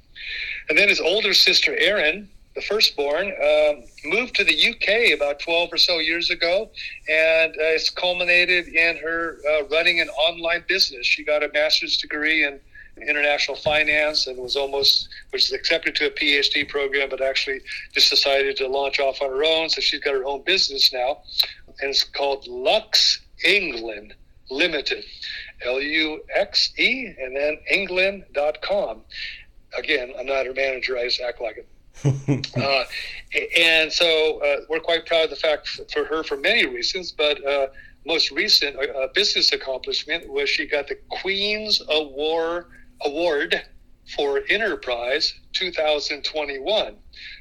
And 0.68 0.78
then 0.78 0.88
his 0.88 1.00
older 1.00 1.34
sister 1.34 1.76
Erin, 1.76 2.28
the 2.54 2.62
firstborn, 2.62 3.26
um, 3.28 3.84
moved 4.04 4.34
to 4.36 4.44
the 4.44 4.68
UK 4.70 5.14
about 5.14 5.40
12 5.40 5.72
or 5.72 5.76
so 5.76 5.98
years 5.98 6.30
ago, 6.30 6.70
and 7.08 7.54
it's 7.58 7.90
culminated 7.90 8.68
in 8.68 8.96
her 8.96 9.38
running 9.70 10.00
an 10.00 10.08
online 10.10 10.64
business. 10.66 11.06
She 11.06 11.24
got 11.24 11.42
a 11.42 11.50
master's 11.52 11.96
degree 11.96 12.44
in 12.44 12.60
international 13.00 13.56
finance 13.56 14.26
and 14.26 14.38
was 14.38 14.56
almost 14.56 15.08
was 15.32 15.52
accepted 15.52 15.94
to 15.96 16.06
a 16.06 16.10
PhD 16.10 16.68
program, 16.68 17.08
but 17.08 17.20
actually 17.20 17.60
just 17.92 18.10
decided 18.10 18.56
to 18.56 18.68
launch 18.68 19.00
off 19.00 19.20
on 19.20 19.30
her 19.30 19.44
own. 19.44 19.68
So 19.68 19.80
she's 19.80 20.00
got 20.00 20.14
her 20.14 20.24
own 20.24 20.42
business 20.42 20.92
now, 20.92 21.22
and 21.80 21.90
it's 21.90 22.04
called 22.04 22.46
Lux 22.46 23.20
England 23.44 24.14
Limited, 24.50 25.04
L 25.64 25.80
U 25.80 26.22
X 26.34 26.72
E, 26.78 27.12
and 27.18 27.36
then 27.36 27.58
England.com. 27.70 29.02
Again, 29.76 30.12
I'm 30.18 30.26
not 30.26 30.46
her 30.46 30.54
manager. 30.54 30.96
I 30.96 31.04
just 31.04 31.20
act 31.20 31.40
like 31.40 31.56
it. 31.56 31.68
uh, 32.56 32.84
and 33.56 33.92
so 33.92 34.40
uh, 34.40 34.56
we're 34.68 34.80
quite 34.80 35.06
proud 35.06 35.24
of 35.24 35.30
the 35.30 35.36
fact 35.36 35.68
for 35.92 36.04
her 36.04 36.22
for 36.22 36.36
many 36.36 36.66
reasons, 36.66 37.12
but 37.12 37.44
uh, 37.46 37.68
most 38.06 38.30
recent 38.30 38.76
uh, 38.76 39.08
business 39.14 39.52
accomplishment 39.52 40.28
was 40.28 40.50
she 40.50 40.66
got 40.66 40.88
the 40.88 40.96
Queen's 41.08 41.80
Award 41.88 42.66
Award 43.02 43.62
for 44.16 44.42
Enterprise 44.48 45.34
2021. 45.54 46.96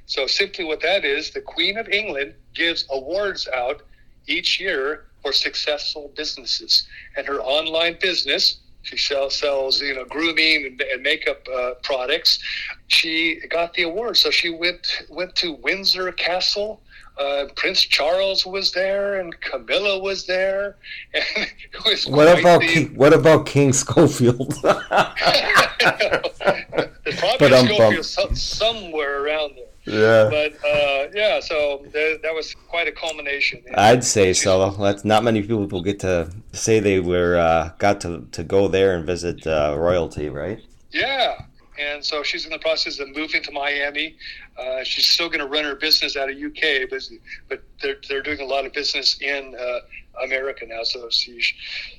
So 0.06 0.28
simply 0.28 0.66
what 0.66 0.82
that 0.82 1.04
is, 1.06 1.32
the 1.32 1.42
Queen 1.42 1.78
of 1.78 1.90
England 1.90 2.36
gives 2.54 2.86
awards 2.90 3.48
out 3.48 3.84
each 4.28 4.60
year 4.60 5.06
for 5.22 5.34
successful 5.34 6.12
businesses, 6.16 6.88
and 7.18 7.26
her 7.28 7.42
online 7.42 7.98
business 8.00 8.60
She 8.84 8.98
sells, 8.98 9.36
sells 9.36 9.82
you 9.82 9.96
know, 9.96 10.04
grooming 10.04 10.66
and, 10.66 10.82
and 10.82 11.02
makeup 11.02 11.48
uh, 11.48 11.76
products. 11.84 12.40
She 12.90 13.40
got 13.50 13.74
the 13.74 13.84
award, 13.84 14.18
so 14.18 14.30
she 14.30 14.50
went 14.50 15.04
went 15.10 15.36
to 15.38 15.54
Windsor 15.54 16.12
Castle. 16.12 16.82
Uh, 17.18 17.46
Prince 17.56 17.82
Charles 17.82 18.46
was 18.46 18.72
there, 18.72 19.20
and 19.20 19.40
Camilla 19.42 20.00
was 20.00 20.26
there. 20.26 20.76
And 21.14 21.48
was 21.86 22.08
What 22.08 22.40
about 22.40 22.62
the- 22.62 22.68
King, 22.68 22.96
what 22.96 23.14
about 23.14 23.46
King 23.46 23.72
Schofield? 23.74 24.54
There's 27.04 27.20
probably 27.20 27.38
But, 27.50 27.54
um, 27.54 27.68
Schofield 27.68 28.06
some, 28.06 28.36
somewhere 28.36 29.24
around 29.24 29.56
there. 29.56 29.66
yeah. 29.86 30.30
But 30.30 30.54
uh, 30.68 31.08
yeah, 31.14 31.40
so 31.40 31.86
th- 31.92 32.22
that 32.22 32.34
was 32.34 32.56
quite 32.70 32.88
a 32.88 32.92
culmination. 32.92 33.62
I'd 33.76 34.04
say 34.04 34.34
so. 34.34 34.70
That's 34.72 35.04
not 35.06 35.24
many 35.24 35.42
people 35.42 35.82
get 35.82 36.00
to 36.02 36.32
say 36.54 36.80
they 36.80 37.00
were 37.00 37.38
uh, 37.38 37.72
got 37.80 38.02
to, 38.02 38.26
to 38.32 38.44
go 38.44 38.68
there 38.68 38.96
and 38.96 39.06
visit 39.06 39.46
uh, 39.46 39.76
royalty, 39.78 40.30
right? 40.30 40.60
Yeah. 40.92 41.42
And 41.80 42.06
so 42.06 42.22
she's 42.24 42.46
in 42.46 42.52
the 42.52 42.60
process 42.60 43.00
of 43.00 43.10
moving 43.16 43.42
to 43.44 43.52
Miami. 43.52 44.16
Uh, 44.58 44.84
she's 44.84 45.06
still 45.06 45.28
going 45.30 45.40
to 45.40 45.48
run 45.48 45.64
her 45.64 45.76
business 45.76 46.16
out 46.16 46.30
of 46.30 46.38
UK, 46.38 46.90
but 46.90 47.02
but 47.50 47.64
they're, 47.82 47.98
they're 48.08 48.22
doing 48.22 48.40
a 48.40 48.46
lot 48.46 48.66
of 48.66 48.74
business 48.74 49.18
in 49.22 49.56
uh, 49.60 49.80
America 50.24 50.66
now. 50.68 50.84
So 50.84 51.10
she's 51.10 51.54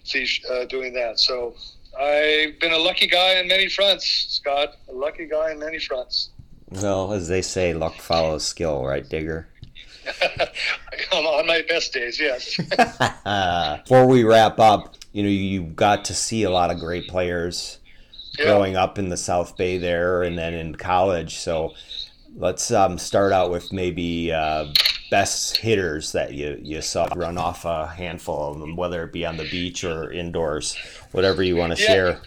she's 0.04 0.40
uh, 0.50 0.64
doing 0.66 0.92
that. 0.94 1.18
So 1.18 1.54
I've 1.98 2.58
been 2.60 2.72
a 2.72 2.78
lucky 2.78 3.06
guy 3.06 3.38
on 3.40 3.48
many 3.48 3.68
fronts, 3.68 4.06
Scott. 4.28 4.76
A 4.88 4.92
lucky 4.92 5.26
guy 5.26 5.50
on 5.50 5.58
many 5.58 5.78
fronts. 5.80 6.30
Well, 6.70 7.12
as 7.12 7.28
they 7.28 7.42
say, 7.42 7.74
luck 7.74 7.94
follows 7.96 8.44
skill, 8.44 8.84
right, 8.84 9.08
Digger? 9.08 9.48
on, 11.12 11.24
on 11.24 11.46
my 11.46 11.62
best 11.68 11.92
days, 11.92 12.18
yes. 12.20 12.56
Before 13.84 14.06
we 14.06 14.24
wrap 14.24 14.58
up, 14.58 14.96
you 15.12 15.22
know, 15.22 15.28
you 15.28 15.62
got 15.62 16.04
to 16.06 16.14
see 16.14 16.42
a 16.42 16.50
lot 16.50 16.70
of 16.70 16.78
great 16.80 17.06
players 17.08 17.78
Yeah. 18.38 18.46
growing 18.46 18.76
up 18.76 18.98
in 18.98 19.08
the 19.08 19.16
South 19.16 19.56
Bay 19.56 19.78
there 19.78 20.22
and 20.22 20.36
then 20.36 20.54
in 20.54 20.74
college. 20.74 21.36
So 21.36 21.74
let's 22.36 22.70
um, 22.70 22.98
start 22.98 23.32
out 23.32 23.50
with 23.50 23.72
maybe 23.72 24.32
uh, 24.32 24.66
best 25.10 25.56
hitters 25.56 26.12
that 26.12 26.34
you, 26.34 26.58
you 26.62 26.82
saw 26.82 27.06
run 27.14 27.38
off 27.38 27.64
a 27.64 27.86
handful 27.86 28.50
of 28.52 28.58
them, 28.58 28.76
whether 28.76 29.04
it 29.04 29.12
be 29.12 29.24
on 29.24 29.36
the 29.36 29.48
beach 29.50 29.84
or 29.84 30.10
indoors, 30.12 30.76
whatever 31.12 31.42
you 31.42 31.56
want 31.56 31.76
to 31.76 31.82
Yeah. 31.82 31.88
share. 31.88 32.20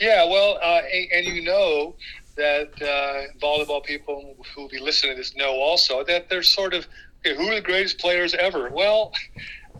Yeah, 0.00 0.24
well, 0.24 0.58
uh, 0.62 0.80
and, 0.92 1.06
and 1.12 1.36
you 1.36 1.42
know 1.42 1.94
that 2.36 2.70
uh, 2.80 3.36
volleyball 3.38 3.84
people 3.84 4.34
who 4.54 4.62
will 4.62 4.68
be 4.68 4.80
listening 4.80 5.12
to 5.12 5.18
this 5.18 5.36
know 5.36 5.52
also 5.60 6.02
that 6.04 6.30
they're 6.30 6.42
sort 6.42 6.72
of 6.72 6.86
okay, 7.20 7.36
who 7.36 7.50
are 7.50 7.54
the 7.54 7.60
greatest 7.60 7.98
players 7.98 8.32
ever? 8.34 8.70
Well, 8.70 9.12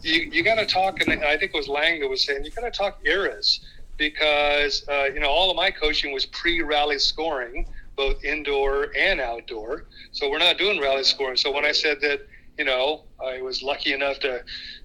you, 0.02 0.30
you 0.30 0.44
got 0.44 0.56
to 0.56 0.66
talk, 0.66 1.00
and 1.00 1.24
I 1.24 1.38
think 1.38 1.52
it 1.54 1.56
was 1.56 1.68
Lang 1.68 2.00
that 2.00 2.08
was 2.08 2.24
saying 2.24 2.44
you 2.44 2.50
got 2.50 2.62
to 2.62 2.70
talk 2.70 3.00
eras 3.04 3.60
because 3.96 4.84
uh, 4.88 5.04
you 5.04 5.20
know 5.20 5.28
all 5.28 5.50
of 5.50 5.56
my 5.56 5.70
coaching 5.70 6.12
was 6.12 6.26
pre-rally 6.26 6.98
scoring, 6.98 7.66
both 8.00 8.24
indoor 8.24 8.90
and 8.96 9.20
outdoor. 9.20 9.84
So 10.12 10.30
we're 10.30 10.38
not 10.38 10.56
doing 10.56 10.80
rally 10.80 11.04
scoring. 11.04 11.36
So 11.36 11.52
when 11.52 11.66
I 11.66 11.72
said 11.72 12.00
that, 12.00 12.26
you 12.56 12.64
know, 12.64 13.04
I 13.22 13.42
was 13.42 13.62
lucky 13.62 13.92
enough 13.92 14.18
to 14.20 14.42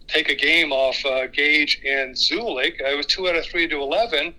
take 0.08 0.28
a 0.28 0.36
game 0.36 0.74
off 0.74 0.98
uh, 1.06 1.28
Gage 1.28 1.82
and 1.88 2.14
Zulik, 2.14 2.84
I 2.86 2.94
was 2.94 3.06
two 3.06 3.30
out 3.30 3.38
of 3.38 3.46
three 3.46 3.70
to 3.70 3.78
eleven 3.78 4.36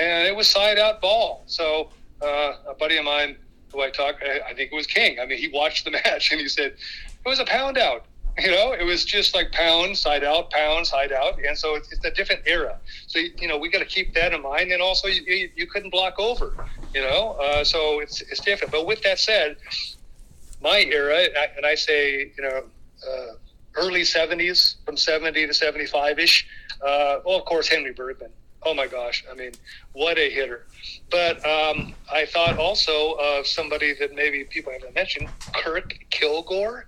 and 0.00 0.26
it 0.26 0.34
was 0.34 0.48
side 0.48 0.78
out 0.80 1.00
ball. 1.00 1.44
So 1.46 1.90
uh, 2.20 2.54
a 2.68 2.74
buddy 2.74 2.96
of 2.96 3.04
mine 3.04 3.36
who 3.72 3.82
I 3.82 3.90
talked, 3.90 4.24
I, 4.24 4.50
I 4.50 4.54
think 4.54 4.72
it 4.72 4.74
was 4.74 4.88
King. 4.88 5.20
I 5.20 5.26
mean, 5.26 5.38
he 5.38 5.48
watched 5.48 5.84
the 5.84 5.90
match 6.04 6.32
and 6.32 6.40
he 6.40 6.48
said 6.48 6.72
it 6.72 7.28
was 7.28 7.38
a 7.38 7.44
pound 7.44 7.78
out. 7.78 8.06
You 8.38 8.50
know, 8.50 8.72
it 8.72 8.82
was 8.84 9.04
just 9.04 9.34
like 9.34 9.52
pound, 9.52 9.96
side 9.98 10.24
out, 10.24 10.50
pound, 10.50 10.86
side 10.86 11.12
out, 11.12 11.38
and 11.46 11.56
so 11.56 11.74
it's, 11.74 11.92
it's 11.92 12.02
a 12.04 12.10
different 12.10 12.40
era. 12.46 12.78
So 13.06 13.18
you 13.18 13.46
know, 13.46 13.58
we 13.58 13.68
got 13.68 13.80
to 13.80 13.84
keep 13.84 14.14
that 14.14 14.32
in 14.32 14.40
mind. 14.40 14.72
And 14.72 14.80
also, 14.80 15.06
you, 15.08 15.22
you, 15.26 15.50
you 15.54 15.66
couldn't 15.66 15.90
block 15.90 16.18
over. 16.18 16.54
You 16.94 17.02
know, 17.02 17.32
uh, 17.32 17.62
so 17.62 18.00
it's 18.00 18.22
it's 18.22 18.40
different. 18.40 18.72
But 18.72 18.86
with 18.86 19.02
that 19.02 19.18
said, 19.18 19.58
my 20.62 20.78
era, 20.80 21.14
I- 21.36 21.50
and 21.56 21.66
I 21.66 21.74
say, 21.74 22.32
you 22.36 22.42
know, 22.42 22.64
uh, 23.06 23.32
early 23.76 24.00
'70s, 24.02 24.76
from 24.86 24.96
'70 24.96 25.46
to 25.48 25.52
'75 25.54 26.18
ish. 26.18 26.46
Uh, 26.80 27.18
well, 27.26 27.38
of 27.38 27.44
course, 27.44 27.68
Henry 27.68 27.92
Bergmann. 27.92 28.30
Oh 28.64 28.74
my 28.74 28.86
gosh! 28.86 29.24
I 29.30 29.34
mean, 29.34 29.52
what 29.92 30.18
a 30.18 30.30
hitter! 30.30 30.66
But 31.10 31.44
um, 31.44 31.94
I 32.10 32.24
thought 32.26 32.58
also 32.58 33.12
of 33.14 33.46
somebody 33.46 33.92
that 33.94 34.14
maybe 34.14 34.44
people 34.44 34.72
haven't 34.72 34.94
mentioned, 34.94 35.28
Kirk 35.52 35.98
Kilgore. 36.10 36.86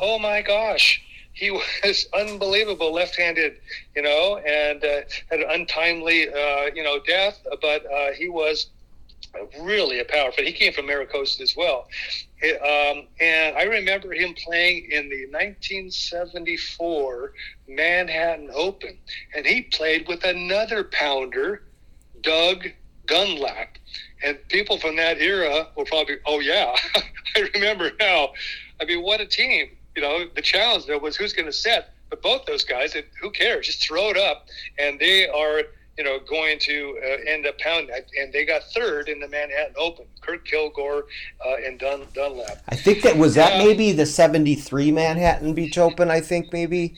Oh 0.00 0.18
my 0.18 0.42
gosh, 0.42 1.02
he 1.32 1.50
was 1.84 2.06
unbelievable 2.14 2.92
left-handed, 2.92 3.56
you 3.94 4.02
know, 4.02 4.38
and 4.38 4.84
uh, 4.84 5.00
had 5.30 5.40
an 5.40 5.50
untimely, 5.50 6.28
uh, 6.28 6.70
you 6.74 6.82
know, 6.82 6.98
death. 7.06 7.40
But 7.60 7.86
uh, 7.90 8.12
he 8.12 8.28
was 8.28 8.68
really 9.60 10.00
a 10.00 10.04
powerful. 10.04 10.44
He 10.44 10.52
came 10.52 10.72
from 10.72 10.86
MiraCosta 10.86 11.40
as 11.40 11.56
well, 11.56 11.88
um, 12.42 13.06
and 13.20 13.56
I 13.56 13.64
remember 13.64 14.12
him 14.12 14.34
playing 14.34 14.90
in 14.90 15.08
the 15.08 15.26
1974 15.30 17.32
Manhattan 17.68 18.50
Open, 18.54 18.98
and 19.34 19.46
he 19.46 19.62
played 19.62 20.08
with 20.08 20.24
another 20.24 20.84
pounder, 20.84 21.62
Doug 22.20 22.66
Dunlap. 23.06 23.78
And 24.22 24.38
people 24.48 24.78
from 24.78 24.96
that 24.96 25.20
era 25.20 25.68
will 25.76 25.84
probably, 25.84 26.16
oh 26.24 26.40
yeah, 26.40 26.74
I 27.36 27.50
remember 27.54 27.92
now. 28.00 28.32
I 28.80 28.84
mean, 28.84 29.02
what 29.02 29.20
a 29.20 29.26
team! 29.26 29.68
You 29.96 30.02
know, 30.02 30.26
the 30.34 30.42
challenge 30.42 30.86
though 30.86 30.98
was 30.98 31.16
who's 31.16 31.32
going 31.32 31.46
to 31.46 31.52
set. 31.52 31.90
But 32.10 32.22
both 32.22 32.44
those 32.46 32.64
guys, 32.64 32.94
it, 32.94 33.08
who 33.20 33.30
cares? 33.30 33.66
Just 33.66 33.82
throw 33.82 34.10
it 34.10 34.16
up, 34.16 34.46
and 34.78 35.00
they 35.00 35.26
are, 35.26 35.62
you 35.96 36.04
know, 36.04 36.18
going 36.20 36.58
to 36.60 36.98
uh, 37.02 37.30
end 37.30 37.46
up 37.46 37.58
pounding. 37.58 37.96
And 38.20 38.32
they 38.32 38.44
got 38.44 38.62
third 38.74 39.08
in 39.08 39.18
the 39.20 39.26
Manhattan 39.28 39.74
Open. 39.76 40.04
Kirk 40.20 40.44
Kilgore 40.44 41.06
uh, 41.44 41.56
and 41.64 41.78
Dun, 41.78 42.02
Dunlap. 42.14 42.62
I 42.68 42.76
think 42.76 43.02
that 43.02 43.16
was 43.16 43.34
that 43.34 43.58
Yeah. 43.58 43.64
maybe 43.66 43.92
the 43.92 44.06
73 44.06 44.92
Manhattan 44.92 45.54
Beach 45.54 45.78
Open, 45.78 46.10
I 46.10 46.20
think 46.20 46.52
maybe. 46.52 46.94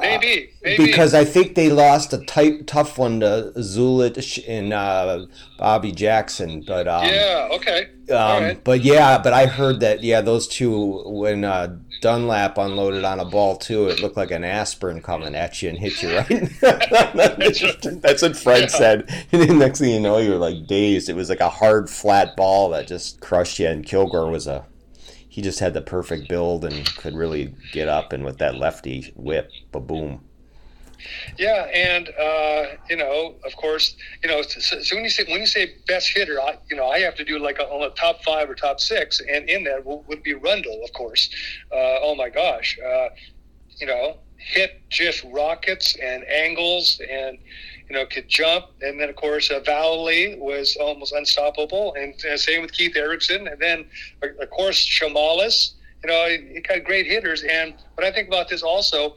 Maybe, 0.00 0.50
maybe 0.64 0.86
Because 0.86 1.14
I 1.14 1.24
think 1.24 1.54
they 1.54 1.70
lost 1.70 2.12
a 2.12 2.18
tight, 2.18 2.66
tough 2.66 2.98
one 2.98 3.20
to 3.20 3.52
Zulich 3.56 4.42
and 4.48 4.72
uh, 4.72 5.26
Bobby 5.58 5.92
Jackson, 5.92 6.62
but 6.66 6.88
um, 6.88 7.04
yeah, 7.06 7.48
okay, 7.52 7.88
um, 8.10 8.42
right. 8.42 8.64
but 8.64 8.80
yeah, 8.82 9.18
but 9.18 9.32
I 9.32 9.46
heard 9.46 9.80
that 9.80 10.02
yeah, 10.02 10.20
those 10.20 10.48
two 10.48 11.02
when 11.06 11.44
uh, 11.44 11.76
Dunlap 12.00 12.56
unloaded 12.58 13.04
on 13.04 13.20
a 13.20 13.24
ball 13.24 13.56
too, 13.56 13.88
it 13.88 14.00
looked 14.00 14.16
like 14.16 14.30
an 14.30 14.42
aspirin 14.44 15.02
coming 15.02 15.34
at 15.34 15.60
you 15.62 15.68
and 15.68 15.78
hit 15.78 16.02
you 16.02 16.16
right. 16.16 16.28
that's, 16.60 17.86
that's 18.00 18.22
what 18.22 18.36
Fred 18.36 18.62
Yeah. 18.62 18.66
said. 18.68 19.26
And 19.32 19.42
then 19.42 19.58
next 19.58 19.80
thing 19.80 19.90
you 19.90 20.00
know, 20.00 20.18
you're 20.18 20.38
like 20.38 20.66
dazed. 20.66 21.08
It 21.08 21.14
was 21.16 21.28
like 21.28 21.40
a 21.40 21.50
hard, 21.50 21.88
flat 21.90 22.36
ball 22.36 22.70
that 22.70 22.86
just 22.88 23.20
crushed 23.20 23.58
you. 23.58 23.68
And 23.68 23.84
Kilgore 23.84 24.30
was 24.30 24.46
a 24.46 24.64
he 25.30 25.40
just 25.40 25.60
had 25.60 25.74
the 25.74 25.80
perfect 25.80 26.28
build 26.28 26.64
and 26.64 26.84
could 26.96 27.14
really 27.14 27.54
get 27.72 27.88
up 27.88 28.12
and 28.12 28.24
with 28.24 28.38
that 28.38 28.56
lefty 28.56 29.12
whip, 29.14 29.48
ba 29.70 29.78
boom. 29.78 30.20
Yeah, 31.38 31.70
and 31.72 32.08
uh, 32.20 32.76
you 32.90 32.96
know, 32.96 33.36
of 33.46 33.56
course, 33.56 33.96
you 34.22 34.28
know, 34.28 34.42
so, 34.42 34.80
so 34.80 34.96
when 34.96 35.04
you 35.04 35.08
say 35.10 35.24
when 35.24 35.40
you 35.40 35.46
say 35.46 35.76
best 35.86 36.10
hitter, 36.14 36.40
I, 36.40 36.58
you 36.68 36.76
know, 36.76 36.88
I 36.88 36.98
have 36.98 37.14
to 37.14 37.24
do 37.24 37.38
like 37.38 37.60
a, 37.60 37.64
on 37.64 37.82
a 37.82 37.94
top 37.94 38.22
five 38.24 38.50
or 38.50 38.56
top 38.56 38.80
six, 38.80 39.20
and 39.20 39.48
in 39.48 39.64
that 39.64 39.86
would, 39.86 40.22
be 40.24 40.34
Rundle, 40.34 40.82
of 40.84 40.92
course. 40.92 41.30
Uh, 41.72 42.02
oh 42.02 42.16
my 42.16 42.28
gosh, 42.28 42.76
uh, 42.84 43.08
you 43.78 43.86
know, 43.86 44.18
hit 44.36 44.82
just 44.90 45.24
rockets 45.30 45.96
and 46.02 46.24
angles, 46.24 47.00
and 47.08 47.38
you 47.90 47.96
know, 47.96 48.06
could 48.06 48.28
jump, 48.28 48.66
and 48.80 49.00
then 49.00 49.08
of 49.08 49.16
course, 49.16 49.50
uh, 49.50 49.60
Valley 49.60 50.36
was 50.38 50.76
almost 50.76 51.12
unstoppable, 51.12 51.94
and 51.94 52.14
uh, 52.24 52.36
same 52.36 52.62
with 52.62 52.72
Keith 52.72 52.96
Erickson, 52.96 53.48
and 53.48 53.60
then 53.60 53.84
uh, 54.22 54.28
of 54.40 54.48
course 54.50 54.86
Chamales. 54.86 55.72
You 56.02 56.08
know, 56.08 56.28
he 56.54 56.60
got 56.60 56.84
great 56.84 57.06
hitters, 57.06 57.42
and 57.42 57.74
when 57.94 58.06
I 58.06 58.10
think 58.10 58.28
about 58.28 58.48
this 58.48 58.62
also 58.62 59.16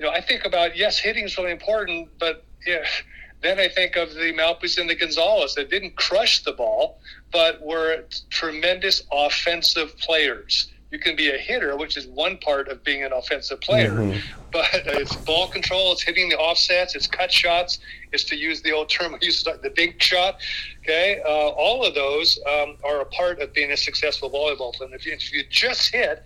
you 0.00 0.06
know, 0.06 0.12
I 0.12 0.22
think 0.22 0.46
about 0.46 0.76
yes, 0.76 0.98
hitting 0.98 1.24
is 1.24 1.36
really 1.36 1.52
important, 1.52 2.08
but 2.18 2.42
yeah, 2.66 2.84
then 3.42 3.60
I 3.60 3.68
think 3.68 3.96
of 3.96 4.14
the 4.14 4.32
Malpus 4.32 4.78
and 4.78 4.88
the 4.88 4.94
Gonzalez 4.96 5.54
that 5.54 5.70
didn't 5.70 5.96
crush 5.96 6.42
the 6.42 6.52
ball, 6.52 7.00
but 7.30 7.62
were 7.62 8.04
tremendous 8.30 9.02
offensive 9.12 9.96
players. 9.98 10.72
You 10.90 10.98
can 10.98 11.14
be 11.14 11.30
a 11.30 11.38
hitter, 11.38 11.76
which 11.76 11.96
is 11.96 12.06
one 12.08 12.36
part 12.38 12.68
of 12.68 12.82
being 12.82 13.04
an 13.04 13.12
offensive 13.12 13.60
player, 13.60 13.92
Mhm. 13.92 14.20
but 14.50 14.66
it's 14.74 15.14
ball 15.14 15.46
control, 15.46 15.92
it's 15.92 16.02
hitting 16.02 16.28
the 16.28 16.36
offsets, 16.36 16.96
it's 16.96 17.06
cut 17.06 17.30
shots, 17.32 17.78
it's 18.12 18.24
to 18.24 18.36
use 18.36 18.60
the 18.62 18.72
old 18.72 18.88
term 18.90 19.14
I 19.14 19.18
used 19.20 19.44
to 19.46 19.58
the 19.62 19.70
big 19.70 20.02
shot. 20.02 20.40
Okay, 20.82 21.20
uh, 21.24 21.28
all 21.28 21.84
of 21.84 21.94
those 21.94 22.40
um, 22.46 22.76
are 22.82 23.00
a 23.00 23.06
part 23.06 23.40
of 23.40 23.52
being 23.52 23.70
a 23.70 23.76
successful 23.76 24.28
volleyball 24.30 24.74
player. 24.74 24.90
If 24.94 25.06
you, 25.06 25.12
if 25.12 25.32
you 25.32 25.44
just 25.48 25.92
hit, 25.92 26.24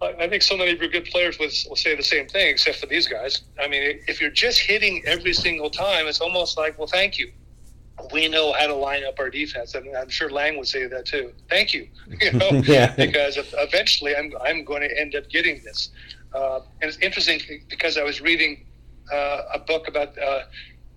I 0.00 0.14
I 0.18 0.28
think 0.30 0.42
so 0.42 0.56
many 0.56 0.70
of 0.72 0.80
your 0.80 0.88
good 0.90 1.04
players 1.04 1.38
would, 1.38 1.52
will 1.68 1.76
say 1.76 1.94
the 1.94 2.02
same 2.02 2.26
thing, 2.26 2.48
except 2.48 2.78
for 2.78 2.86
these 2.86 3.06
guys. 3.06 3.42
I 3.60 3.68
mean, 3.68 4.00
if 4.08 4.18
you're 4.20 4.30
just 4.30 4.60
hitting 4.60 5.02
every 5.06 5.34
single 5.34 5.68
time, 5.68 6.06
it's 6.06 6.20
almost 6.22 6.56
like, 6.56 6.78
well, 6.78 6.88
thank 6.88 7.18
you. 7.18 7.30
We 8.12 8.28
know 8.28 8.52
how 8.52 8.66
to 8.66 8.74
line 8.74 9.04
up 9.04 9.18
our 9.18 9.30
defense, 9.30 9.74
and 9.74 9.96
I'm 9.96 10.08
sure 10.08 10.28
Lang 10.30 10.58
would 10.58 10.66
say 10.68 10.86
that 10.86 11.06
too. 11.06 11.32
Thank 11.48 11.72
you, 11.72 11.88
you 12.20 12.32
know, 12.38 12.50
Yeah. 12.64 12.94
because 12.94 13.38
eventually 13.54 14.16
I'm 14.16 14.32
I'm 14.44 14.64
going 14.64 14.82
to 14.82 15.00
end 15.00 15.14
up 15.14 15.28
getting 15.28 15.62
this. 15.64 15.90
Uh, 16.34 16.60
and 16.82 16.88
it's 16.88 16.98
interesting 16.98 17.40
because 17.68 17.96
I 17.96 18.02
was 18.02 18.20
reading 18.20 18.64
uh, 19.12 19.42
a 19.54 19.58
book 19.60 19.86
about 19.86 20.18
uh, 20.18 20.42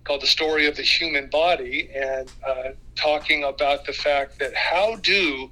called 0.04 0.22
The 0.22 0.26
Story 0.26 0.66
of 0.66 0.74
the 0.76 0.82
Human 0.82 1.28
Body, 1.30 1.88
and 1.94 2.30
uh, 2.46 2.70
talking 2.96 3.44
about 3.44 3.84
the 3.86 3.92
fact 3.92 4.38
that 4.40 4.52
how 4.54 4.96
do 4.96 5.50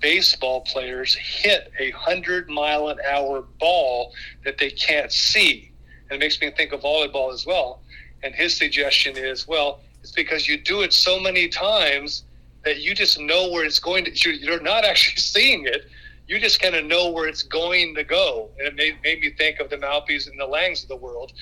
baseball 0.00 0.62
players 0.62 1.14
hit 1.14 1.70
a 1.78 1.92
100 1.92 2.48
mile 2.48 2.88
an 2.88 2.98
hour 3.08 3.42
ball 3.60 4.12
that 4.44 4.58
they 4.58 4.70
can't 4.70 5.12
see? 5.12 5.70
And 6.10 6.16
it 6.16 6.24
makes 6.24 6.40
me 6.40 6.50
think 6.50 6.72
of 6.72 6.80
volleyball 6.80 7.32
as 7.32 7.46
well. 7.46 7.82
And 8.24 8.34
his 8.34 8.56
suggestion 8.56 9.16
is, 9.16 9.46
well, 9.46 9.80
it's 10.02 10.12
because 10.12 10.48
you 10.48 10.58
do 10.58 10.82
it 10.82 10.92
so 10.92 11.20
many 11.20 11.48
times 11.48 12.24
that 12.64 12.80
you 12.80 12.94
just 12.94 13.18
know 13.20 13.50
where 13.50 13.64
it's 13.64 13.78
going 13.78 14.04
to. 14.04 14.30
You're 14.30 14.60
not 14.60 14.84
actually 14.90 15.20
seeing 15.20 15.66
it. 15.66 15.86
You 16.26 16.38
just 16.38 16.60
kind 16.60 16.74
of 16.74 16.84
know 16.84 17.10
where 17.10 17.26
it's 17.26 17.42
going 17.42 17.94
to 17.96 18.04
go. 18.04 18.50
And 18.58 18.68
it 18.68 18.76
made, 18.76 18.96
made 19.02 19.20
me 19.20 19.30
think 19.30 19.58
of 19.58 19.68
the 19.68 19.76
Malpys 19.76 20.28
and 20.28 20.38
the 20.38 20.46
Langs 20.46 20.82
of 20.82 20.88
the 20.88 20.96
world. 20.96 21.32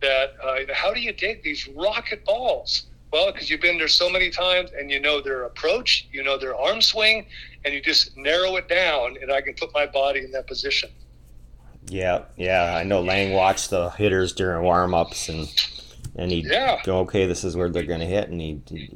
That 0.00 0.34
uh, 0.42 0.74
how 0.74 0.92
do 0.92 1.00
you 1.00 1.12
dig 1.12 1.42
these 1.44 1.68
rocket 1.68 2.24
balls? 2.24 2.86
Well, 3.12 3.30
because 3.30 3.50
you've 3.50 3.60
been 3.60 3.78
there 3.78 3.88
so 3.88 4.08
many 4.08 4.30
times 4.30 4.70
and 4.76 4.90
you 4.90 4.98
know 4.98 5.20
their 5.20 5.44
approach, 5.44 6.08
you 6.10 6.24
know 6.24 6.38
their 6.38 6.56
arm 6.56 6.80
swing, 6.80 7.26
and 7.64 7.72
you 7.74 7.80
just 7.80 8.16
narrow 8.16 8.56
it 8.56 8.68
down, 8.68 9.16
and 9.20 9.30
I 9.30 9.42
can 9.42 9.54
put 9.54 9.72
my 9.74 9.86
body 9.86 10.20
in 10.20 10.32
that 10.32 10.46
position. 10.46 10.90
Yeah, 11.88 12.22
yeah. 12.36 12.74
I 12.74 12.84
know 12.84 13.02
Lang 13.02 13.32
watched 13.32 13.70
the 13.70 13.90
hitters 13.90 14.32
during 14.32 14.62
warm 14.62 14.94
ups 14.94 15.28
and 15.28 15.48
and 16.16 16.30
he 16.30 16.40
Yeah. 16.40 16.80
go, 16.84 16.98
okay, 17.00 17.26
this 17.26 17.44
is 17.44 17.56
where 17.56 17.70
they're 17.70 17.82
going 17.82 18.00
to 18.00 18.06
hit, 18.06 18.28
and 18.28 18.40
he, 18.40 18.60
he 18.68 18.88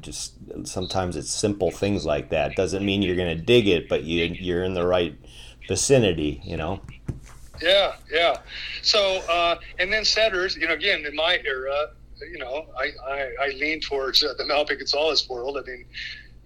just 0.00 0.34
sometimes 0.64 1.16
it's 1.16 1.30
simple 1.30 1.70
things 1.70 2.04
like 2.04 2.30
that. 2.30 2.56
Doesn't 2.56 2.84
mean 2.84 3.02
you're 3.02 3.16
going 3.16 3.36
to 3.36 3.42
dig 3.42 3.68
it, 3.68 3.88
but 3.88 4.04
you 4.04 4.24
you're 4.40 4.64
in 4.64 4.74
the 4.74 4.86
right 4.86 5.16
vicinity, 5.68 6.40
you 6.44 6.56
know. 6.56 6.80
Yeah, 7.62 7.94
yeah. 8.12 8.38
So, 8.82 9.22
uh, 9.30 9.56
and 9.78 9.92
then 9.92 10.04
setters, 10.04 10.56
you 10.56 10.66
know, 10.66 10.74
again, 10.74 11.06
in 11.06 11.14
my 11.14 11.38
era, 11.44 11.90
you 12.32 12.38
know, 12.38 12.66
I, 12.76 12.90
I, 13.08 13.30
I 13.40 13.48
lean 13.50 13.80
towards 13.80 14.24
uh, 14.24 14.34
the 14.36 14.44
Malpe 14.44 14.76
Gonzalez 14.76 15.28
world. 15.28 15.56
I 15.56 15.70
mean, 15.70 15.84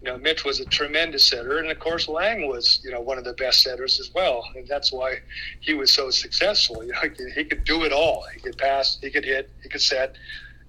you 0.00 0.08
know, 0.08 0.18
Mitch 0.18 0.44
was 0.44 0.60
a 0.60 0.64
tremendous 0.66 1.24
setter, 1.24 1.58
and 1.58 1.70
of 1.70 1.78
course, 1.80 2.08
Lang 2.08 2.48
was, 2.48 2.80
you 2.84 2.90
know, 2.90 3.00
one 3.00 3.18
of 3.18 3.24
the 3.24 3.32
best 3.32 3.62
setters 3.62 3.98
as 3.98 4.12
well, 4.14 4.48
and 4.54 4.66
that's 4.68 4.92
why 4.92 5.18
he 5.60 5.74
was 5.74 5.92
so 5.92 6.10
successful. 6.10 6.82
You 6.88 6.92
know, 6.92 7.00
he 7.34 7.44
could, 7.44 7.64
do 7.64 7.84
it 7.84 7.92
all. 7.92 8.24
He 8.32 8.40
could 8.40 8.56
pass, 8.56 8.98
he 9.00 9.10
could 9.10 9.24
hit, 9.24 9.50
he 9.62 9.68
could 9.68 9.82
set, 9.82 10.16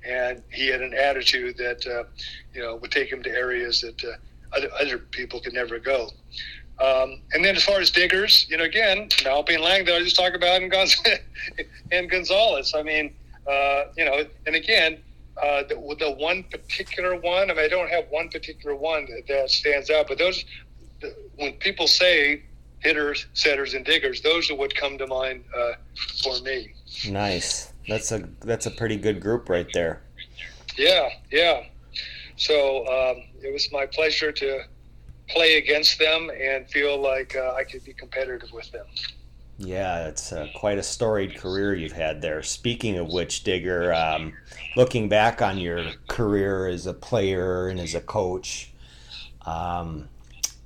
and 0.06 0.42
he 0.52 0.68
had 0.68 0.82
an 0.82 0.94
attitude 0.94 1.58
that, 1.58 1.86
uh, 1.86 2.04
you 2.54 2.62
know, 2.62 2.76
would 2.78 2.92
take 2.92 3.12
him 3.12 3.24
to 3.24 3.30
areas 3.30 3.82
that 3.82 4.04
uh, 4.04 4.56
other, 4.56 4.70
other 4.80 4.98
people 4.98 5.40
could 5.40 5.54
never 5.54 5.80
go. 5.80 6.10
Um, 6.82 7.22
and 7.34 7.44
then 7.44 7.56
as 7.56 7.64
far 7.64 7.80
as 7.80 7.92
diggers, 7.92 8.48
you 8.50 8.58
know, 8.58 8.64
again, 8.64 9.10
Malpe 9.24 9.54
and 9.54 9.64
Lang 9.64 9.86
that 9.86 9.96
I 9.96 10.00
just 10.00 10.16
talked 10.16 10.36
about 10.36 10.62
and, 10.62 10.72
Gonz- 10.72 11.20
and 11.92 12.10
Gonzalez. 12.10 12.74
I 12.76 12.84
mean, 12.84 13.14
uh, 13.48 13.86
you 13.98 14.06
know, 14.06 14.26
and 14.46 14.56
again, 14.56 15.00
uh, 15.44 15.64
the, 15.64 15.76
the 16.00 16.12
one 16.12 16.44
particular 16.44 17.16
one, 17.16 17.50
I 17.50 17.54
mean, 17.54 17.66
I 17.66 17.68
don't 17.68 17.90
have 17.90 18.06
one 18.10 18.30
particular 18.30 18.76
one 18.76 19.06
that, 19.06 19.28
that 19.28 19.50
stands 19.50 19.90
out, 19.90 20.08
but 20.08 20.18
those, 20.18 20.46
the, 21.02 21.16
when 21.36 21.54
people 21.54 21.88
say 21.88 22.44
hitters, 22.80 23.28
setters, 23.34 23.74
and 23.74 23.86
diggers, 23.86 24.22
those 24.22 24.50
are 24.50 24.56
what 24.56 24.74
come 24.76 24.98
to 24.98 25.08
mind 25.08 25.44
uh, 25.56 25.74
for 26.24 26.40
me. 26.42 26.74
Nice. 27.08 27.72
That's 27.88 28.12
a 28.12 28.30
that's 28.42 28.68
a 28.68 28.72
pretty 28.72 28.98
good 28.98 29.20
group 29.20 29.50
right 29.50 29.68
there. 29.74 30.04
Yeah, 30.78 31.10
yeah. 31.32 31.64
So 32.36 32.86
um, 32.88 33.24
it 33.42 33.52
was 33.52 33.72
my 33.72 33.86
pleasure 33.86 34.32
to 34.32 34.62
play 35.28 35.58
against 35.58 36.00
them 36.00 36.30
and 36.30 36.70
feel 36.70 37.00
like 37.02 37.36
uh, 37.36 37.54
I 37.54 37.64
could 37.64 37.84
be 37.84 37.94
competitive 37.94 38.52
with 38.52 38.72
them. 38.72 38.86
Yeah, 39.62 40.08
it's 40.08 40.32
uh, 40.32 40.48
quite 40.56 40.78
a 40.78 40.84
storied 40.84 41.36
career 41.36 41.76
you've 41.76 41.92
had 41.92 42.22
there. 42.22 42.42
Speaking 42.44 42.98
of 42.98 43.10
which, 43.12 43.44
Digger, 43.44 43.94
um, 43.94 44.32
looking 44.78 45.10
back 45.10 45.42
on 45.42 45.58
your 45.58 45.84
career 46.08 46.66
as 46.68 46.88
a 46.88 46.94
player 46.94 47.68
and 47.68 47.78
as 47.78 47.94
a 47.94 48.00
coach, 48.00 48.72
um, 49.46 50.08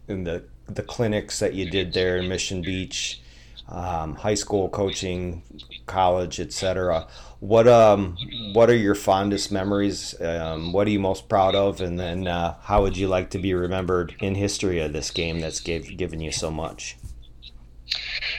in 0.07 0.23
the 0.25 0.43
the 0.67 0.83
clinics 0.83 1.39
that 1.39 1.55
you 1.55 1.69
did 1.69 1.91
there 1.93 2.17
in 2.17 2.29
Mission 2.29 2.61
Beach, 2.61 3.19
um, 3.67 4.15
high 4.15 4.35
school 4.35 4.69
coaching, 4.69 5.41
college, 5.87 6.39
etc. 6.39 7.07
What 7.39 7.67
um 7.67 8.15
what 8.53 8.69
are 8.69 8.75
your 8.75 8.95
fondest 8.95 9.51
memories? 9.51 10.13
Um, 10.21 10.71
what 10.71 10.85
are 10.85 10.91
you 10.91 10.99
most 10.99 11.27
proud 11.27 11.55
of? 11.55 11.81
And 11.81 11.99
then 11.99 12.27
uh, 12.27 12.57
how 12.61 12.83
would 12.83 12.95
you 12.95 13.07
like 13.07 13.31
to 13.31 13.39
be 13.39 13.55
remembered 13.55 14.15
in 14.19 14.35
history 14.35 14.79
of 14.81 14.93
this 14.93 15.09
game 15.09 15.39
that's 15.39 15.59
gave, 15.59 15.97
given 15.97 16.21
you 16.21 16.31
so 16.31 16.51
much? 16.51 16.95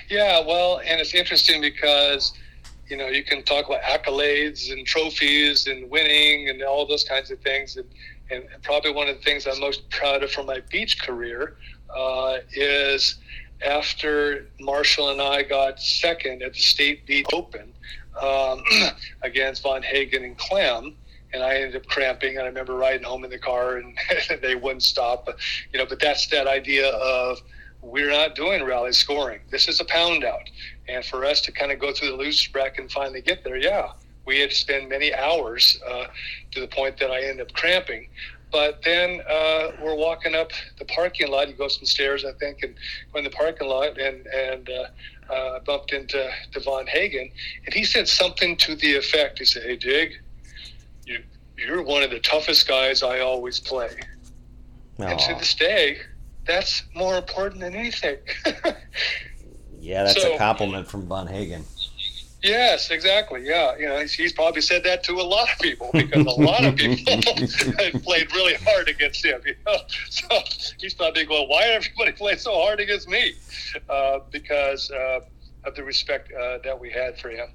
Yeah, 0.09 0.45
well, 0.45 0.81
and 0.85 1.01
it's 1.01 1.15
interesting 1.15 1.61
because 1.61 2.33
you 2.89 2.97
know 2.97 3.09
you 3.09 3.25
can 3.25 3.43
talk 3.43 3.67
about 3.67 3.83
accolades 3.83 4.71
and 4.71 4.87
trophies 4.87 5.67
and 5.67 5.91
winning 5.91 6.49
and 6.49 6.63
all 6.63 6.87
those 6.87 7.05
kinds 7.05 7.31
of 7.31 7.39
things, 7.41 7.77
and, 7.77 7.87
and 8.31 8.45
probably 8.63 8.93
one 8.93 9.09
of 9.09 9.17
the 9.17 9.23
things 9.23 9.47
I'm 9.47 9.61
most 9.61 9.89
proud 9.91 10.23
of 10.23 10.31
from 10.31 10.47
my 10.47 10.61
beach 10.71 11.01
career 11.01 11.57
uh, 11.95 12.39
is 12.53 13.17
after 13.65 14.47
Marshall 14.61 15.11
and 15.11 15.21
I 15.21 15.43
got 15.43 15.81
second 15.81 16.43
at 16.43 16.55
the 16.55 16.61
State 16.61 17.07
Beach 17.07 17.27
Open 17.33 17.73
um, 18.21 18.63
against 19.23 19.63
Von 19.63 19.83
Hagen 19.83 20.25
and 20.25 20.37
Clem. 20.37 20.97
And 21.33 21.43
I 21.43 21.57
ended 21.57 21.75
up 21.75 21.87
cramping, 21.87 22.37
and 22.37 22.45
I 22.45 22.47
remember 22.47 22.75
riding 22.77 23.03
home 23.03 23.25
in 23.25 23.31
the 23.31 23.41
car, 23.41 23.79
and 23.79 23.99
they 24.41 24.55
wouldn't 24.55 24.85
stop. 24.85 25.27
But 25.27 25.37
you 25.73 25.81
know, 25.81 25.87
but 25.87 25.99
that's 25.99 26.29
that 26.29 26.47
idea 26.47 26.91
of 26.91 27.41
we're 27.85 28.11
not 28.11 28.35
doing 28.35 28.65
rally 28.65 28.93
scoring. 28.93 29.41
This 29.51 29.69
is 29.69 29.81
a 29.81 29.85
pound 29.85 30.25
out. 30.25 30.49
And 30.89 31.05
for 31.05 31.25
us 31.25 31.41
to 31.43 31.53
kind 31.53 31.71
of 31.71 31.79
go 31.79 31.93
through 31.93 32.11
the 32.11 32.17
loose 32.17 32.47
bracket 32.47 32.81
and 32.81 32.91
finally 32.91 33.21
get 33.21 33.45
there, 33.45 33.57
yeah, 33.57 33.93
we 34.27 34.41
had 34.41 34.51
to 34.51 34.57
spend 34.57 34.89
many 34.89 35.15
hours 35.15 35.81
uh, 35.87 36.07
to 36.53 36.61
the 36.61 36.69
point 36.69 36.99
that 36.99 37.11
I 37.11 37.23
ended 37.23 37.47
up 37.47 37.53
cramping. 37.53 38.09
But 38.51 38.83
then 38.85 39.21
uh, 39.29 39.73
we're 39.83 39.97
walking 39.97 40.35
up 40.35 40.53
the 40.79 40.85
parking 40.87 41.31
lot. 41.31 41.49
You 41.49 41.55
go 41.55 41.69
some 41.69 41.87
stairs, 41.87 42.25
I 42.25 42.33
think, 42.33 42.63
and 42.63 42.75
go 43.13 43.19
in 43.19 43.25
the 43.25 43.31
parking 43.31 43.69
lot, 43.69 43.99
and 43.99 44.27
and 44.29 44.71
uh, 44.71 45.33
uh, 45.33 45.59
bumped 45.61 45.93
into 45.93 46.31
Devon 46.53 46.87
Hagen, 46.87 47.33
and 47.65 47.75
he 47.75 47.83
said 47.83 48.07
something 48.07 48.57
to 48.59 48.77
the 48.77 48.95
effect. 48.95 49.41
He 49.41 49.45
said, 49.45 49.65
"Hey, 49.65 49.75
Dig, 49.75 50.13
you 51.05 51.25
you're 51.59 51.83
one 51.83 52.05
of 52.05 52.11
the 52.11 52.21
toughest 52.21 52.69
guys 52.69 53.03
I 53.03 53.19
always 53.21 53.59
play." 53.59 53.91
And 54.99 55.19
to 55.19 55.35
this 55.35 55.55
day, 55.55 55.99
that's 56.47 56.83
more 56.95 57.17
important 57.17 57.61
than 57.61 57.75
anything. 57.75 58.17
Yeah, 59.81 60.05
that's 60.05 60.23
So- 60.23 60.35
a 60.35 60.39
compliment 60.39 60.89
from 60.89 61.07
Von 61.07 61.27
Hagen. 61.27 61.63
yes, 62.43 62.91
exactly. 62.91 63.45
Yeah, 63.47 63.77
you 63.77 63.87
know, 63.87 64.01
he's, 64.01 64.15
he's 64.15 64.33
probably 64.33 64.63
said 64.63 64.83
that 64.85 65.05
to 65.05 65.21
a 65.21 65.23
lot 65.23 65.53
of 65.53 65.59
people 65.59 65.91
because 65.93 66.25
a 66.25 66.31
lot 66.41 66.65
of 66.65 66.75
people 66.85 67.21
played 68.01 68.33
really 68.35 68.55
hard 68.65 68.89
against 68.89 69.23
him. 69.23 69.43
You 69.45 69.55
know? 69.67 69.77
So 70.09 70.27
he's 70.79 70.95
probably 70.95 71.27
going, 71.27 71.51
"Why 71.51 71.65
everybody 71.65 72.13
play 72.13 72.37
so 72.37 72.55
hard 72.55 72.81
against 72.81 73.09
me?" 73.11 73.35
Uh, 73.91 74.21
because 74.31 74.91
uh, 74.91 75.21
of 75.65 75.75
the 75.75 75.85
respect 75.85 76.33
uh, 76.33 76.59
that 76.65 76.79
we 76.81 76.91
had 76.91 77.19
for 77.19 77.29
him. 77.29 77.49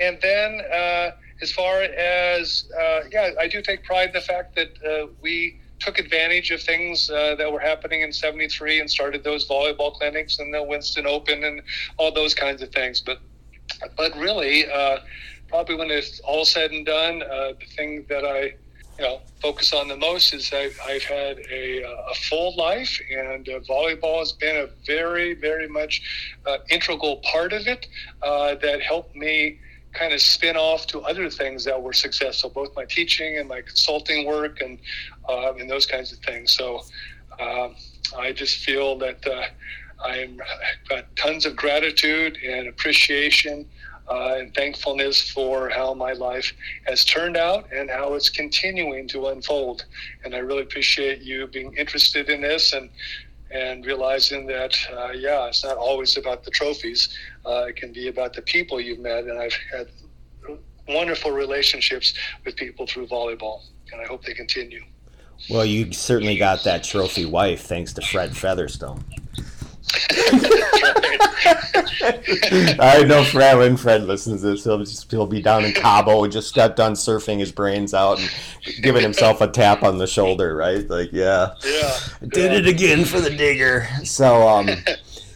And 0.00 0.18
then, 0.20 0.60
uh, 0.72 1.10
as 1.42 1.52
far 1.52 1.82
as 1.82 2.64
uh, 2.76 3.00
yeah, 3.12 3.30
I 3.38 3.46
do 3.46 3.62
take 3.62 3.84
pride 3.84 4.08
in 4.08 4.14
the 4.14 4.20
fact 4.20 4.56
that 4.56 4.70
uh, 4.84 5.06
we 5.22 5.60
took 5.80 5.98
advantage 5.98 6.50
of 6.50 6.62
things 6.62 7.10
uh, 7.10 7.34
that 7.36 7.50
were 7.50 7.60
happening 7.60 8.02
in 8.02 8.12
73 8.12 8.80
and 8.80 8.90
started 8.90 9.24
those 9.24 9.46
volleyball 9.48 9.94
clinics 9.94 10.38
and 10.38 10.52
the 10.52 10.62
Winston 10.62 11.06
Open 11.06 11.44
and 11.44 11.62
all 11.96 12.12
those 12.12 12.34
kinds 12.34 12.62
of 12.62 12.70
things. 12.70 13.00
But 13.00 13.20
but 13.96 14.16
really, 14.16 14.68
uh, 14.70 14.98
probably 15.48 15.76
when 15.76 15.90
it's 15.90 16.20
all 16.20 16.44
said 16.44 16.70
and 16.70 16.86
done, 16.86 17.22
uh, 17.22 17.52
the 17.58 17.66
thing 17.76 18.06
that 18.08 18.24
I 18.24 18.54
you 18.98 19.04
know 19.04 19.20
focus 19.40 19.72
on 19.72 19.88
the 19.88 19.96
most 19.96 20.34
is 20.34 20.50
I, 20.52 20.70
I've 20.84 21.04
had 21.04 21.38
a, 21.50 21.82
a 21.82 22.14
full 22.14 22.56
life, 22.56 23.00
and 23.10 23.48
uh, 23.48 23.60
volleyball 23.60 24.20
has 24.20 24.32
been 24.32 24.56
a 24.56 24.68
very 24.86 25.34
very 25.34 25.68
much 25.68 26.02
uh, 26.46 26.58
integral 26.70 27.18
part 27.18 27.52
of 27.52 27.66
it 27.66 27.86
uh, 28.22 28.54
that 28.56 28.80
helped 28.80 29.14
me 29.14 29.58
kind 29.92 30.12
of 30.12 30.20
spin 30.20 30.56
off 30.56 30.86
to 30.86 31.00
other 31.02 31.30
things 31.30 31.64
that 31.64 31.80
were 31.80 31.92
successful, 31.92 32.50
both 32.50 32.74
my 32.76 32.84
teaching 32.84 33.38
and 33.38 33.48
my 33.48 33.60
consulting 33.62 34.26
work 34.26 34.60
and 34.60 34.78
uh, 35.28 35.52
and 35.54 35.70
those 35.70 35.86
kinds 35.86 36.12
of 36.12 36.18
things. 36.20 36.52
So 36.52 36.82
um, 37.40 37.74
I 38.16 38.32
just 38.32 38.64
feel 38.64 38.98
that 38.98 39.26
uh, 39.26 39.44
I'm 40.04 40.40
I've 40.40 40.88
got 40.88 41.16
tons 41.16 41.46
of 41.46 41.56
gratitude 41.56 42.38
and 42.44 42.68
appreciation 42.68 43.66
uh, 44.08 44.36
and 44.38 44.54
thankfulness 44.54 45.30
for 45.30 45.68
how 45.68 45.92
my 45.94 46.12
life 46.12 46.52
has 46.86 47.04
turned 47.04 47.36
out 47.36 47.70
and 47.72 47.90
how 47.90 48.14
it's 48.14 48.30
continuing 48.30 49.06
to 49.08 49.26
unfold. 49.28 49.84
And 50.24 50.34
I 50.34 50.38
really 50.38 50.62
appreciate 50.62 51.20
you 51.20 51.46
being 51.46 51.74
interested 51.74 52.28
in 52.30 52.40
this 52.40 52.72
and 52.72 52.90
and 53.50 53.86
realizing 53.86 54.46
that 54.46 54.76
uh, 54.92 55.12
yeah, 55.12 55.46
it's 55.46 55.64
not 55.64 55.76
always 55.76 56.16
about 56.16 56.44
the 56.44 56.50
trophies. 56.50 57.08
Uh, 57.46 57.66
it 57.68 57.76
can 57.76 57.92
be 57.92 58.08
about 58.08 58.34
the 58.34 58.42
people 58.42 58.80
you've 58.80 58.98
met, 58.98 59.24
and 59.24 59.38
I've 59.38 59.56
had 59.72 59.88
wonderful 60.86 61.30
relationships 61.30 62.14
with 62.44 62.56
people 62.56 62.86
through 62.86 63.06
volleyball, 63.06 63.62
and 63.92 64.00
I 64.00 64.04
hope 64.04 64.24
they 64.24 64.34
continue. 64.34 64.82
Well, 65.50 65.64
you 65.64 65.92
certainly 65.92 66.36
got 66.36 66.64
that 66.64 66.84
trophy 66.84 67.24
wife 67.24 67.62
thanks 67.62 67.92
to 67.94 68.02
Fred 68.02 68.36
Featherstone. 68.36 69.02
I 72.80 73.04
know 73.06 73.24
Fred 73.24 73.56
when 73.58 73.76
Fred 73.76 74.04
listens 74.04 74.40
to 74.42 74.48
this, 74.48 74.64
he'll 74.64 74.78
just 74.78 75.10
he'll 75.10 75.26
be 75.26 75.40
down 75.42 75.64
in 75.64 75.72
Cabo, 75.72 76.24
and 76.24 76.32
just 76.32 76.54
got 76.54 76.76
done 76.76 76.92
surfing 76.94 77.38
his 77.38 77.52
brains 77.52 77.94
out 77.94 78.18
and 78.20 78.30
giving 78.82 79.02
himself 79.02 79.40
a 79.40 79.48
tap 79.48 79.82
on 79.82 79.98
the 79.98 80.06
shoulder, 80.06 80.54
right? 80.56 80.88
Like, 80.88 81.10
yeah, 81.12 81.54
Yeah. 81.64 81.98
did 82.28 82.52
it 82.52 82.66
again 82.68 83.04
for 83.04 83.20
the 83.20 83.30
digger. 83.30 83.88
So, 84.04 84.46
um, 84.48 84.68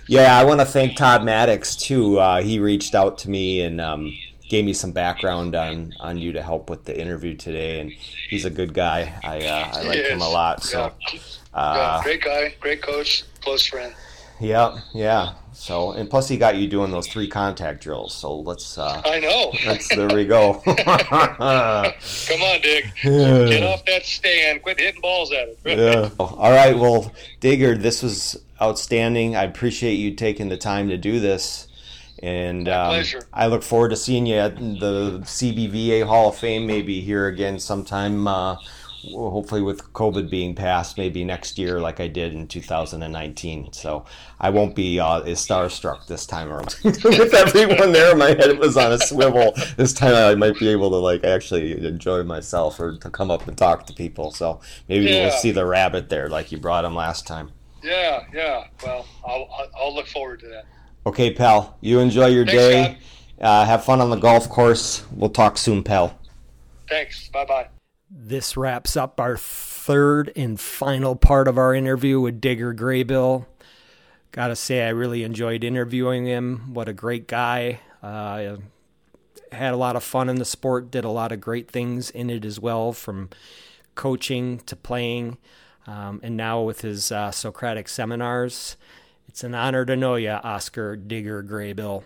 yeah, 0.07 0.39
I 0.39 0.45
want 0.45 0.61
to 0.61 0.67
thank 0.67 0.97
Todd 0.97 1.25
Maddox 1.25 1.77
too. 1.77 2.19
Uh, 2.19 2.43
he 2.43 2.59
reached 2.59 2.95
out 2.95 3.19
to 3.19 3.31
me 3.31 3.63
and 3.63 3.81
um, 3.81 4.13
gave 4.53 4.67
me 4.67 4.75
some 4.75 4.93
background 4.93 5.55
on 5.57 5.95
on 5.99 6.19
you 6.19 6.31
to 6.35 6.43
help 6.43 6.69
with 6.69 6.85
the 6.85 6.95
interview 7.01 7.35
today, 7.35 7.81
and 7.81 7.91
he's 8.29 8.45
a 8.45 8.51
good 8.51 8.75
guy. 8.75 9.13
I 9.25 9.39
uh, 9.47 9.71
I 9.73 9.83
like 9.83 9.99
him 9.99 10.21
a 10.21 10.29
lot. 10.29 10.63
So, 10.63 10.93
Yeah. 11.13 11.21
uh, 11.55 11.75
yeah, 11.77 12.03
great 12.05 12.23
guy, 12.23 12.55
great 12.61 12.83
coach, 12.83 13.25
close 13.41 13.65
friend. 13.67 13.95
yeah, 14.41 14.79
yeah. 14.93 15.33
So, 15.55 15.93
and 15.93 16.09
plus 16.11 16.29
he 16.29 16.37
got 16.37 16.57
you 16.57 16.67
doing 16.69 16.91
those 16.91 17.07
three 17.09 17.29
contact 17.29 17.83
drills. 17.83 18.15
So 18.15 18.37
let's 18.41 18.77
uh, 18.77 19.01
I 19.07 19.21
know. 19.21 19.53
let's 19.67 19.89
there 19.89 20.09
we 20.09 20.27
go. 20.27 20.55
Come 20.67 22.43
on, 22.43 22.61
Dick. 22.61 22.87
Get 23.03 23.63
off 23.63 23.85
that 23.87 24.05
stand. 24.05 24.63
Quit 24.63 24.79
hitting 24.81 25.01
balls 25.01 25.33
at 25.33 25.49
it. 25.49 25.59
Yeah. 25.65 26.11
All 26.19 26.51
right. 26.53 26.77
Well, 26.79 27.11
Digger, 27.41 27.75
this 27.77 28.03
was 28.03 28.43
outstanding. 28.61 29.35
I 29.35 29.45
appreciate 29.45 29.95
you 29.95 30.15
taking 30.15 30.49
the 30.51 30.57
time 30.59 30.89
to 30.91 30.97
do 30.99 31.21
this. 31.21 31.69
And 32.23 32.69
um. 32.69 33.03
I 33.33 33.47
look 33.49 33.63
forward 33.63 33.89
to 33.91 33.97
seeing 33.97 34.27
you 34.27 34.37
at 34.37 34.57
the 34.57 35.21
CBVA 35.25 36.07
Hall 36.07 36.29
of 36.29 36.37
Fame 36.37 36.67
maybe 36.67 37.01
here 37.01 37.27
again 37.27 37.59
sometime. 37.59 38.29
Uh, 38.29 38.57
hopefully, 39.11 39.61
with 39.61 39.93
COVID 39.93 40.31
being 40.31 40.55
passed, 40.55 40.97
maybe 40.97 41.25
next 41.25 41.59
year, 41.59 41.81
like 41.81 41.99
I 41.99 42.07
did 42.07 42.33
in 42.33 42.47
2019. 42.47 43.73
So 43.73 44.05
I 44.39 44.51
won't 44.51 44.77
be 44.77 45.01
uh, 45.01 45.23
as 45.23 45.45
starstruck 45.45 46.07
this 46.07 46.25
time 46.25 46.49
around. 46.53 46.77
with 46.85 47.35
everyone 47.35 47.91
there, 47.91 48.15
my 48.15 48.29
head 48.29 48.57
was 48.59 48.77
on 48.77 48.93
a 48.93 48.99
swivel. 48.99 49.53
This 49.77 49.93
time, 49.93 50.15
I 50.15 50.37
might 50.37 50.57
be 50.61 50.69
able 50.69 50.91
to 50.91 50.97
like 50.99 51.25
actually 51.25 51.85
enjoy 51.85 52.23
myself 52.23 52.79
or 52.79 52.97
to 52.99 53.11
come 53.11 53.33
up 53.33 53.49
and 53.49 53.59
talk 53.59 53.87
to 53.87 53.93
people. 53.93 54.31
So 54.31 54.61
maybe 54.89 55.07
we'll 55.07 55.31
see 55.33 55.51
the 55.51 55.67
rabbit 55.67 56.09
there, 56.09 56.29
like 56.29 56.53
you 56.53 56.59
brought 56.59 56.85
him 56.85 56.95
last 56.95 57.27
time. 57.27 57.51
Yeah, 57.83 58.25
yeah. 58.33 58.67
Well, 58.85 59.07
I'll- 59.27 59.49
I'll 59.77 59.93
look 59.93 60.07
forward 60.07 60.39
to 60.41 60.47
that. 60.47 60.67
Okay, 61.05 61.33
pal. 61.33 61.77
You 61.81 61.99
enjoy 61.99 62.27
your 62.27 62.47
Thanks, 62.47 62.59
day. 62.59 62.99
Uh, 63.41 63.65
have 63.65 63.85
fun 63.85 64.01
on 64.01 64.11
the 64.11 64.17
golf 64.17 64.49
course. 64.49 65.05
We'll 65.11 65.31
talk 65.31 65.59
soon, 65.59 65.83
pal. 65.83 66.17
Thanks. 66.89 67.29
Bye 67.29 67.45
bye. 67.45 67.69
This 68.11 68.57
wraps 68.57 68.97
up 68.97 69.19
our 69.19 69.37
third 69.37 70.33
and 70.37 70.61
final 70.61 71.17
part 71.17 71.49
of 71.49 71.59
our 71.59 71.75
interview 71.75 72.21
with 72.21 72.41
Digger 72.41 72.75
Graybill. 72.75 73.47
Gotta 74.31 74.55
say, 74.55 74.87
I 74.87 74.91
really 74.91 75.25
enjoyed 75.25 75.65
interviewing 75.65 76.27
him. 76.27 76.73
What 76.73 76.89
a 76.89 76.93
great 76.93 77.27
guy. 77.27 77.81
Uh, 78.03 78.59
had 79.51 79.75
a 79.75 79.77
lot 79.77 79.97
of 79.97 80.05
fun 80.05 80.29
in 80.29 80.37
the 80.37 80.45
sport, 80.45 80.91
did 80.91 81.05
a 81.05 81.11
lot 81.11 81.33
of 81.33 81.41
great 81.41 81.71
things 81.71 82.11
in 82.11 82.31
it 82.31 82.45
as 82.45 82.61
well, 82.61 82.93
from 82.93 83.31
coaching 83.95 84.59
to 84.61 84.77
playing, 84.77 85.37
um, 85.87 86.21
and 86.23 86.37
now 86.37 86.63
with 86.63 86.81
his 86.81 87.13
uh, 87.13 87.31
Socratic 87.31 87.89
seminars. 87.89 88.77
It's 89.33 89.43
an 89.43 89.55
honor 89.55 89.85
to 89.87 89.97
know 89.97 90.17
you, 90.17 90.29
Oscar 90.29 90.95
Digger 90.95 91.43
Graybill. 91.43 92.05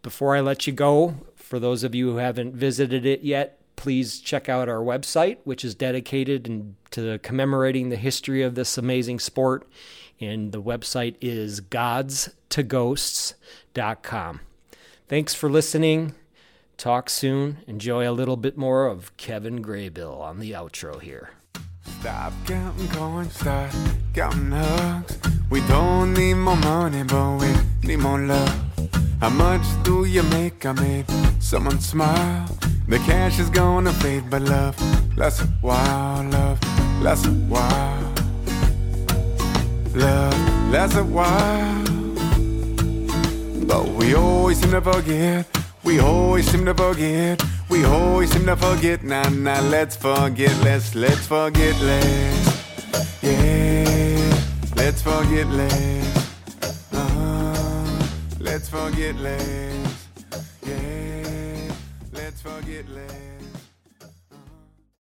Before 0.00 0.36
I 0.36 0.40
let 0.40 0.68
you 0.68 0.72
go, 0.72 1.16
for 1.34 1.58
those 1.58 1.82
of 1.82 1.92
you 1.92 2.12
who 2.12 2.18
haven't 2.18 2.54
visited 2.54 3.04
it 3.04 3.22
yet, 3.22 3.58
please 3.74 4.20
check 4.20 4.48
out 4.48 4.68
our 4.68 4.78
website, 4.78 5.38
which 5.42 5.64
is 5.64 5.74
dedicated 5.74 6.76
to 6.92 7.18
commemorating 7.18 7.88
the 7.88 7.96
history 7.96 8.44
of 8.44 8.54
this 8.54 8.78
amazing 8.78 9.18
sport. 9.18 9.66
And 10.20 10.52
the 10.52 10.62
website 10.62 11.16
is 11.20 11.60
godstoghosts.com. 11.60 14.40
Thanks 15.08 15.34
for 15.34 15.50
listening. 15.50 16.14
Talk 16.76 17.10
soon. 17.10 17.58
Enjoy 17.66 18.08
a 18.08 18.14
little 18.14 18.36
bit 18.36 18.56
more 18.56 18.86
of 18.86 19.16
Kevin 19.16 19.64
Graybill 19.64 20.20
on 20.20 20.38
the 20.38 20.52
outro 20.52 21.02
here. 21.02 21.30
Stop 22.06 22.32
counting 22.46 22.88
coins, 22.90 23.34
start 23.34 23.74
counting 24.14 24.52
hugs. 24.52 25.18
We 25.50 25.60
don't 25.62 26.14
need 26.14 26.34
more 26.34 26.54
money, 26.54 27.02
but 27.02 27.40
we 27.40 27.48
need 27.82 27.96
more 27.96 28.20
love. 28.20 28.60
How 29.20 29.30
much 29.30 29.66
do 29.82 30.04
you 30.04 30.22
make? 30.22 30.64
I 30.64 30.70
made 30.70 31.06
someone 31.40 31.80
smile. 31.80 32.46
The 32.86 32.98
cash 32.98 33.40
is 33.40 33.50
gonna 33.50 33.92
fade, 33.92 34.30
but 34.30 34.42
love 34.42 34.76
lasts 35.16 35.40
a 35.40 35.46
while. 35.60 36.22
Love 36.30 36.60
lasts 37.02 37.26
a 37.26 37.32
while. 37.50 38.14
Love 39.92 40.70
lasts 40.70 40.96
a 40.96 41.02
while. 41.02 41.84
But 43.66 43.84
we 43.98 44.14
always 44.14 44.60
seem 44.60 44.70
to 44.70 44.80
forget. 44.80 45.44
We 45.82 45.98
always 45.98 46.48
seem 46.48 46.66
to 46.66 46.74
forget. 46.74 47.42
We 47.68 47.84
always 47.84 48.30
seem 48.30 48.46
to 48.46 48.56
forget. 48.56 49.02
Now, 49.02 49.28
now, 49.28 49.60
let's 49.62 49.96
forget. 49.96 50.56
Let's 50.62 50.94
let's 50.94 51.26
forget 51.26 51.74
less. 51.80 53.18
Yeah, 53.22 54.38
let's 54.76 55.02
forget 55.02 55.46
less. 55.48 56.92
Uh, 56.92 58.06
let's 58.38 58.68
forget 58.68 59.16
less. 59.16 60.08
Yeah, 60.62 61.72
let's 62.12 62.40
forget 62.40 62.88
less. 62.88 63.25